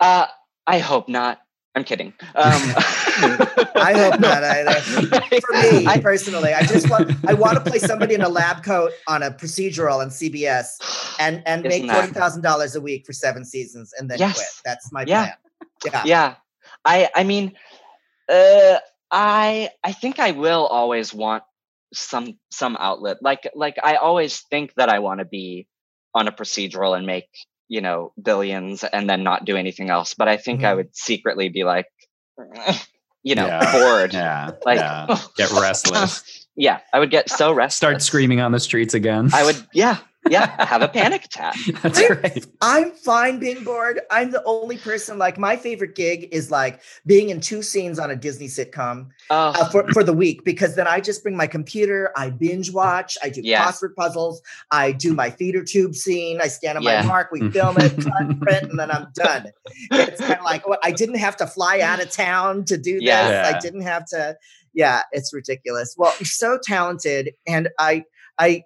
Uh, 0.00 0.26
I 0.66 0.78
hope 0.78 1.08
not. 1.08 1.40
I'm 1.76 1.84
kidding. 1.84 2.14
Um, 2.34 2.34
I 3.76 3.92
hope 3.96 4.20
not 4.20 4.44
either. 4.44 4.80
For 5.40 5.52
me 5.52 5.86
I, 5.86 6.00
personally, 6.00 6.52
I 6.52 6.62
just 6.62 6.88
want 6.88 7.12
I 7.26 7.34
want 7.34 7.62
to 7.62 7.70
play 7.70 7.78
somebody 7.78 8.14
in 8.14 8.22
a 8.22 8.28
lab 8.28 8.64
coat 8.64 8.92
on 9.08 9.22
a 9.22 9.30
procedural 9.30 10.00
on 10.00 10.08
CBS 10.08 11.16
and 11.20 11.42
and 11.46 11.62
make 11.64 11.90
forty 11.90 12.12
thousand 12.12 12.42
dollars 12.42 12.76
a 12.76 12.80
week 12.80 13.04
for 13.04 13.12
seven 13.12 13.44
seasons 13.44 13.92
and 13.98 14.10
then 14.10 14.18
yes. 14.18 14.36
quit. 14.36 14.46
That's 14.64 14.92
my 14.92 15.04
yeah. 15.06 15.22
plan. 15.24 15.36
Yeah. 15.84 16.02
Yeah. 16.04 16.34
I 16.84 17.10
I 17.14 17.24
mean, 17.24 17.52
uh, 18.28 18.78
I 19.10 19.70
I 19.82 19.92
think 19.92 20.18
I 20.18 20.32
will 20.32 20.66
always 20.66 21.12
want 21.14 21.42
some 21.92 22.38
some 22.50 22.76
outlet. 22.78 23.18
Like 23.22 23.50
like 23.54 23.76
I 23.82 23.96
always 23.96 24.40
think 24.40 24.74
that 24.76 24.88
I 24.88 24.98
want 24.98 25.20
to 25.20 25.24
be 25.24 25.66
on 26.14 26.28
a 26.28 26.32
procedural 26.32 26.96
and 26.96 27.06
make, 27.06 27.28
you 27.68 27.80
know, 27.80 28.12
billions 28.20 28.84
and 28.84 29.08
then 29.08 29.22
not 29.22 29.44
do 29.44 29.56
anything 29.56 29.90
else. 29.90 30.14
But 30.14 30.28
I 30.28 30.36
think 30.36 30.60
mm-hmm. 30.60 30.66
I 30.66 30.74
would 30.74 30.96
secretly 30.96 31.48
be 31.48 31.64
like 31.64 31.86
you 33.24 33.34
know, 33.34 33.46
yeah. 33.46 33.72
bored. 33.72 34.12
Yeah. 34.12 34.50
Like 34.64 34.78
yeah. 34.78 35.18
get 35.36 35.50
restless. 35.60 36.46
yeah, 36.56 36.80
I 36.92 36.98
would 36.98 37.10
get 37.10 37.30
so 37.30 37.52
restless. 37.52 37.76
Start 37.76 38.02
screaming 38.02 38.40
on 38.40 38.52
the 38.52 38.60
streets 38.60 38.94
again. 38.94 39.30
I 39.32 39.44
would 39.44 39.66
yeah. 39.72 39.98
Yeah, 40.30 40.64
have 40.64 40.82
a 40.82 40.88
panic 40.88 41.24
attack. 41.24 41.56
That's 41.82 41.98
I'm, 41.98 42.18
right. 42.18 42.46
I'm 42.60 42.90
fine 42.92 43.38
being 43.38 43.62
bored. 43.64 44.00
I'm 44.10 44.30
the 44.30 44.42
only 44.44 44.78
person 44.78 45.18
like 45.18 45.38
my 45.38 45.56
favorite 45.56 45.94
gig 45.94 46.28
is 46.32 46.50
like 46.50 46.80
being 47.06 47.30
in 47.30 47.40
two 47.40 47.62
scenes 47.62 47.98
on 47.98 48.10
a 48.10 48.16
Disney 48.16 48.46
sitcom 48.46 49.08
uh, 49.30 49.54
Oh, 49.56 49.68
for, 49.70 49.86
for 49.92 50.04
the 50.04 50.12
week 50.12 50.44
because 50.44 50.76
then 50.76 50.86
I 50.86 51.00
just 51.00 51.22
bring 51.22 51.36
my 51.36 51.46
computer, 51.46 52.12
I 52.16 52.30
binge 52.30 52.72
watch, 52.72 53.16
I 53.22 53.28
do 53.28 53.40
Yeah. 53.42 53.64
crossword 53.64 53.94
puzzles, 53.96 54.40
I 54.70 54.92
do 54.92 55.14
my 55.14 55.30
feeder 55.30 55.62
tube 55.64 55.94
scene, 55.94 56.40
I 56.42 56.48
stand 56.48 56.78
on 56.78 56.84
Yeah. 56.84 57.02
my 57.02 57.06
mark, 57.08 57.30
we 57.32 57.50
film 57.50 57.76
it, 57.78 57.96
cut, 57.96 58.40
print, 58.40 58.70
and 58.70 58.78
then 58.78 58.90
I'm 58.90 59.08
done. 59.14 59.50
It's 59.90 60.20
kind 60.20 60.38
of 60.38 60.44
like 60.44 60.66
what 60.66 60.80
I 60.82 60.92
didn't 60.92 61.16
have 61.16 61.36
to 61.38 61.46
fly 61.46 61.80
out 61.80 62.00
of 62.02 62.10
town 62.10 62.64
to 62.66 62.76
do 62.78 62.94
this. 62.94 63.04
Yeah. 63.04 63.52
I 63.54 63.58
didn't 63.58 63.82
have 63.82 64.06
to. 64.06 64.36
Yeah, 64.72 65.02
it's 65.12 65.32
ridiculous. 65.32 65.94
Well, 65.96 66.12
you're 66.18 66.26
so 66.26 66.58
talented, 66.60 67.30
and 67.46 67.68
I, 67.78 68.04
I, 68.38 68.64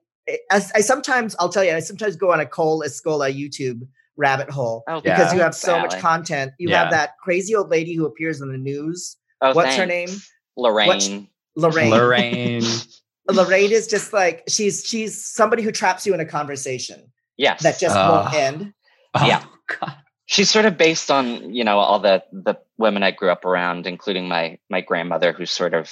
I, 0.51 0.57
I 0.74 0.81
sometimes 0.81 1.35
I'll 1.39 1.49
tell 1.49 1.64
you, 1.64 1.72
I 1.72 1.81
sometimes 1.81 2.16
go 2.16 2.33
on 2.33 2.41
a 2.41 2.47
Cole 2.47 2.83
Escola 2.87 3.33
YouTube 3.35 3.87
rabbit 4.16 4.51
hole 4.51 4.83
oh, 4.89 5.01
because 5.01 5.33
Yeah. 5.33 5.35
you 5.35 5.41
have 5.41 5.55
so 5.55 5.79
much 5.81 5.99
content. 5.99 6.53
You 6.59 6.68
Yeah. 6.70 6.83
have 6.83 6.91
that 6.91 7.11
crazy 7.22 7.55
old 7.55 7.70
lady 7.70 7.95
who 7.95 8.05
appears 8.05 8.41
in 8.41 8.51
the 8.51 8.59
news. 8.59 9.16
Oh, 9.41 9.55
What's 9.55 9.76
her 9.76 9.87
name? 9.87 10.09
Lorraine. 10.57 11.29
Lorraine. 11.57 11.91
Lorraine. 11.91 12.62
Lorraine 13.31 13.70
is 13.72 13.87
just 13.87 14.12
like 14.12 14.43
she's 14.49 14.85
she's 14.85 15.24
somebody 15.24 15.62
who 15.62 15.70
traps 15.70 16.07
you 16.07 16.14
in 16.14 16.20
a 16.20 16.24
conversation 16.24 17.12
Yes. 17.37 17.62
that 17.62 17.79
just 17.79 17.95
Oh. 17.97 18.12
won't 18.12 18.35
ah. 18.35 18.37
end. 18.37 18.72
Oh, 19.14 19.26
Yeah. 19.26 19.45
God. 19.81 19.95
she's 20.26 20.51
sort 20.51 20.64
of 20.64 20.76
based 20.76 21.11
on 21.11 21.55
you 21.55 21.62
know 21.64 21.79
all 21.79 22.01
the 22.01 22.24
the 22.33 22.57
women 22.76 23.03
I 23.03 23.12
grew 23.12 23.31
up 23.31 23.45
around, 23.45 23.87
including 23.87 24.29
my 24.29 24.59
my 24.68 24.81
grandmother, 24.81 25.33
who 25.33 25.47
sort 25.47 25.74
of 25.74 25.91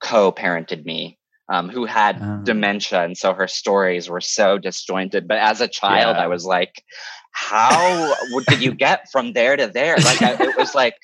co-parented 0.00 0.84
me, 0.84 1.18
um, 1.48 1.68
who 1.68 1.84
had 1.84 2.18
Oh. 2.20 2.40
dementia, 2.44 3.02
and 3.04 3.16
so 3.16 3.34
her 3.34 3.48
stories 3.48 4.08
were 4.08 4.20
so 4.20 4.58
disjointed. 4.58 5.26
But 5.28 5.38
as 5.38 5.60
a 5.60 5.68
child, 5.68 6.16
Yeah. 6.16 6.22
I 6.24 6.26
was 6.28 6.44
like, 6.44 6.84
"How 7.32 8.14
did 8.48 8.62
you 8.62 8.72
get 8.74 9.10
from 9.10 9.32
there 9.32 9.56
to 9.56 9.66
there?" 9.66 9.96
Like 9.96 10.22
I, 10.22 10.32
it 10.40 10.56
was 10.56 10.74
like 10.74 10.96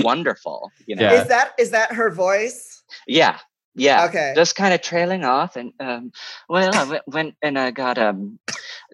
wonderful, 0.00 0.70
you 0.86 0.96
know? 0.96 1.02
Yeah. 1.02 1.22
Is 1.22 1.28
that 1.28 1.52
is 1.58 1.70
that 1.70 1.92
her 1.92 2.10
voice? 2.10 2.82
Yeah, 3.06 3.38
yeah. 3.74 4.06
Okay. 4.06 4.32
Just 4.34 4.56
kind 4.56 4.74
of 4.74 4.82
trailing 4.82 5.24
off, 5.24 5.56
and 5.56 5.72
um, 5.80 6.12
well, 6.48 6.74
I 6.74 6.84
went, 6.84 7.02
went 7.06 7.34
and 7.42 7.58
I 7.58 7.70
got 7.70 7.98
um, 7.98 8.38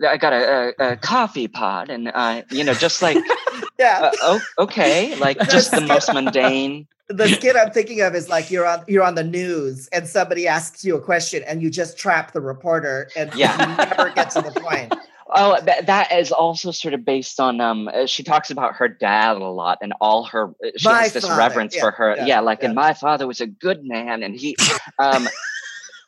I 0.07 0.17
got 0.17 0.33
a, 0.33 0.75
a, 0.79 0.93
a 0.93 0.97
coffee 0.97 1.49
pot, 1.49 1.91
and 1.91 2.11
i 2.15 2.45
you 2.51 2.65
know, 2.65 2.75
just 2.75 3.03
like 3.03 3.19
yeah. 3.79 3.99
uh, 4.03 4.11
oh, 4.23 4.41
okay, 4.59 5.15
like 5.17 5.39
just 5.49 5.73
the 5.73 5.81
most 5.81 6.13
mundane. 6.13 6.87
the 7.09 7.27
skit 7.29 7.57
I'm 7.57 7.71
thinking 7.71 8.03
of 8.03 8.15
is 8.15 8.29
like 8.29 8.51
you're 8.51 8.67
on 8.67 8.85
you're 8.87 9.03
on 9.03 9.15
the 9.15 9.25
news 9.25 9.89
and 9.93 10.07
somebody 10.07 10.47
asks 10.47 10.85
you 10.85 10.95
a 10.95 11.01
question 11.01 11.43
and 11.47 11.63
you 11.63 11.71
just 11.71 11.99
trap 11.99 12.33
the 12.33 12.41
reporter 12.41 13.09
and 13.17 13.33
Yeah. 13.35 13.59
you 13.71 13.77
never 13.77 14.11
get 14.11 14.31
to 14.33 14.43
the 14.43 14.53
point. 14.61 14.95
Oh, 15.31 15.61
that, 15.61 16.13
is 16.13 16.33
also 16.33 16.71
sort 16.71 16.95
of 16.95 17.05
based 17.05 17.39
on 17.41 17.61
um. 17.61 17.89
uh, 17.89 18.07
She 18.07 18.23
talks 18.23 18.51
about 18.51 18.77
her 18.77 18.89
dad 18.89 19.37
a 19.37 19.45
lot 19.45 19.79
and 19.83 19.93
all 20.01 20.25
her. 20.25 20.49
uh, 20.65 20.71
She 20.77 20.89
My 20.89 21.03
has 21.03 21.13
this 21.13 21.25
father, 21.25 21.39
reverence 21.39 21.75
yeah, 21.75 21.83
for 21.83 21.91
her. 21.91 22.15
yeah, 22.17 22.27
Yeah, 22.27 22.41
like, 22.41 22.61
yeah. 22.61 22.67
and 22.67 22.75
my 22.75 22.95
father 22.95 23.27
was 23.27 23.41
a 23.41 23.47
good 23.47 23.85
man, 23.85 24.23
and 24.23 24.35
he, 24.35 24.57
um, 24.99 25.29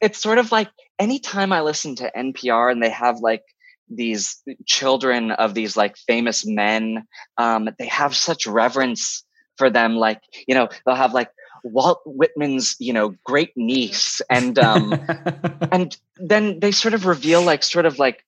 it's 0.00 0.20
sort 0.22 0.38
of 0.38 0.50
like 0.52 0.68
anytime 0.98 1.52
I 1.52 1.60
listen 1.60 1.96
to 1.96 2.10
NPR 2.16 2.72
and 2.72 2.82
they 2.82 2.90
have 2.90 3.18
like 3.20 3.42
these 3.88 4.40
children 4.66 5.32
of 5.32 5.52
these 5.54 5.76
like 5.76 5.96
famous 5.98 6.46
men, 6.46 7.06
um, 7.36 7.68
they 7.78 7.86
have 7.88 8.14
such 8.16 8.46
reverence 8.46 9.24
for 9.58 9.68
them. 9.68 9.96
Like, 9.96 10.22
you 10.46 10.54
know, 10.54 10.68
they'll 10.86 10.94
have 10.94 11.12
like 11.12 11.30
Walt 11.64 12.00
Whitman's, 12.06 12.76
you 12.78 12.92
know, 12.94 13.14
great 13.24 13.54
niece, 13.56 14.22
and 14.30 14.58
um, 14.58 14.92
and 15.72 15.94
then 16.16 16.60
they 16.60 16.72
sort 16.72 16.94
of 16.94 17.04
reveal 17.04 17.42
like 17.42 17.62
sort 17.62 17.84
of 17.84 17.98
like 17.98 18.24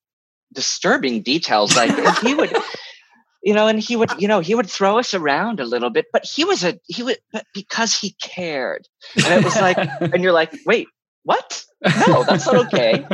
disturbing 0.53 1.22
details 1.22 1.74
like 1.76 1.96
and 1.98 2.14
he 2.16 2.34
would 2.34 2.53
you 3.42 3.53
know 3.55 3.66
and 3.66 3.80
he 3.80 3.96
would 3.96 4.11
you 4.20 4.28
know 4.28 4.40
he 4.40 4.55
would 4.55 4.68
throw 4.70 4.98
us 4.98 5.14
around 5.14 5.61
a 5.61 5.64
little 5.64 5.90
bit 5.90 6.07
but 6.12 6.24
he 6.24 6.44
was 6.44 6.62
a 6.64 6.78
he 6.86 7.03
would 7.03 7.18
but 7.32 7.44
because 7.55 7.96
he 7.96 8.14
cared 8.22 8.86
and 9.24 9.32
it 9.34 9.42
was 9.42 9.57
like 9.57 9.78
and 10.12 10.22
you're 10.22 10.32
like 10.32 10.53
wait 10.64 10.86
what 11.24 11.64
no 11.94 12.24
that's 12.24 12.46
not 12.46 12.57
okay 12.57 13.05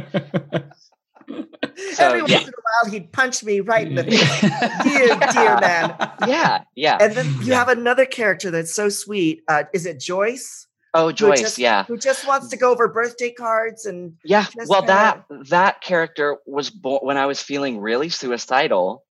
so 1.93 2.05
Every 2.07 2.23
yeah 2.27 2.39
once 2.39 2.49
in 2.49 2.53
a 2.53 2.63
while 2.85 2.93
he'd 2.93 3.13
punch 3.13 3.43
me 3.45 3.61
right 3.61 3.87
in 3.89 3.95
the 3.95 4.05
face. 4.05 4.43
dear, 4.83 5.17
dear 5.33 5.57
man. 5.59 5.97
yeah 6.27 6.63
yeah 6.77 6.99
And 7.01 7.17
then 7.17 7.27
you 7.41 7.53
Yeah. 7.53 7.59
have 7.59 7.69
another 7.69 8.05
character 8.07 8.51
that's 8.51 8.73
so 8.75 8.89
sweet. 8.89 9.43
Uh, 9.49 9.65
is 9.73 9.87
it 9.87 10.01
Joyce? 10.01 10.68
Oh 10.95 11.09
Who 11.09 11.13
joyce 11.13 11.41
just, 11.41 11.59
yeah 11.59 11.85
Who 11.85 11.97
just 11.99 12.27
wants 12.27 12.49
to 12.49 12.57
go 12.57 12.71
over 12.71 12.89
birthday 12.89 13.31
cards 13.31 13.85
and 13.87 14.15
Yeah. 14.25 14.47
Well, 14.67 14.83
that 14.83 15.25
that 15.49 15.81
character 15.81 16.39
was 16.47 16.71
born 16.71 17.01
when 17.03 17.17
I 17.17 17.27
was 17.27 17.41
feeling 17.41 17.81
really 17.81 18.09
suicidal, 18.09 19.05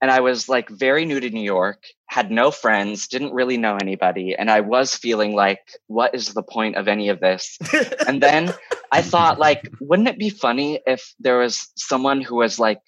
and 0.00 0.10
I 0.10 0.20
was 0.20 0.48
like 0.48 0.68
very 0.68 1.04
new 1.04 1.20
to 1.20 1.30
New 1.30 1.42
York, 1.42 1.84
had 2.06 2.30
no 2.30 2.50
friends, 2.50 3.08
didn't 3.08 3.32
really 3.32 3.56
know 3.56 3.76
anybody, 3.76 4.34
and 4.34 4.50
I 4.50 4.60
was 4.60 4.94
feeling 4.94 5.34
like, 5.34 5.60
what 5.86 6.14
is 6.14 6.34
the 6.34 6.42
point 6.42 6.76
of 6.76 6.88
any 6.88 7.08
of 7.08 7.20
this? 7.20 7.58
And 8.06 8.22
then 8.22 8.52
I 8.92 9.02
thought, 9.02 9.38
like, 9.38 9.68
wouldn't 9.80 10.08
it 10.08 10.18
be 10.18 10.30
funny 10.30 10.80
if 10.86 11.14
there 11.18 11.38
was 11.38 11.72
someone 11.76 12.20
who 12.20 12.36
was 12.36 12.58
like 12.58 12.82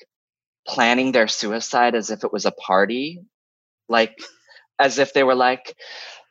planning 0.68 1.12
their 1.12 1.28
suicide 1.28 1.94
as 1.94 2.10
if 2.10 2.22
it 2.22 2.32
was 2.32 2.44
a 2.44 2.50
party, 2.50 3.22
like 3.88 4.18
as 4.78 4.98
if 4.98 5.12
they 5.12 5.22
were 5.22 5.34
like. 5.34 5.74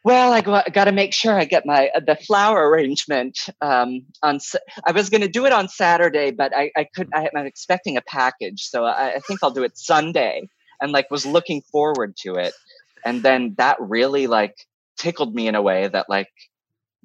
Well, 0.06 0.34
I 0.34 0.42
got 0.42 0.86
to 0.86 0.92
make 0.94 1.14
sure 1.14 1.34
I 1.40 1.46
get 1.46 1.66
my 1.66 1.90
uh, 1.96 2.02
the 2.06 2.16
flower 2.16 2.70
arrangement 2.70 3.40
um, 3.62 4.02
on. 4.24 4.40
I 4.86 4.92
was 4.94 5.10
going 5.10 5.22
to 5.22 5.28
do 5.28 5.48
it 5.48 5.52
on 5.52 5.68
Saturday, 5.68 6.32
but 6.32 6.56
I, 6.56 6.72
I 6.78 6.86
could. 6.96 7.10
I, 7.14 7.28
I'm 7.36 7.48
expecting 7.48 7.98
a 7.98 8.04
package, 8.04 8.66
so 8.70 8.86
I, 8.86 9.16
I 9.16 9.20
think 9.20 9.40
I'll 9.44 9.52
do 9.52 9.64
it 9.64 9.78
Sunday. 9.80 10.48
And 10.80 10.92
like 10.92 11.10
was 11.10 11.26
looking 11.26 11.64
forward 11.72 12.16
to 12.20 12.36
it, 12.36 12.54
and 13.04 13.24
then 13.24 13.56
that 13.58 13.78
really 13.82 14.28
like 14.28 14.54
tickled 15.00 15.34
me 15.34 15.48
in 15.48 15.56
a 15.56 15.64
way 15.64 15.88
that 15.88 16.08
like 16.08 16.30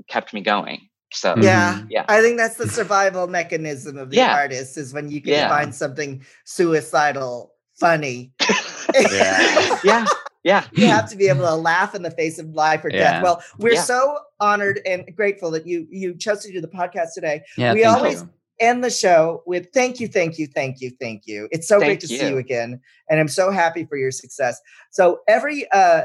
kept 0.09 0.35
me 0.35 0.43
going. 0.43 0.89
So 1.13 1.37
Yeah. 1.41 1.77
Mhm. 1.77 1.87
yeah, 1.91 2.05
I 2.09 2.21
think 2.21 2.37
that's 2.37 2.57
the 2.57 2.69
survival 2.69 3.29
mechanism 3.29 3.97
of 3.97 4.11
the 4.11 4.19
Yeah. 4.19 4.35
artist 4.35 4.77
is 4.77 4.93
when 4.93 5.11
you 5.11 5.23
can 5.23 5.33
Yeah. 5.33 5.49
find 5.49 5.75
something 5.75 6.23
suicidal 6.45 7.55
funny. 7.81 8.33
Yeah. 9.11 9.69
yeah, 9.85 10.09
yeah. 10.45 10.65
you 10.73 10.87
have 10.87 11.09
to 11.11 11.17
be 11.17 11.29
able 11.29 11.45
to 11.47 11.55
laugh 11.55 11.95
in 11.95 12.03
the 12.03 12.11
face 12.11 12.39
of 12.39 12.47
life 12.51 12.85
or 12.85 12.91
Yeah. 12.91 12.99
death. 13.15 13.23
Well, 13.23 13.43
we're 13.59 13.75
Yeah. 13.75 13.83
so 13.83 14.19
honored 14.41 14.81
and 14.87 15.05
grateful 15.15 15.51
that 15.53 15.67
you 15.67 15.87
you 15.91 16.15
chose 16.15 16.43
to 16.45 16.53
do 16.53 16.61
the 16.61 16.69
podcast 16.69 17.15
today. 17.15 17.43
Yeah, 17.57 17.75
We 17.75 17.85
always- 17.85 18.23
you. 18.23 18.31
End 18.61 18.85
the 18.85 18.91
show 18.91 19.43
with 19.47 19.69
thank 19.73 20.01
you, 20.01 20.07
thank 20.07 20.39
you, 20.39 20.47
thank 20.47 20.83
you, 20.83 20.91
thank 21.01 21.23
you. 21.27 21.49
It's 21.51 21.67
so 21.67 21.79
great 21.79 21.89
Thank 21.89 22.01
to 22.01 22.07
see 22.09 22.21
you 22.21 22.33
you. 22.33 22.37
again, 22.37 22.79
and 23.09 23.19
I'm 23.19 23.27
so 23.29 23.51
happy 23.51 23.87
for 23.87 23.97
your 23.97 24.11
success. 24.11 24.61
So 24.91 25.21
every 25.27 25.67
uh 25.73 26.03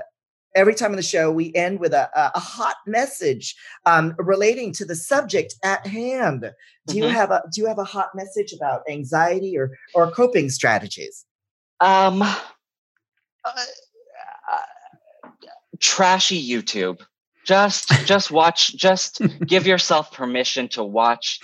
every 0.55 0.73
time 0.73 0.91
in 0.91 0.95
the 0.95 1.03
show 1.03 1.29
we 1.29 1.53
end 1.53 1.81
with 1.81 1.91
a 1.93 2.09
a, 2.17 2.31
a 2.35 2.39
hot 2.39 2.77
message 2.87 3.53
um, 3.85 4.15
relating 4.19 4.71
to 4.71 4.85
the 4.85 4.95
subject 4.95 5.55
at 5.65 5.85
hand. 5.85 6.49
Do 6.87 6.95
you 6.95 7.03
Mhm. 7.03 7.11
have 7.11 7.31
a 7.31 7.43
do 7.53 7.59
you 7.59 7.67
have 7.67 7.77
a 7.77 7.83
hot 7.83 8.11
message 8.15 8.53
about 8.53 8.83
anxiety 8.89 9.57
or 9.57 9.71
or 9.93 10.09
coping 10.09 10.49
strategies? 10.49 11.25
Um, 11.81 12.21
uh, 12.21 12.31
trashy 15.79 16.41
YouTube. 16.47 16.99
Just, 17.45 17.89
just 18.05 18.31
watch. 18.31 18.75
Just 18.75 19.21
give 19.45 19.67
yourself 19.67 20.11
permission 20.11 20.67
to 20.69 20.83
watch. 20.83 21.39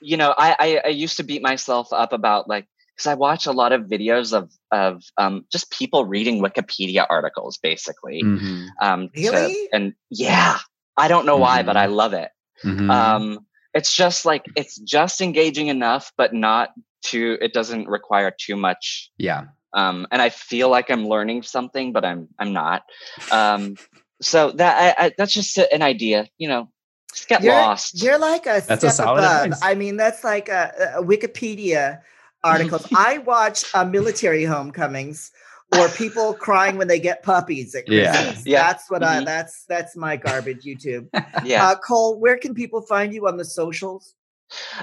You 0.00 0.16
know, 0.16 0.34
I, 0.36 0.56
I, 0.58 0.80
I 0.86 0.88
used 0.88 1.18
to 1.18 1.22
beat 1.24 1.42
myself 1.42 1.92
up 1.92 2.12
about 2.12 2.48
like 2.48 2.66
because 2.96 3.06
I 3.06 3.14
watch 3.14 3.46
a 3.46 3.52
lot 3.52 3.72
of 3.72 3.82
videos 3.82 4.32
of 4.32 4.50
of 4.70 5.02
um, 5.18 5.44
just 5.52 5.70
people 5.70 6.04
reading 6.04 6.42
Wikipedia 6.42 7.06
articles, 7.08 7.58
basically. 7.58 8.22
Mhm. 8.22 8.66
Um, 8.80 9.08
to- 9.14 9.20
Really? 9.30 9.68
and 9.72 9.94
yeah, 10.10 10.58
I 10.96 11.08
don't 11.08 11.26
know 11.26 11.36
why, 11.36 11.62
but 11.62 11.76
I 11.76 11.86
love 11.86 12.12
it. 12.14 12.30
Mhm. 12.64 12.90
Um, 12.90 13.46
it's 13.74 13.94
just 13.94 14.24
like 14.24 14.44
it's 14.56 14.76
just 14.78 15.20
engaging 15.20 15.68
enough, 15.68 16.12
but 16.16 16.32
not 16.34 16.70
too. 17.02 17.38
It 17.40 17.52
doesn't 17.52 17.88
require 17.88 18.30
too 18.36 18.56
much 18.56 19.10
yeah. 19.18 19.44
Um, 19.74 20.06
and 20.10 20.20
I 20.22 20.28
feel 20.28 20.68
like 20.68 20.90
I'm 20.90 21.06
learning 21.08 21.42
something, 21.42 21.92
but 21.92 22.04
I'm 22.04 22.28
I'm 22.38 22.52
not. 22.52 22.82
Um, 23.30 23.76
so 24.20 24.50
that 24.52 24.96
I, 24.98 25.06
I, 25.06 25.12
that's 25.18 25.32
just 25.32 25.56
a- 25.58 25.72
an 25.74 25.82
idea, 25.82 26.28
you 26.38 26.48
know. 26.48 26.68
Just 27.14 27.28
get 27.28 27.42
You're, 27.42 27.52
lost. 27.52 28.02
you're 28.02 28.18
like 28.18 28.46
a 28.46 28.62
That's 28.66 28.84
a 28.84 28.90
step 28.90 28.92
solid 28.92 29.18
above. 29.18 29.44
advice. 29.44 29.60
I 29.62 29.74
mean, 29.74 29.98
that's 29.98 30.24
like 30.24 30.48
a, 30.48 30.94
a 30.96 31.02
Wikipedia 31.02 32.00
articles. 32.44 32.86
I 32.96 33.18
watch 33.18 33.64
uh, 33.74 33.84
military 33.84 34.44
homecomings 34.44 35.30
or 35.76 35.88
people 35.90 36.32
crying 36.32 36.78
when 36.78 36.88
they 36.88 36.98
get 36.98 37.22
puppies 37.22 37.74
at 37.74 37.86
Yeah. 37.86 38.12
Christmas. 38.12 38.46
Yeah. 38.46 38.62
That's 38.66 38.90
what 38.90 39.02
I. 39.02 39.16
Mhm. 39.20 39.24
That's 39.26 39.64
that's 39.68 39.94
my 39.96 40.16
garbage 40.16 40.64
YouTube. 40.64 41.08
yeah. 41.44 41.68
Uh, 41.68 41.74
Cole, 41.76 42.18
where 42.18 42.38
can 42.38 42.54
people 42.54 42.80
find 42.80 43.12
you 43.12 43.26
on 43.28 43.36
the 43.36 43.44
socials? 43.44 44.14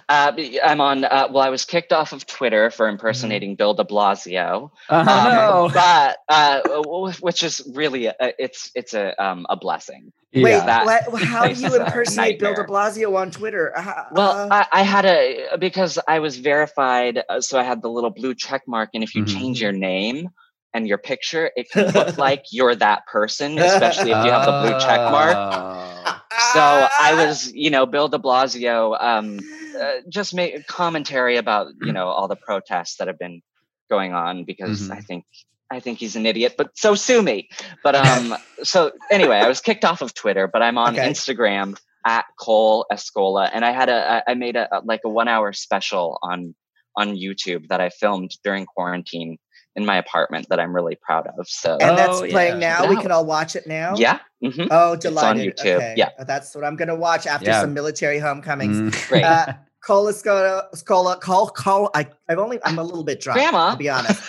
Uh, 0.08 0.32
I'm 0.64 0.82
on. 0.82 1.04
Uh, 1.04 1.28
well, 1.32 1.44
I 1.44 1.50
was 1.50 1.66
kicked 1.66 1.94
off 1.94 2.14
of 2.14 2.26
Twitter 2.26 2.70
for 2.70 2.88
impersonating 2.88 3.52
mm-hmm. 3.52 3.58
Bill 3.58 3.74
De 3.74 3.84
Blasio, 3.84 4.72
uh-huh. 4.90 5.64
um, 5.66 5.72
but 5.74 6.18
uh, 6.28 7.14
which 7.20 7.44
is 7.44 7.62
really 7.74 8.08
a, 8.08 8.16
it's 8.20 8.72
it's 8.76 8.94
a 8.94 9.22
um, 9.24 9.46
a 9.50 9.56
blessing. 9.56 10.12
Wait, 10.34 10.52
that 10.52 11.08
how 11.24 11.48
do 11.52 11.60
you 11.60 11.76
impersonate 11.76 12.40
Bill 12.40 12.54
De 12.54 12.64
Blasio 12.64 13.18
on 13.18 13.32
Twitter? 13.32 13.76
Uh, 13.76 14.04
well, 14.12 14.48
I, 14.52 14.68
I, 14.72 14.84
had 14.84 15.06
a 15.06 15.58
because 15.60 15.98
I 16.08 16.20
was 16.20 16.38
verified, 16.38 17.24
uh, 17.28 17.42
so 17.42 17.60
I 17.60 17.64
had 17.64 17.82
the 17.82 17.90
little 17.90 18.12
blue 18.12 18.36
check 18.36 18.68
mark, 18.68 18.92
and 18.94 19.04
if 19.04 19.16
you 19.16 19.24
mm-hmm. 19.24 19.40
change 19.40 19.62
your 19.62 19.72
name 19.72 20.30
and 20.72 20.88
your 20.88 21.00
picture, 21.00 21.50
it 21.56 21.72
can 21.72 21.92
look 21.94 22.18
like 22.20 22.46
you're 22.52 22.76
that 22.76 23.08
person, 23.08 23.58
especially 23.58 24.12
if 24.12 24.24
you 24.24 24.32
have 24.32 24.46
the 24.46 24.70
blue 24.70 24.80
check 24.80 25.00
mark. 25.12 25.36
Oh. 25.36 26.22
so 26.54 26.60
I 26.60 27.26
was, 27.26 27.52
you 27.52 27.72
know, 27.72 27.88
Bill 27.88 28.08
De 28.08 28.20
Blasio. 28.20 29.02
Um, 29.02 29.40
uh, 29.80 30.02
just 30.10 30.34
make 30.34 30.68
commentary 30.68 31.38
about 31.38 31.68
you 31.82 31.92
know 31.92 32.08
all 32.08 32.28
the 32.28 32.36
protests 32.36 32.98
that 32.98 33.08
have 33.08 33.20
been 33.20 33.42
going 33.90 34.14
on 34.14 34.46
because 34.46 34.84
mm-hmm. 34.84 34.94
I 34.94 35.02
think 35.02 35.26
I 35.72 35.80
think 35.80 36.00
he's 36.00 36.16
an 36.16 36.26
idiot, 36.26 36.56
but 36.58 36.72
so 36.76 36.96
sue 36.96 37.22
me. 37.22 37.50
But 37.84 37.96
um, 37.96 38.36
so 38.64 38.92
anyway, 39.12 39.38
I 39.38 39.48
was 39.48 39.62
kicked 39.62 39.86
off 39.86 40.02
of 40.02 40.14
Twitter, 40.14 40.48
but 40.48 40.62
I'm 40.62 40.78
on 40.78 40.96
okay. 40.96 41.08
Instagram 41.08 41.78
at 42.06 42.26
Cole 42.40 42.86
Escola, 42.92 43.50
and 43.52 43.66
I 43.66 43.72
had 43.72 43.90
a 43.90 44.24
I 44.28 44.34
made 44.34 44.56
a 44.56 44.82
like 44.84 45.02
a 45.04 45.10
one 45.10 45.28
hour 45.28 45.54
special 45.54 46.20
on 46.22 46.56
on 46.96 47.16
YouTube 47.16 47.68
that 47.68 47.82
I 47.82 47.90
filmed 47.90 48.32
during 48.44 48.66
quarantine 48.66 49.38
in 49.76 49.86
my 49.86 49.98
apartment 49.98 50.48
that 50.50 50.60
I'm 50.60 50.76
really 50.76 50.96
proud 50.96 51.28
of. 51.38 51.48
So 51.48 51.78
and 51.80 51.98
that's 51.98 52.18
oh, 52.18 52.28
playing 52.28 52.62
yeah. 52.62 52.80
now. 52.80 52.90
We 52.90 52.96
can 53.02 53.12
all 53.12 53.26
watch 53.26 53.56
it 53.56 53.68
now. 53.68 53.96
Yeah. 53.96 54.20
Mm-hmm. 54.44 54.68
Oh, 54.72 54.96
delighted. 54.96 55.48
It's 55.48 55.62
on 55.62 55.68
YouTube. 55.68 55.76
Okay. 55.78 55.94
Yeah, 55.98 56.10
that's 56.26 56.56
what 56.56 56.64
I'm 56.64 56.76
going 56.76 56.88
to 56.88 56.96
watch 56.96 57.28
after 57.28 57.48
yeah. 57.48 57.62
some 57.62 57.74
military 57.74 58.20
homecomings. 58.20 58.78
Mm, 58.78 59.08
great. 59.10 59.24
Uh, 59.24 59.54
Cola 59.86 60.12
Scola, 60.12 60.70
Scola, 60.74 61.20
call, 61.20 61.50
call. 61.50 61.90
I, 61.94 62.08
I've 62.28 62.38
only, 62.38 62.60
I'm 62.64 62.80
a 62.80 62.84
little 62.84 63.04
bit 63.04 63.22
drunk. 63.22 63.40
Grandma. 63.40 63.72
To 63.72 63.78
be 63.78 63.90
honest. 63.90 64.22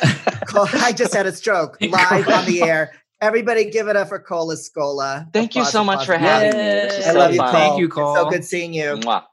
Call, 0.47 0.69
I 0.73 0.93
just 0.93 1.15
had 1.15 1.27
a 1.27 1.33
stroke 1.33 1.79
live 1.81 2.29
on 2.29 2.47
the 2.47 2.63
air. 2.63 2.93
Everybody 3.21 3.71
give 3.71 3.89
it 3.89 3.97
up 3.97 4.09
for 4.09 4.19
Cola 4.19 4.55
Scola. 4.55 5.31
Thank 5.33 5.55
you 5.55 5.65
so 5.65 5.85
much 5.85 6.07
for 6.07 6.17
having 6.17 6.57
me. 6.57 6.83
I 6.83 6.89
so 6.89 7.19
love 7.19 7.33
you, 7.35 7.41
Cole. 7.41 7.53
Thank 7.53 7.79
you, 7.79 7.89
Cole. 7.89 8.15
so 8.15 8.31
good 8.31 8.45
seeing 8.45 8.73
you. 8.73 8.97
Mwah. 8.97 9.25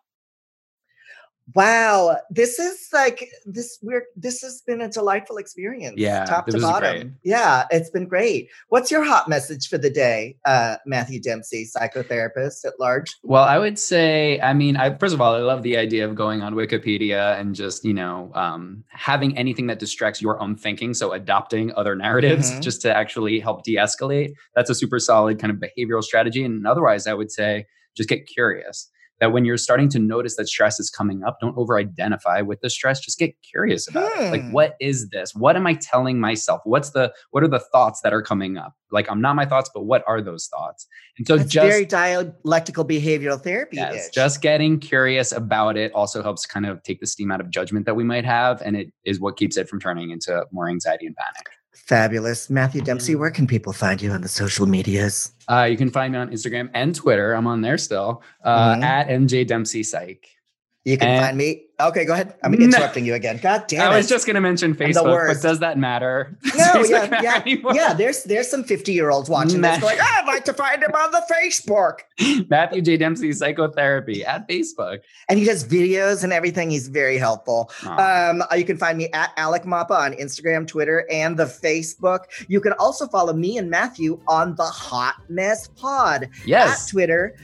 Wow, 1.55 2.17
this 2.29 2.59
is 2.59 2.89
like 2.91 3.29
this 3.45 3.79
weird. 3.81 4.03
This 4.17 4.41
has 4.41 4.61
been 4.67 4.81
a 4.81 4.89
delightful 4.89 5.37
experience. 5.37 5.95
Yeah, 5.97 6.25
top 6.25 6.47
to 6.47 6.59
bottom. 6.59 6.97
Great. 6.99 7.11
Yeah, 7.23 7.65
it's 7.71 7.89
been 7.89 8.05
great. 8.05 8.49
What's 8.67 8.91
your 8.91 9.03
hot 9.03 9.29
message 9.29 9.69
for 9.69 9.77
the 9.77 9.89
day, 9.89 10.35
uh, 10.43 10.75
Matthew 10.85 11.21
Dempsey, 11.21 11.65
psychotherapist 11.65 12.65
at 12.65 12.73
large? 12.79 13.15
Well, 13.23 13.45
I 13.45 13.59
would 13.59 13.79
say, 13.79 14.41
I 14.41 14.53
mean, 14.53 14.75
I 14.75 14.97
first 14.97 15.13
of 15.13 15.21
all, 15.21 15.35
I 15.35 15.39
love 15.39 15.63
the 15.63 15.77
idea 15.77 16.05
of 16.05 16.15
going 16.15 16.41
on 16.41 16.53
Wikipedia 16.53 17.39
and 17.39 17.55
just 17.55 17.85
you 17.85 17.93
know 17.93 18.29
um, 18.35 18.83
having 18.89 19.37
anything 19.37 19.67
that 19.67 19.79
distracts 19.79 20.21
your 20.21 20.41
own 20.41 20.57
thinking. 20.57 20.93
So 20.93 21.13
adopting 21.13 21.73
other 21.75 21.95
narratives 21.95 22.51
mm-hmm. 22.51 22.61
just 22.61 22.81
to 22.81 22.95
actually 22.95 23.39
help 23.39 23.63
de-escalate. 23.63 24.33
That's 24.53 24.69
a 24.69 24.75
super 24.75 24.99
solid 24.99 25.39
kind 25.39 25.51
of 25.51 25.57
behavioral 25.57 26.03
strategy. 26.03 26.43
And 26.43 26.67
otherwise, 26.67 27.07
I 27.07 27.13
would 27.13 27.31
say 27.31 27.67
just 27.95 28.09
get 28.09 28.27
curious 28.27 28.89
that 29.19 29.31
when 29.31 29.45
you're 29.45 29.57
starting 29.57 29.89
to 29.89 29.99
notice 29.99 30.35
that 30.35 30.47
stress 30.47 30.79
is 30.79 30.89
coming 30.89 31.23
up, 31.23 31.37
don't 31.39 31.57
over 31.57 31.77
identify 31.77 32.41
with 32.41 32.61
the 32.61 32.69
stress. 32.69 32.99
Just 32.99 33.17
get 33.17 33.35
curious 33.41 33.87
about 33.87 34.11
hmm. 34.13 34.23
it. 34.23 34.31
Like, 34.31 34.41
hmm. 34.43 34.51
what 34.51 34.75
is 34.79 35.09
this? 35.09 35.33
What 35.35 35.55
am 35.55 35.65
I 35.65 35.73
telling 35.73 36.19
myself? 36.19 36.61
What's 36.65 36.91
the, 36.91 37.13
what 37.31 37.43
are 37.43 37.47
the 37.47 37.59
thoughts 37.59 38.01
that 38.01 38.13
are 38.13 38.21
coming 38.21 38.57
up? 38.57 38.73
Like, 38.91 39.09
I'm 39.09 39.19
not 39.19 39.35
my 39.35 39.45
thoughts, 39.45 39.69
but 39.73 39.83
what 39.83 40.03
are 40.07 40.21
those 40.21 40.47
thoughts? 40.47 40.87
And 41.17 41.27
so 41.27 41.37
That's 41.37 41.51
just 41.51 41.67
very 41.67 41.85
dialectical 41.85 42.85
behavioral 42.85 43.41
therapy. 43.41 43.77
Yes, 43.77 44.09
just 44.11 44.41
getting 44.41 44.79
curious 44.79 45.31
about 45.31 45.77
it 45.77 45.91
also 45.93 46.23
helps 46.23 46.45
kind 46.45 46.65
of 46.65 46.81
take 46.83 47.01
the 47.01 47.07
steam 47.07 47.31
out 47.31 47.41
of 47.41 47.49
judgment 47.49 47.85
that 47.85 47.95
we 47.95 48.03
might 48.03 48.23
have. 48.23 48.61
And 48.61 48.77
it 48.77 48.93
is 49.03 49.19
what 49.19 49.35
keeps 49.35 49.57
it 49.57 49.67
from 49.67 49.79
turning 49.79 50.11
into 50.11 50.45
more 50.51 50.69
anxiety 50.69 51.05
and 51.05 51.15
panic. 51.15 51.47
Fabulous. 51.87 52.49
Matthew 52.49 52.81
Dempsey, 52.81 53.15
where 53.15 53.31
can 53.31 53.47
people 53.47 53.71
find 53.71 54.01
you 54.01 54.11
on 54.11 54.19
the 54.19 54.27
social 54.27 54.65
medias? 54.65 55.31
Uh, 55.49 55.63
you 55.63 55.77
can 55.77 55.89
find 55.89 56.11
me 56.11 56.19
on 56.19 56.29
Instagram 56.29 56.69
and 56.73 56.93
Twitter. 56.93 57.31
I'm 57.31 57.47
on 57.47 57.61
there 57.61 57.77
still 57.77 58.21
uh, 58.43 58.73
mm-hmm. 58.73 58.83
at 58.83 59.07
MJ 59.07 59.47
Dempsey 59.47 59.83
Psych. 59.83 60.36
You 60.85 60.97
can 60.97 61.09
and 61.09 61.21
find 61.21 61.37
me 61.37 61.67
Okay, 61.79 62.05
go 62.05 62.13
ahead. 62.13 62.33
I'm 62.43 62.55
interrupting 62.55 63.05
you 63.05 63.13
again. 63.13 63.39
God 63.41 63.65
damn 63.67 63.81
it. 63.81 63.93
I 63.93 63.97
was 63.97 64.09
just 64.09 64.25
going 64.25 64.33
to 64.33 64.41
mention 64.41 64.73
Facebook, 64.73 65.27
but 65.27 65.41
does 65.41 65.59
that 65.59 65.77
matter? 65.77 66.35
No, 66.57 66.83
yeah, 66.83 67.21
yeah, 67.21 67.43
yeah. 67.71 67.93
There's 67.93 68.23
there's 68.23 68.49
some 68.49 68.63
50 68.63 68.91
year 68.91 69.11
olds 69.11 69.29
watching 69.29 69.61
this 69.61 69.79
going, 69.79 69.97
I'd 70.01 70.25
like 70.25 70.43
to 70.45 70.53
find 70.53 70.81
him 70.81 70.89
on 70.91 71.11
the 71.11 71.21
Facebook. 71.31 71.99
Matthew 72.49 72.81
J. 72.81 72.97
Dempsey 72.97 73.31
Psychotherapy 73.31 74.25
at 74.25 74.47
Facebook. 74.49 74.99
And 75.29 75.37
he 75.37 75.45
does 75.45 75.63
videos 75.63 76.23
and 76.23 76.33
everything. 76.33 76.71
He's 76.71 76.87
very 76.87 77.19
helpful. 77.19 77.69
Um, 77.83 78.41
you 78.55 78.65
can 78.65 78.77
find 78.77 78.97
me 78.97 79.09
at 79.11 79.33
Alec 79.37 79.65
Mapa 79.65 79.93
on 79.93 80.13
Instagram, 80.13 80.67
Twitter, 80.67 81.05
and 81.11 81.37
the 81.37 81.45
Facebook. 81.45 82.21
You 82.47 82.59
can 82.59 82.73
also 82.73 83.07
follow 83.07 83.33
me 83.33 83.59
and 83.59 83.69
Matthew 83.69 84.19
on 84.27 84.55
the 84.55 84.65
Hot 84.65 85.15
Mess 85.29 85.67
Pod. 85.67 86.29
Yes. 86.45 86.85
At 86.85 86.91
Twitter 86.91 87.35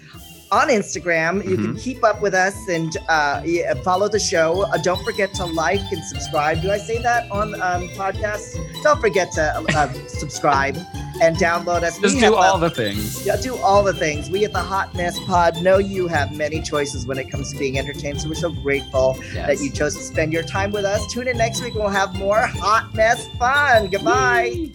on 0.54 0.70
Instagram. 0.70 1.40
Mm-hmm. 1.40 1.50
You 1.50 1.56
can 1.56 1.68
mm-hmm. 1.68 1.78
keep 1.78 2.04
up 2.04 2.22
with 2.22 2.34
us 2.34 2.56
and 2.68 2.96
uh, 3.10 3.42
follow 3.84 4.08
the 4.08 4.20
show. 4.20 4.64
Uh, 4.64 4.78
don't 4.78 5.04
forget 5.04 5.34
to 5.36 5.46
like 5.46 5.82
and 5.92 6.04
subscribe. 6.04 6.62
Do 6.62 6.72
I 6.72 6.78
say 6.78 7.00
that 7.00 7.30
on 7.32 7.56
um, 7.56 7.90
podcasts? 7.90 8.56
Don't 8.84 9.02
forget 9.02 9.32
to 9.34 9.66
uh, 9.76 9.92
subscribe 10.08 10.78
and 11.22 11.36
download 11.38 11.84
us. 11.84 11.98
Just 12.00 12.16
we 12.16 12.22
do 12.22 12.36
all 12.36 12.60
the 12.60 12.70
things. 12.70 13.26
Yeah, 13.26 13.38
do 13.38 13.56
all 13.58 13.84
the 13.84 13.94
things. 13.94 14.30
We 14.30 14.46
at 14.46 14.54
the 14.54 14.60
Hot 14.60 14.94
Mess 14.96 15.20
Pod 15.26 15.62
know 15.64 15.78
you 15.78 16.08
have 16.08 16.32
many 16.32 16.62
choices 16.62 17.08
when 17.08 17.18
it 17.18 17.30
comes 17.30 17.52
to 17.52 17.58
being 17.58 17.80
entertained. 17.80 18.22
So 18.22 18.30
we're 18.30 18.36
so 18.36 18.52
grateful 18.52 19.18
yes. 19.34 19.48
that 19.48 19.64
you 19.64 19.72
chose 19.72 19.96
to 19.96 20.04
spend 20.04 20.32
your 20.32 20.44
time 20.44 20.72
with 20.72 20.86
us. 20.86 21.12
Tune 21.12 21.28
in 21.28 21.38
next 21.38 21.62
week. 21.64 21.74
We'll 21.74 21.90
have 21.90 22.14
more 22.16 22.46
Hot 22.46 22.94
Mess 22.94 23.28
fun. 23.40 23.88
Goodbye. 23.88 24.72